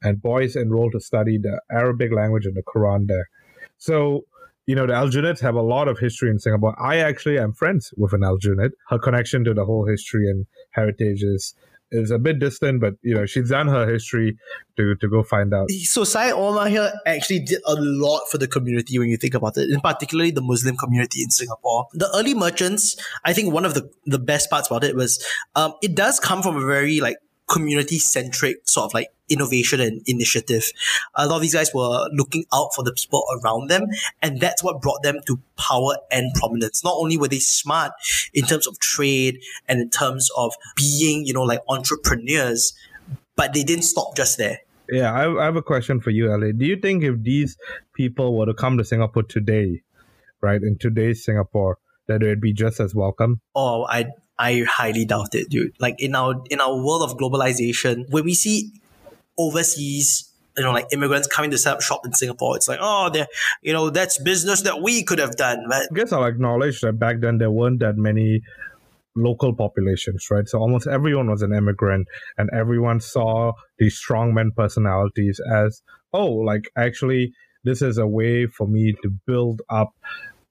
and 0.00 0.22
boys 0.22 0.54
enrolled 0.54 0.92
to 0.92 1.00
study 1.00 1.38
the 1.38 1.60
Arabic 1.72 2.12
language 2.12 2.46
and 2.46 2.54
the 2.54 2.62
Quran 2.62 3.08
there. 3.08 3.28
So, 3.78 4.26
you 4.66 4.76
know, 4.76 4.86
the 4.86 4.92
Aljunieds 4.92 5.40
have 5.40 5.56
a 5.56 5.62
lot 5.62 5.88
of 5.88 5.98
history 5.98 6.30
in 6.30 6.38
Singapore. 6.38 6.80
I 6.80 6.98
actually 6.98 7.40
am 7.40 7.52
friends 7.52 7.92
with 7.96 8.12
an 8.12 8.20
Aljunied. 8.20 8.70
Her 8.90 9.00
connection 9.00 9.42
to 9.42 9.54
the 9.54 9.64
whole 9.64 9.88
history 9.88 10.30
and 10.30 10.46
heritage 10.70 11.24
is 11.24 11.56
is 11.92 12.10
a 12.10 12.18
bit 12.18 12.38
distant, 12.38 12.80
but 12.80 12.94
you 13.02 13.14
know, 13.14 13.26
she's 13.26 13.50
done 13.50 13.68
her 13.68 13.90
history 13.90 14.36
to, 14.76 14.94
to 14.96 15.08
go 15.08 15.22
find 15.22 15.52
out. 15.54 15.70
So 15.70 16.04
Syed 16.04 16.32
Omar 16.32 16.68
here 16.68 16.92
actually 17.06 17.40
did 17.40 17.60
a 17.66 17.74
lot 17.74 18.22
for 18.30 18.38
the 18.38 18.48
community 18.48 18.98
when 18.98 19.08
you 19.08 19.16
think 19.16 19.34
about 19.34 19.56
it, 19.56 19.70
in 19.70 19.80
particularly 19.80 20.30
the 20.30 20.40
Muslim 20.40 20.76
community 20.76 21.22
in 21.22 21.30
Singapore. 21.30 21.88
The 21.92 22.10
early 22.14 22.34
merchants, 22.34 22.96
I 23.24 23.32
think 23.32 23.52
one 23.52 23.64
of 23.64 23.74
the, 23.74 23.90
the 24.06 24.18
best 24.18 24.50
parts 24.50 24.68
about 24.68 24.84
it 24.84 24.96
was 24.96 25.24
um, 25.54 25.74
it 25.82 25.94
does 25.94 26.18
come 26.18 26.42
from 26.42 26.56
a 26.56 26.66
very 26.66 27.00
like 27.00 27.18
community 27.48 27.98
centric 27.98 28.66
sort 28.66 28.86
of 28.86 28.94
like 28.94 29.08
innovation 29.32 29.80
and 29.80 30.02
initiative. 30.06 30.70
A 31.14 31.26
lot 31.26 31.36
of 31.36 31.42
these 31.42 31.54
guys 31.54 31.72
were 31.74 32.08
looking 32.12 32.44
out 32.52 32.70
for 32.74 32.84
the 32.84 32.92
people 32.92 33.24
around 33.42 33.70
them, 33.70 33.86
and 34.20 34.40
that's 34.40 34.62
what 34.62 34.80
brought 34.80 35.02
them 35.02 35.16
to 35.26 35.40
power 35.56 35.96
and 36.10 36.32
prominence. 36.34 36.84
Not 36.84 36.94
only 36.96 37.16
were 37.16 37.28
they 37.28 37.38
smart 37.38 37.92
in 38.34 38.44
terms 38.44 38.66
of 38.66 38.78
trade 38.78 39.40
and 39.68 39.80
in 39.80 39.90
terms 39.90 40.28
of 40.36 40.52
being, 40.76 41.26
you 41.26 41.32
know, 41.32 41.42
like 41.42 41.60
entrepreneurs, 41.68 42.74
but 43.36 43.54
they 43.54 43.62
didn't 43.62 43.84
stop 43.84 44.14
just 44.16 44.38
there. 44.38 44.58
Yeah, 44.88 45.12
I, 45.12 45.40
I 45.40 45.44
have 45.44 45.56
a 45.56 45.62
question 45.62 46.00
for 46.00 46.10
you, 46.10 46.30
Ali. 46.30 46.52
Do 46.52 46.66
you 46.66 46.76
think 46.76 47.02
if 47.02 47.22
these 47.22 47.56
people 47.94 48.36
were 48.36 48.46
to 48.46 48.54
come 48.54 48.76
to 48.78 48.84
Singapore 48.84 49.22
today, 49.22 49.82
right, 50.40 50.60
in 50.62 50.76
today's 50.78 51.24
Singapore, 51.24 51.78
that 52.08 52.22
it 52.22 52.26
would 52.26 52.40
be 52.40 52.52
just 52.52 52.80
as 52.80 52.94
welcome? 52.94 53.40
Oh, 53.54 53.86
I 53.88 54.06
I 54.38 54.64
highly 54.68 55.04
doubt 55.04 55.34
it, 55.34 55.48
dude. 55.50 55.72
Like 55.78 56.00
in 56.00 56.14
our 56.14 56.42
in 56.50 56.60
our 56.60 56.74
world 56.74 57.02
of 57.02 57.16
globalization, 57.16 58.10
when 58.10 58.24
we 58.24 58.34
see 58.34 58.72
overseas 59.38 60.28
you 60.56 60.62
know, 60.62 60.72
like 60.72 60.86
immigrants 60.92 61.26
coming 61.26 61.50
to 61.50 61.56
set 61.56 61.74
up 61.74 61.80
shop 61.80 62.04
in 62.04 62.12
Singapore. 62.12 62.56
It's 62.56 62.68
like, 62.68 62.78
oh, 62.82 63.08
they 63.08 63.26
you 63.62 63.72
know, 63.72 63.88
that's 63.88 64.18
business 64.18 64.62
that 64.62 64.82
we 64.82 65.02
could 65.02 65.18
have 65.18 65.36
done. 65.36 65.64
But 65.68 65.88
I 65.90 65.94
guess 65.94 66.12
I'll 66.12 66.24
acknowledge 66.24 66.80
that 66.82 66.98
back 66.98 67.20
then 67.20 67.38
there 67.38 67.50
weren't 67.50 67.80
that 67.80 67.96
many 67.96 68.42
local 69.16 69.54
populations, 69.54 70.26
right? 70.30 70.46
So 70.46 70.58
almost 70.58 70.86
everyone 70.86 71.30
was 71.30 71.42
an 71.42 71.54
immigrant 71.54 72.08
and 72.38 72.50
everyone 72.52 73.00
saw 73.00 73.52
these 73.78 73.98
strongman 73.98 74.54
personalities 74.54 75.40
as, 75.50 75.82
oh, 76.12 76.26
like 76.30 76.70
actually 76.76 77.32
this 77.64 77.80
is 77.82 77.98
a 77.98 78.06
way 78.06 78.46
for 78.46 78.66
me 78.66 78.94
to 79.02 79.10
build 79.26 79.62
up 79.70 79.92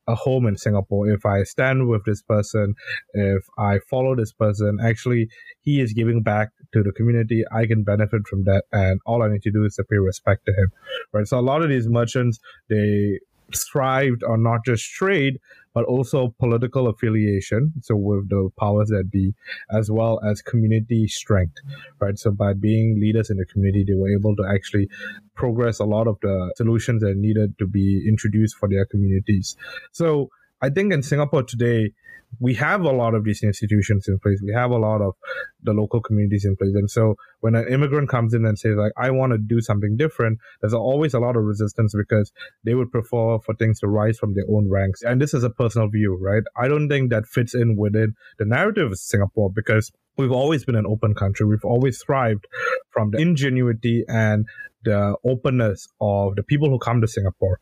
a 0.08 0.15
home 0.15 0.48
in 0.48 0.58
Singapore. 0.58 1.10
If 1.10 1.26
I 1.26 1.44
stand 1.44 1.88
with 1.88 2.06
this 2.06 2.22
person, 2.22 2.74
if 3.13 3.44
I 3.58 3.80
follow 3.89 4.15
this 4.15 4.34
person, 4.34 4.80
actually, 4.84 5.30
he 5.62 5.80
is 5.80 5.94
giving 5.94 6.22
back 6.24 6.50
to 6.74 6.84
the 6.84 6.92
community. 6.92 7.44
I 7.52 7.66
can 7.66 7.84
benefit 7.84 8.28
from 8.28 8.44
that. 8.46 8.64
And 8.72 9.00
all 9.06 9.24
I 9.24 9.30
need 9.30 9.44
to 9.44 9.52
do 9.52 9.66
is 9.66 9.76
to 9.76 9.84
pay 9.84 9.98
respect 9.98 10.46
to 10.46 10.54
him. 10.54 10.72
Right. 11.12 11.28
So 11.28 11.40
a 11.40 11.42
lot 11.42 11.62
of 11.62 11.70
these 11.70 11.88
merchants, 11.88 12.40
they 12.70 13.20
thrived 13.54 14.24
on 14.24 14.44
not 14.44 14.64
just 14.66 14.90
trade, 14.92 15.40
but 15.74 15.86
also 15.86 16.34
political 16.40 16.88
affiliation. 16.88 17.74
So 17.82 17.96
with 17.96 18.30
the 18.30 18.50
powers 18.60 18.90
that 18.90 19.10
be, 19.10 19.34
as 19.72 19.90
well 19.90 20.20
as 20.24 20.42
community 20.42 21.08
strength, 21.08 21.58
right? 22.00 22.18
So 22.18 22.32
by 22.32 22.54
being 22.54 23.00
leaders 23.00 23.30
in 23.30 23.38
the 23.38 23.46
community, 23.46 23.86
they 23.88 23.94
were 23.94 24.14
able 24.14 24.36
to 24.38 24.44
actually 24.46 24.90
progress 25.36 25.80
a 25.80 25.86
lot 25.86 26.08
of 26.08 26.18
the 26.22 26.54
solutions 26.56 27.02
that 27.02 27.16
needed 27.16 27.58
to 27.60 27.68
be 27.68 28.06
introduced 28.08 28.58
for 28.58 28.68
their 28.70 28.86
communities. 28.86 29.56
So 29.92 30.30
I 30.62 30.70
think 30.70 30.94
in 30.94 31.04
Singapore 31.04 31.44
today, 31.44 31.94
we 32.39 32.54
have 32.56 32.82
a 32.82 32.91
lot 32.91 33.13
of 33.13 33.24
these 33.24 33.44
institutions 33.44 34.08
in 34.08 34.17
place. 34.20 34.41
We 34.44 34.54
have 34.54 34.72
a 34.72 34.78
lot 34.78 35.02
of 35.02 35.15
the 35.63 35.74
local 35.74 36.02
communities 36.02 36.46
in 36.46 36.56
place. 36.56 36.74
And 36.74 36.89
so 36.89 37.15
when 37.41 37.56
an 37.56 37.67
immigrant 37.67 38.10
comes 38.10 38.34
in 38.34 38.46
and 38.46 38.58
says 38.58 38.78
like, 38.78 38.94
I 38.98 39.12
want 39.12 39.34
to 39.34 39.38
do 39.38 39.62
something 39.62 39.98
different, 39.98 40.39
there's 40.62 40.74
always 40.74 41.13
a 41.13 41.20
lot 41.20 41.36
of 41.36 41.44
resistance 41.44 41.94
because 41.96 42.32
they 42.63 42.74
would 42.74 42.91
prefer 42.91 43.39
for 43.39 43.54
things 43.56 43.80
to 43.82 43.88
rise 43.88 44.17
from 44.17 44.34
their 44.34 44.46
own 44.50 44.70
ranks. 44.70 45.02
And 45.04 45.22
this 45.22 45.34
is 45.34 45.44
a 45.44 45.50
personal 45.50 45.89
view, 45.89 46.17
right? 46.20 46.44
I 46.56 46.67
don't 46.67 46.89
think 46.89 47.12
that 47.12 47.28
fits 47.28 47.54
in 47.54 47.76
within 47.76 48.15
the 48.39 48.46
narrative 48.46 48.91
of 48.91 48.98
Singapore 48.98 49.52
because 49.54 49.91
we've 50.17 50.32
always 50.32 50.65
been 50.65 50.76
an 50.76 50.86
open 50.88 51.13
country. 51.13 51.46
We've 51.46 51.65
always 51.65 52.02
thrived 52.02 52.48
from 52.89 53.12
the 53.12 53.20
ingenuity 53.20 54.04
and 54.08 54.46
the 54.84 55.15
openness 55.24 55.88
of 56.00 56.36
the 56.36 56.44
people 56.44 56.70
who 56.70 56.80
come 56.80 57.02
to 57.02 57.08
Singapore. 57.08 57.60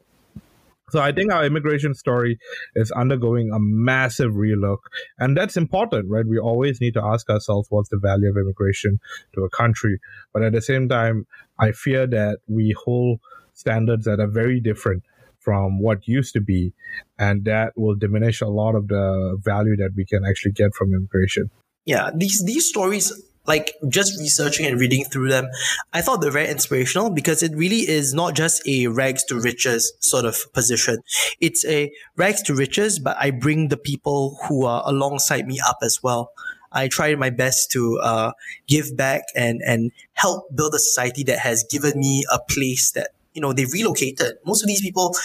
So 0.92 1.02
I 1.02 1.12
think 1.12 1.32
our 1.32 1.46
immigration 1.46 1.94
story 1.94 2.40
is 2.76 2.92
undergoing 2.92 3.52
a 3.52 3.60
massive 3.60 4.34
relook, 4.34 4.80
and 5.18 5.36
that's 5.36 5.58
important, 5.58 6.10
right? 6.10 6.26
We 6.26 6.40
always 6.40 6.82
need 6.82 6.94
to 6.96 7.04
ask 7.04 7.30
ourselves 7.30 7.68
what's 7.70 7.90
the 7.90 8.00
value 8.00 8.30
of 8.30 8.38
immigration 8.38 9.00
to 9.34 9.44
a 9.44 9.50
country, 9.50 10.00
but 10.34 10.44
at 10.44 10.54
the 10.54 10.62
same 10.62 10.90
time, 10.90 11.26
I 11.60 11.72
fear 11.72 12.08
that 12.08 12.40
we 12.48 12.76
hold 12.86 13.20
standards 13.54 14.06
that 14.06 14.20
are 14.20 14.28
very 14.28 14.60
different 14.60 15.04
from 15.40 15.80
what 15.80 16.08
used 16.08 16.34
to 16.34 16.42
be, 16.42 16.74
and 17.18 17.46
that 17.46 17.74
will 17.76 17.96
diminish 17.96 18.42
a 18.42 18.48
lot 18.48 18.76
of 18.76 18.88
the 18.88 19.38
value 19.44 19.76
that 19.78 19.92
we 19.96 20.06
can 20.06 20.26
actually 20.26 20.52
get 20.52 20.74
from 20.76 20.94
immigration. 20.94 21.50
Yeah, 21.86 22.12
these 22.16 22.44
these 22.46 22.68
stories 22.68 23.12
like 23.46 23.74
just 23.88 24.20
researching 24.20 24.66
and 24.66 24.80
reading 24.80 25.06
through 25.06 25.30
them, 25.30 25.50
I 25.94 26.02
thought 26.02 26.22
they're 26.22 26.32
very 26.32 26.50
inspirational 26.50 27.10
because 27.10 27.42
it 27.42 27.52
really 27.56 27.88
is 27.88 28.14
not 28.14 28.36
just 28.36 28.66
a 28.68 28.88
rags 28.88 29.24
to 29.26 29.40
riches 29.40 29.94
sort 30.00 30.26
of 30.26 30.38
position. 30.54 31.00
It's 31.40 31.66
a 31.66 31.92
rags 32.16 32.42
to 32.44 32.56
riches, 32.56 33.00
but 33.00 33.18
I 33.20 33.32
bring 33.32 33.70
the 33.70 33.78
people 33.78 34.38
who 34.48 34.66
are 34.66 34.84
alongside 34.86 35.48
me 35.48 35.60
up 35.66 35.78
as 35.82 36.04
well. 36.04 36.32
I 36.72 36.88
try 36.88 37.16
my 37.16 37.30
best 37.32 37.72
to 37.72 38.00
uh, 38.00 38.32
give 38.68 38.96
back 38.96 39.24
and 39.36 39.62
and 39.66 39.92
help 40.14 40.56
build 40.56 40.76
a 40.76 40.80
society 40.80 41.24
that 41.24 41.40
has 41.40 41.64
given 41.64 42.00
me 42.00 42.24
a 42.32 42.40
place 42.40 42.92
that 42.92 43.10
you 43.34 43.42
know 43.42 43.54
they 43.54 43.66
relocated. 43.66 44.38
Most 44.46 44.62
of 44.62 44.68
these 44.68 44.82
people, 44.82 45.16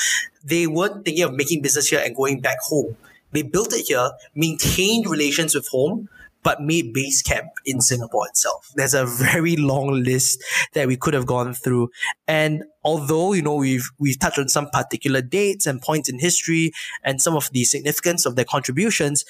they 0.42 0.66
weren't 0.66 1.04
thinking 1.04 1.24
of 1.24 1.34
making 1.34 1.62
business 1.62 1.88
here 1.88 2.00
and 2.02 2.16
going 2.16 2.40
back 2.40 2.58
home. 2.62 2.96
They 3.32 3.42
built 3.42 3.72
it 3.74 3.86
here, 3.86 4.10
maintained 4.34 5.06
relations 5.06 5.54
with 5.54 5.68
home, 5.68 6.08
but 6.44 6.60
made 6.60 6.92
base 6.92 7.22
camp 7.22 7.48
in 7.64 7.80
Singapore 7.80 8.28
itself. 8.28 8.70
There's 8.76 8.94
a 8.94 9.06
very 9.06 9.56
long 9.56 10.04
list 10.04 10.44
that 10.74 10.86
we 10.86 10.96
could 10.96 11.14
have 11.14 11.26
gone 11.26 11.54
through. 11.54 11.90
And 12.28 12.64
although, 12.84 13.32
you 13.32 13.42
know, 13.42 13.56
we've, 13.56 13.90
we've 13.98 14.18
touched 14.18 14.38
on 14.38 14.48
some 14.48 14.68
particular 14.70 15.22
dates 15.22 15.66
and 15.66 15.82
points 15.82 16.08
in 16.08 16.18
history 16.18 16.72
and 17.02 17.20
some 17.20 17.34
of 17.34 17.50
the 17.50 17.64
significance 17.64 18.26
of 18.26 18.36
their 18.36 18.44
contributions, 18.44 19.24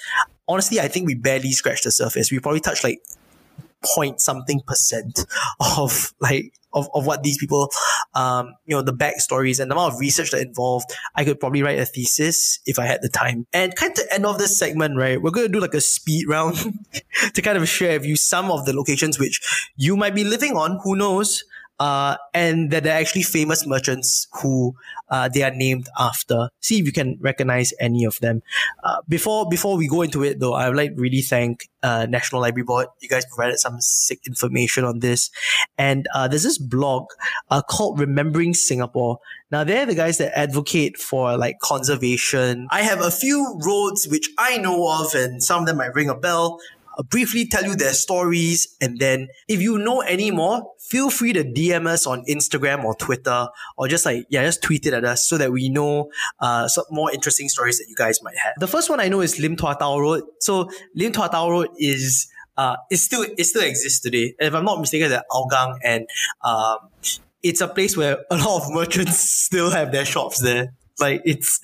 honestly, 0.47 0.79
I 0.79 0.89
think 0.89 1.07
we 1.07 1.15
barely 1.15 1.53
scratched 1.53 1.85
the 1.85 1.91
surface. 1.91 2.31
We 2.31 2.39
probably 2.39 2.59
touched 2.59 2.83
like 2.83 2.99
point 3.83 4.19
something 4.19 4.61
percent 4.65 5.25
of 5.77 6.13
like 6.19 6.53
of, 6.73 6.89
of 6.93 7.05
what 7.05 7.23
these 7.23 7.37
people 7.37 7.69
um 8.13 8.53
you 8.65 8.75
know 8.75 8.81
the 8.81 8.93
backstories 8.93 9.59
and 9.59 9.71
the 9.71 9.75
amount 9.75 9.93
of 9.93 9.99
research 9.99 10.31
that 10.31 10.41
involved 10.41 10.91
i 11.15 11.23
could 11.23 11.39
probably 11.39 11.63
write 11.63 11.79
a 11.79 11.85
thesis 11.85 12.59
if 12.65 12.77
i 12.79 12.85
had 12.85 13.01
the 13.01 13.09
time. 13.09 13.47
And 13.53 13.75
kind 13.75 13.91
of 13.91 13.97
to 13.97 14.13
end 14.13 14.25
off 14.25 14.37
this 14.37 14.57
segment 14.57 14.97
right 14.97 15.21
we're 15.21 15.31
going 15.31 15.47
to 15.47 15.51
do 15.51 15.59
like 15.59 15.73
a 15.73 15.81
speed 15.81 16.27
round 16.27 16.57
to 17.33 17.41
kind 17.41 17.57
of 17.57 17.67
share 17.67 17.99
with 17.99 18.07
you 18.07 18.15
some 18.15 18.51
of 18.51 18.65
the 18.65 18.73
locations 18.73 19.19
which 19.19 19.41
you 19.75 19.95
might 19.95 20.15
be 20.15 20.23
living 20.23 20.55
on 20.55 20.79
who 20.83 20.95
knows 20.95 21.43
uh, 21.79 22.17
and 22.33 22.71
that 22.71 22.83
they're 22.83 22.97
actually 22.97 23.23
famous 23.23 23.67
merchants 23.67 24.27
who 24.41 24.75
uh, 25.09 25.29
they 25.29 25.43
are 25.43 25.51
named 25.51 25.87
after. 25.99 26.49
See 26.61 26.79
if 26.79 26.85
you 26.85 26.91
can 26.91 27.17
recognize 27.21 27.73
any 27.79 28.05
of 28.05 28.19
them. 28.19 28.41
Uh, 28.83 29.01
before 29.07 29.47
before 29.47 29.77
we 29.77 29.87
go 29.87 30.01
into 30.01 30.23
it, 30.23 30.39
though, 30.39 30.53
I 30.53 30.67
would 30.67 30.77
like 30.77 30.95
to 30.95 31.01
really 31.01 31.21
thank 31.21 31.69
uh, 31.83 32.05
National 32.09 32.41
Library 32.41 32.65
Board. 32.65 32.87
You 33.01 33.09
guys 33.09 33.25
provided 33.25 33.59
some 33.59 33.81
sick 33.81 34.19
information 34.25 34.83
on 34.83 34.99
this, 34.99 35.29
and 35.77 36.07
uh, 36.13 36.27
there's 36.27 36.43
this 36.43 36.57
blog 36.57 37.07
uh, 37.51 37.61
called 37.61 37.99
Remembering 37.99 38.53
Singapore. 38.53 39.19
Now 39.51 39.63
they're 39.63 39.85
the 39.85 39.95
guys 39.95 40.17
that 40.17 40.37
advocate 40.37 40.97
for 40.97 41.37
like 41.37 41.59
conservation. 41.59 42.67
I 42.71 42.81
have 42.81 43.01
a 43.01 43.11
few 43.11 43.59
roads 43.65 44.07
which 44.07 44.29
I 44.37 44.57
know 44.57 44.89
of, 44.89 45.13
and 45.13 45.43
some 45.43 45.61
of 45.61 45.67
them 45.67 45.77
might 45.77 45.93
ring 45.93 46.09
a 46.09 46.15
bell. 46.15 46.59
I'll 46.97 47.03
briefly 47.03 47.45
tell 47.47 47.63
you 47.63 47.75
their 47.75 47.93
stories. 47.93 48.75
And 48.81 48.99
then 48.99 49.27
if 49.47 49.61
you 49.61 49.77
know 49.77 50.01
any 50.01 50.31
more, 50.31 50.71
feel 50.79 51.09
free 51.09 51.33
to 51.33 51.43
DM 51.43 51.87
us 51.87 52.05
on 52.07 52.23
Instagram 52.25 52.83
or 52.83 52.95
Twitter 52.95 53.47
or 53.77 53.87
just 53.87 54.05
like, 54.05 54.25
yeah, 54.29 54.43
just 54.45 54.61
tweet 54.61 54.85
it 54.85 54.93
at 54.93 55.05
us 55.05 55.27
so 55.27 55.37
that 55.37 55.51
we 55.51 55.69
know 55.69 56.09
uh, 56.39 56.67
some 56.67 56.85
more 56.91 57.11
interesting 57.11 57.49
stories 57.49 57.77
that 57.79 57.85
you 57.89 57.95
guys 57.95 58.21
might 58.23 58.37
have. 58.37 58.53
The 58.59 58.67
first 58.67 58.89
one 58.89 58.99
I 58.99 59.07
know 59.07 59.21
is 59.21 59.39
Lim 59.39 59.55
Tua 59.55 59.75
Tow 59.79 59.99
Road. 59.99 60.23
So 60.39 60.69
Lim 60.95 61.11
Tua 61.11 61.29
Tow 61.29 61.49
Road 61.49 61.69
is 61.77 62.27
uh, 62.57 62.77
it 62.89 62.97
still 62.97 63.25
it 63.37 63.43
still 63.43 63.63
exists 63.63 63.99
today. 63.99 64.33
If 64.39 64.53
I'm 64.53 64.63
not 64.63 64.79
mistaken, 64.79 65.07
it's 65.07 65.15
at 65.15 65.25
Hougang 65.29 65.77
and 65.83 66.07
um, 66.43 66.77
it's 67.43 67.61
a 67.61 67.67
place 67.67 67.97
where 67.97 68.19
a 68.31 68.37
lot 68.37 68.63
of 68.63 68.71
merchants 68.73 69.19
still 69.19 69.71
have 69.71 69.91
their 69.91 70.05
shops 70.05 70.39
there. 70.39 70.73
Like 70.99 71.21
it's 71.25 71.59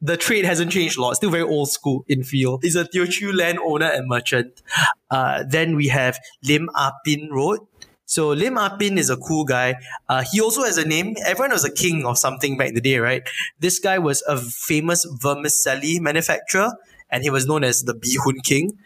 the 0.00 0.16
trade 0.16 0.44
hasn't 0.44 0.72
changed 0.72 0.98
a 0.98 1.02
lot. 1.02 1.10
It's 1.10 1.18
Still 1.18 1.30
very 1.30 1.42
old 1.42 1.70
school 1.70 2.04
in 2.08 2.22
feel. 2.22 2.58
He's 2.62 2.76
a 2.76 2.84
Teochew 2.84 3.34
landowner 3.34 3.86
and 3.86 4.08
merchant. 4.08 4.62
Uh, 5.10 5.44
then 5.48 5.76
we 5.76 5.88
have 5.88 6.18
Lim 6.46 6.68
Ah 6.74 6.92
Pin 7.04 7.30
Road. 7.30 7.60
So 8.06 8.28
Lim 8.28 8.58
Ah 8.58 8.76
Pin 8.76 8.98
is 8.98 9.08
a 9.08 9.16
cool 9.16 9.44
guy. 9.44 9.76
Uh, 10.08 10.24
he 10.30 10.40
also 10.40 10.62
has 10.62 10.76
a 10.76 10.86
name. 10.86 11.14
Everyone 11.24 11.52
was 11.52 11.64
a 11.64 11.72
king 11.72 12.04
of 12.04 12.18
something 12.18 12.58
back 12.58 12.68
in 12.68 12.74
the 12.74 12.80
day, 12.80 12.98
right? 12.98 13.22
This 13.60 13.78
guy 13.78 13.98
was 13.98 14.22
a 14.28 14.36
famous 14.38 15.06
vermicelli 15.22 16.00
manufacturer, 16.00 16.72
and 17.10 17.22
he 17.22 17.30
was 17.30 17.46
known 17.46 17.64
as 17.64 17.84
the 17.84 17.94
Hoon 18.24 18.40
King. 18.44 18.76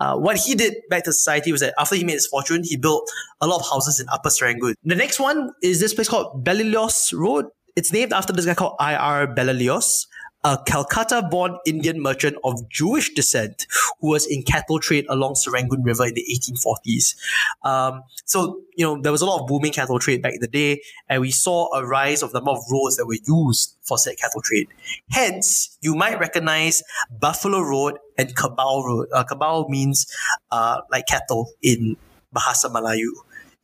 Uh, 0.00 0.16
what 0.16 0.36
he 0.36 0.54
did 0.54 0.74
back 0.88 1.02
to 1.04 1.12
society 1.12 1.50
was 1.50 1.60
that 1.60 1.74
after 1.78 1.96
he 1.96 2.04
made 2.04 2.12
his 2.12 2.26
fortune, 2.26 2.62
he 2.62 2.76
built 2.76 3.10
a 3.40 3.46
lot 3.46 3.60
of 3.60 3.68
houses 3.68 3.98
in 3.98 4.06
Upper 4.10 4.28
Serangoon. 4.28 4.74
The 4.84 4.94
next 4.94 5.18
one 5.18 5.52
is 5.62 5.80
this 5.80 5.92
place 5.92 6.08
called 6.08 6.44
Belilios 6.44 7.12
Road 7.18 7.46
It's 7.78 7.92
named 7.92 8.12
after 8.12 8.32
this 8.32 8.44
guy 8.44 8.54
called 8.54 8.74
I.R. 8.80 9.28
Belilios, 9.28 10.08
a 10.42 10.58
Calcutta 10.66 11.22
born 11.30 11.58
Indian 11.64 12.02
merchant 12.02 12.36
of 12.42 12.68
Jewish 12.68 13.14
descent 13.14 13.68
who 14.00 14.08
was 14.08 14.26
in 14.26 14.42
cattle 14.42 14.80
trade 14.80 15.06
along 15.08 15.34
Serangoon 15.34 15.84
River 15.84 16.06
in 16.06 16.14
the 16.14 16.24
1840s. 16.28 17.14
Um, 17.62 18.02
so, 18.24 18.62
you 18.74 18.84
know, 18.84 19.00
there 19.00 19.12
was 19.12 19.22
a 19.22 19.26
lot 19.26 19.42
of 19.42 19.46
booming 19.46 19.70
cattle 19.70 20.00
trade 20.00 20.22
back 20.22 20.34
in 20.34 20.40
the 20.40 20.48
day, 20.48 20.80
and 21.08 21.20
we 21.20 21.30
saw 21.30 21.72
a 21.72 21.86
rise 21.86 22.24
of 22.24 22.32
the 22.32 22.40
number 22.40 22.50
of 22.50 22.64
roads 22.68 22.96
that 22.96 23.06
were 23.06 23.18
used 23.28 23.76
for 23.82 23.96
said 23.96 24.16
cattle 24.16 24.42
trade. 24.42 24.66
Hence, 25.12 25.78
you 25.80 25.94
might 25.94 26.18
recognize 26.18 26.82
Buffalo 27.20 27.60
Road 27.60 28.00
and 28.18 28.34
Kerbau 28.34 28.84
Road. 28.84 29.06
Uh, 29.14 29.22
Kerbau 29.22 29.68
means 29.68 30.12
uh, 30.50 30.80
like 30.90 31.06
cattle 31.06 31.52
in 31.62 31.96
Bahasa 32.34 32.72
Melayu. 32.72 33.12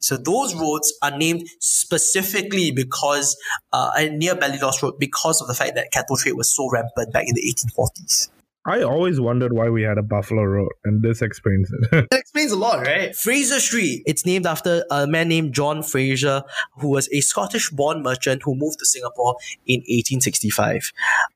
So 0.05 0.19
those 0.19 0.55
roads 0.55 0.93
are 1.03 1.17
named 1.17 1.49
specifically 1.61 2.71
because, 2.71 3.37
uh, 3.73 3.91
near 4.13 4.35
Belilios 4.35 4.83
Road, 4.83 4.99
because 4.99 5.41
of 5.41 5.49
the 5.49 5.55
fact 5.55 5.77
that 5.77 5.91
cattle 5.93 6.19
trade 6.19 6.35
was 6.35 6.55
so 6.55 6.69
rampant 6.71 7.11
back 7.11 7.27
in 7.27 7.35
the 7.35 7.41
1840s. 7.41 8.29
I 8.67 8.83
always 8.83 9.21
wondered 9.21 9.53
why 9.53 9.69
we 9.69 9.83
had 9.83 9.99
a 9.99 10.03
Buffalo 10.03 10.43
Road, 10.43 10.73
and 10.85 11.03
this 11.03 11.21
explains 11.21 11.71
it. 11.71 11.89
it 12.11 12.19
explains 12.19 12.51
a 12.51 12.57
lot, 12.57 12.81
right? 12.81 13.15
Fraser 13.15 13.61
Street. 13.61 14.03
It's 14.07 14.25
named 14.25 14.47
after 14.47 14.85
a 14.91 15.07
man 15.07 15.29
named 15.29 15.53
John 15.53 15.83
Fraser, 15.83 16.43
who 16.79 16.89
was 16.89 17.09
a 17.13 17.21
Scottish 17.21 17.69
born 17.71 18.03
merchant 18.03 18.43
who 18.43 18.55
moved 18.55 18.79
to 18.79 18.87
Singapore 18.87 19.37
in 19.67 19.81
1865. 19.81 20.93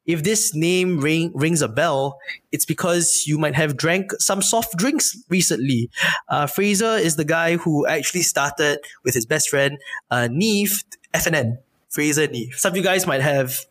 If 0.07 0.23
this 0.23 0.55
name 0.55 1.01
ring, 1.01 1.31
rings 1.35 1.61
a 1.61 1.69
bell, 1.69 2.19
it's 2.51 2.65
because 2.65 3.25
you 3.27 3.37
might 3.37 3.55
have 3.55 3.77
drank 3.77 4.13
some 4.19 4.41
soft 4.41 4.77
drinks 4.79 5.17
recently. 5.29 5.91
Uh, 6.31 6.47
Fraser 6.47 6.97
is 6.97 7.17
the 7.17 7.27
guy 7.27 7.57
who 7.57 7.87
actually 7.87 8.23
started 8.23 8.79
with 9.05 9.15
his 9.15 9.27
best 9.27 9.51
friend, 9.51 9.79
uh, 10.11 10.29
Neave, 10.31 10.83
FNN. 11.13 11.59
Fraser 11.91 12.27
Neave. 12.27 12.55
Some 12.55 12.73
of 12.73 12.77
you 12.77 12.83
guys 12.83 13.07
might 13.07 13.23
have 13.23 13.65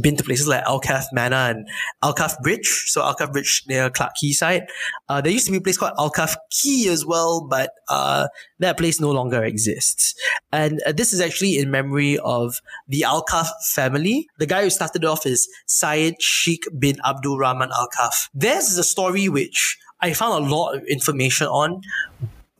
been 0.00 0.16
to 0.16 0.24
places 0.24 0.48
like 0.48 0.64
Alkaff 0.64 1.04
Manor 1.12 1.36
and 1.36 1.68
Alkaff 2.02 2.38
Bridge. 2.42 2.84
So 2.86 3.02
Alkaff 3.02 3.32
Bridge 3.32 3.64
near 3.68 3.90
Clarke 3.90 4.12
Quayside. 4.18 4.66
Uh, 5.08 5.20
there 5.20 5.32
used 5.32 5.46
to 5.46 5.52
be 5.52 5.58
a 5.58 5.60
place 5.60 5.76
called 5.76 5.92
Alkaff 5.98 6.34
Quay 6.50 6.88
as 6.88 7.04
well, 7.04 7.46
but 7.48 7.72
uh, 7.88 8.28
that 8.58 8.78
place 8.78 9.00
no 9.00 9.10
longer 9.10 9.42
exists. 9.44 10.14
And 10.52 10.80
uh, 10.86 10.92
this 10.92 11.12
is 11.12 11.20
actually 11.20 11.58
in 11.58 11.70
memory 11.70 12.18
of 12.18 12.60
the 12.88 13.04
Alkaff 13.06 13.48
family. 13.72 14.28
The 14.38 14.46
guy 14.46 14.62
who 14.62 14.70
started 14.70 15.04
it 15.04 15.06
off 15.06 15.26
is 15.26 15.48
Syed 15.66 16.20
Sheikh 16.20 16.64
bin 16.78 16.96
Abdul 17.04 17.38
Rahman 17.38 17.70
Alkaff. 17.70 18.28
There's 18.34 18.76
a 18.78 18.84
story 18.84 19.28
which 19.28 19.78
I 20.00 20.12
found 20.14 20.44
a 20.44 20.48
lot 20.48 20.74
of 20.74 20.84
information 20.84 21.46
on, 21.46 21.82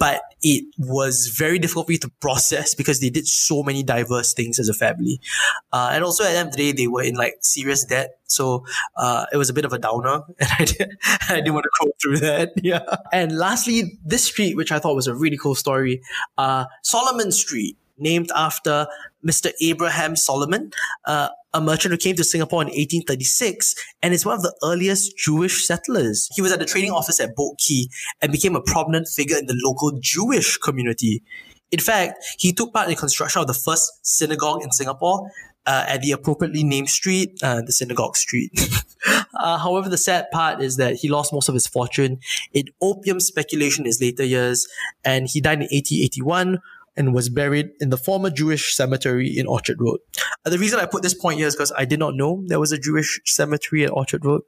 but 0.03 0.21
it 0.43 0.65
was 0.79 1.29
very 1.29 1.61
difficult 1.61 1.87
for 1.87 1.93
me 1.93 1.97
to 1.97 2.11
process 2.19 2.75
because 2.75 2.99
they 2.99 3.09
did 3.09 3.25
so 3.25 3.63
many 3.63 3.85
diverse 3.85 4.35
things 4.35 4.59
as 4.59 4.69
a 4.69 4.75
family. 4.75 5.21
Uh, 5.73 5.91
and 5.93 6.03
also 6.03 6.25
at 6.25 6.33
the 6.33 6.39
end 6.39 6.49
of 6.49 6.57
the 6.57 6.73
day, 6.73 6.73
they 6.73 6.89
were 6.89 7.05
in 7.05 7.15
like 7.15 7.35
serious 7.41 7.85
debt. 7.85 8.19
So 8.25 8.65
uh, 8.97 9.27
it 9.33 9.37
was 9.37 9.49
a 9.49 9.53
bit 9.53 9.65
of 9.65 9.73
a 9.73 9.79
downer, 9.79 10.23
and 10.41 10.49
I, 10.59 10.65
did, 10.65 10.91
I 11.29 11.37
didn't 11.37 11.55
want 11.55 11.67
to 11.67 11.85
go 11.85 11.93
through 12.03 12.19
that. 12.19 12.51
Yeah. 12.65 12.83
And 13.13 13.39
lastly, 13.39 14.01
this 14.05 14.25
street, 14.25 14.57
which 14.57 14.73
I 14.73 14.81
thought 14.81 14.97
was 14.97 15.07
a 15.07 15.15
really 15.15 15.37
cool 15.37 15.55
story, 15.55 16.03
uh, 16.37 16.65
Solomon 16.83 17.31
Street, 17.31 17.77
named 17.99 18.31
after 18.35 18.87
Mr. 19.25 19.53
Abraham 19.61 20.17
Solomon, 20.17 20.73
uh, 21.05 21.29
a 21.55 21.61
merchant 21.61 21.93
who 21.93 21.99
came 21.99 22.17
to 22.17 22.25
Singapore 22.25 22.63
in 22.63 22.69
1836 22.69 23.75
and 24.03 24.15
is 24.15 24.25
one 24.25 24.35
of 24.35 24.43
the 24.43 24.55
earliest 24.65 25.17
Jewish 25.17 25.67
settlers. 25.67 26.29
He 26.35 26.43
was 26.43 26.53
at 26.53 26.59
the 26.59 26.65
trading 26.65 26.91
office 26.91 27.21
at 27.21 27.37
Boat 27.37 27.59
Quay 27.59 27.89
and 28.21 28.33
became 28.33 28.57
a 28.57 28.63
prominent 28.63 29.09
figure 29.09 29.37
in 29.37 29.47
the 29.47 29.59
local 29.63 29.93
Jewish 30.01 30.57
community. 30.57 31.23
In 31.71 31.79
fact, 31.79 32.23
he 32.39 32.53
took 32.53 32.73
part 32.73 32.87
in 32.87 32.91
the 32.91 32.97
construction 32.97 33.41
of 33.41 33.47
the 33.47 33.55
first 33.55 33.91
synagogue 34.03 34.63
in 34.63 34.73
Singapore 34.73 35.31
uh, 35.67 35.85
at 35.89 36.03
the 36.03 36.13
appropriately 36.13 36.65
named 36.65 36.89
street, 36.89 37.39
uh, 37.43 37.63
the 37.63 37.73
synagogue 37.73 38.17
street. 38.17 38.51
uh, 39.35 39.59
however, 39.59 39.89
the 39.89 39.99
sad 39.99 40.31
part 40.33 40.61
is 40.61 40.77
that 40.77 40.97
he 40.97 41.09
lost 41.09 41.33
most 41.33 41.49
of 41.49 41.55
his 41.55 41.67
fortune 41.67 42.19
in 42.53 42.65
opium 42.81 43.21
speculation 43.21 43.83
in 43.83 43.87
his 43.87 44.01
later 44.01 44.25
years, 44.25 44.67
and 45.05 45.29
he 45.29 45.41
died 45.41 45.59
in 45.59 45.69
1881 45.71 46.61
and 46.97 47.15
was 47.15 47.29
buried 47.29 47.71
in 47.81 47.91
the 47.91 47.97
former 47.97 48.31
Jewish 48.31 48.75
cemetery 48.75 49.29
in 49.37 49.47
Orchard 49.47 49.79
Road. 49.81 50.01
Uh, 50.45 50.51
the 50.51 50.59
reason 50.59 50.79
I 50.79 50.87
put 50.87 51.03
this 51.03 51.15
point 51.15 51.39
here 51.39 51.47
is 51.47 51.57
because 51.57 51.73
I 51.77 51.85
did 51.85 51.99
not 51.99 52.15
know 52.15 52.45
there 52.47 52.61
was 52.61 52.73
a 52.73 52.79
Jewish 52.79 53.21
cemetery 53.25 53.85
at 53.85 53.91
Orchard 53.91 54.25
Road, 54.25 54.43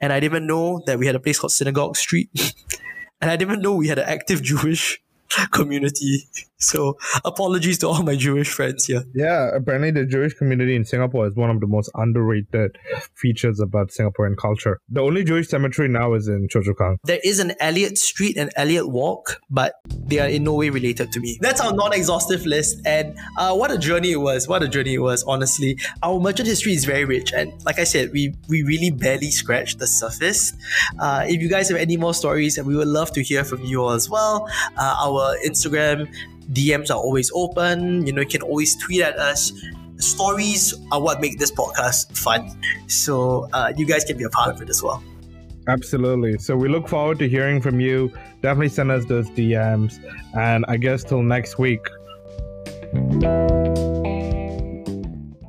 and 0.00 0.12
I 0.12 0.20
didn't 0.20 0.36
even 0.36 0.46
know 0.46 0.82
that 0.86 0.98
we 0.98 1.06
had 1.06 1.16
a 1.16 1.20
place 1.20 1.38
called 1.38 1.52
Synagogue 1.52 1.96
Street, 1.96 2.30
and 3.20 3.30
I 3.30 3.36
didn't 3.36 3.50
even 3.50 3.62
know 3.62 3.74
we 3.74 3.88
had 3.88 3.98
an 3.98 4.08
active 4.08 4.42
Jewish 4.52 5.01
community. 5.52 6.28
So 6.62 6.96
apologies 7.24 7.78
to 7.78 7.88
all 7.88 8.02
my 8.02 8.14
Jewish 8.14 8.48
friends 8.48 8.86
here. 8.86 9.02
Yeah, 9.14 9.50
apparently 9.54 9.90
the 9.90 10.06
Jewish 10.06 10.34
community 10.34 10.76
in 10.76 10.84
Singapore 10.84 11.26
is 11.26 11.34
one 11.34 11.50
of 11.50 11.60
the 11.60 11.66
most 11.66 11.90
underrated 11.94 12.78
features 13.14 13.58
about 13.58 13.88
Singaporean 13.88 14.36
culture. 14.36 14.78
The 14.88 15.00
only 15.00 15.24
Jewish 15.24 15.48
cemetery 15.48 15.88
now 15.88 16.14
is 16.14 16.28
in 16.28 16.46
Choa 16.48 16.62
Chu 16.62 16.74
Kang. 16.74 16.98
There 17.04 17.18
is 17.24 17.40
an 17.40 17.54
Elliot 17.58 17.98
Street 17.98 18.36
and 18.36 18.50
Elliot 18.56 18.88
Walk, 18.88 19.40
but 19.50 19.74
they 19.88 20.20
are 20.20 20.28
in 20.28 20.44
no 20.44 20.54
way 20.54 20.70
related 20.70 21.10
to 21.12 21.20
me. 21.20 21.38
That's 21.40 21.60
our 21.60 21.72
non-exhaustive 21.72 22.46
list, 22.46 22.80
and 22.86 23.18
uh, 23.38 23.54
what 23.54 23.72
a 23.72 23.78
journey 23.78 24.12
it 24.12 24.20
was! 24.20 24.46
What 24.46 24.62
a 24.62 24.68
journey 24.68 24.94
it 24.94 25.02
was. 25.02 25.24
Honestly, 25.24 25.78
our 26.02 26.20
merchant 26.20 26.48
history 26.48 26.74
is 26.74 26.84
very 26.84 27.04
rich, 27.04 27.32
and 27.32 27.52
like 27.64 27.80
I 27.80 27.84
said, 27.84 28.12
we 28.12 28.34
we 28.48 28.62
really 28.62 28.90
barely 28.90 29.30
scratched 29.30 29.80
the 29.80 29.86
surface. 29.86 30.52
Uh, 30.98 31.24
if 31.26 31.42
you 31.42 31.48
guys 31.48 31.68
have 31.70 31.78
any 31.78 31.96
more 31.96 32.14
stories, 32.14 32.56
and 32.56 32.66
we 32.66 32.76
would 32.76 32.88
love 32.88 33.10
to 33.12 33.22
hear 33.22 33.42
from 33.44 33.64
you 33.64 33.82
all 33.82 33.90
as 33.90 34.08
well. 34.08 34.48
Uh, 34.76 34.96
our 35.22 35.36
Instagram 35.38 36.12
DMs 36.52 36.90
are 36.90 36.98
always 36.98 37.30
open. 37.34 38.06
You 38.06 38.12
know, 38.12 38.20
you 38.20 38.28
can 38.28 38.42
always 38.42 38.76
tweet 38.76 39.02
at 39.02 39.18
us. 39.18 39.52
Stories 39.98 40.74
are 40.90 41.00
what 41.00 41.20
make 41.20 41.38
this 41.38 41.50
podcast 41.50 42.16
fun. 42.16 42.50
So 42.88 43.48
uh, 43.52 43.72
you 43.76 43.86
guys 43.86 44.04
can 44.04 44.18
be 44.18 44.24
a 44.24 44.30
part 44.30 44.54
of 44.54 44.60
it 44.60 44.68
as 44.68 44.82
well. 44.82 45.02
Absolutely. 45.68 46.38
So 46.38 46.56
we 46.56 46.68
look 46.68 46.88
forward 46.88 47.18
to 47.20 47.28
hearing 47.28 47.60
from 47.60 47.78
you. 47.78 48.12
Definitely 48.40 48.70
send 48.70 48.90
us 48.90 49.04
those 49.04 49.30
DMs. 49.30 50.02
And 50.36 50.64
I 50.68 50.76
guess 50.76 51.04
till 51.04 51.22
next 51.22 51.58
week. 51.58 51.86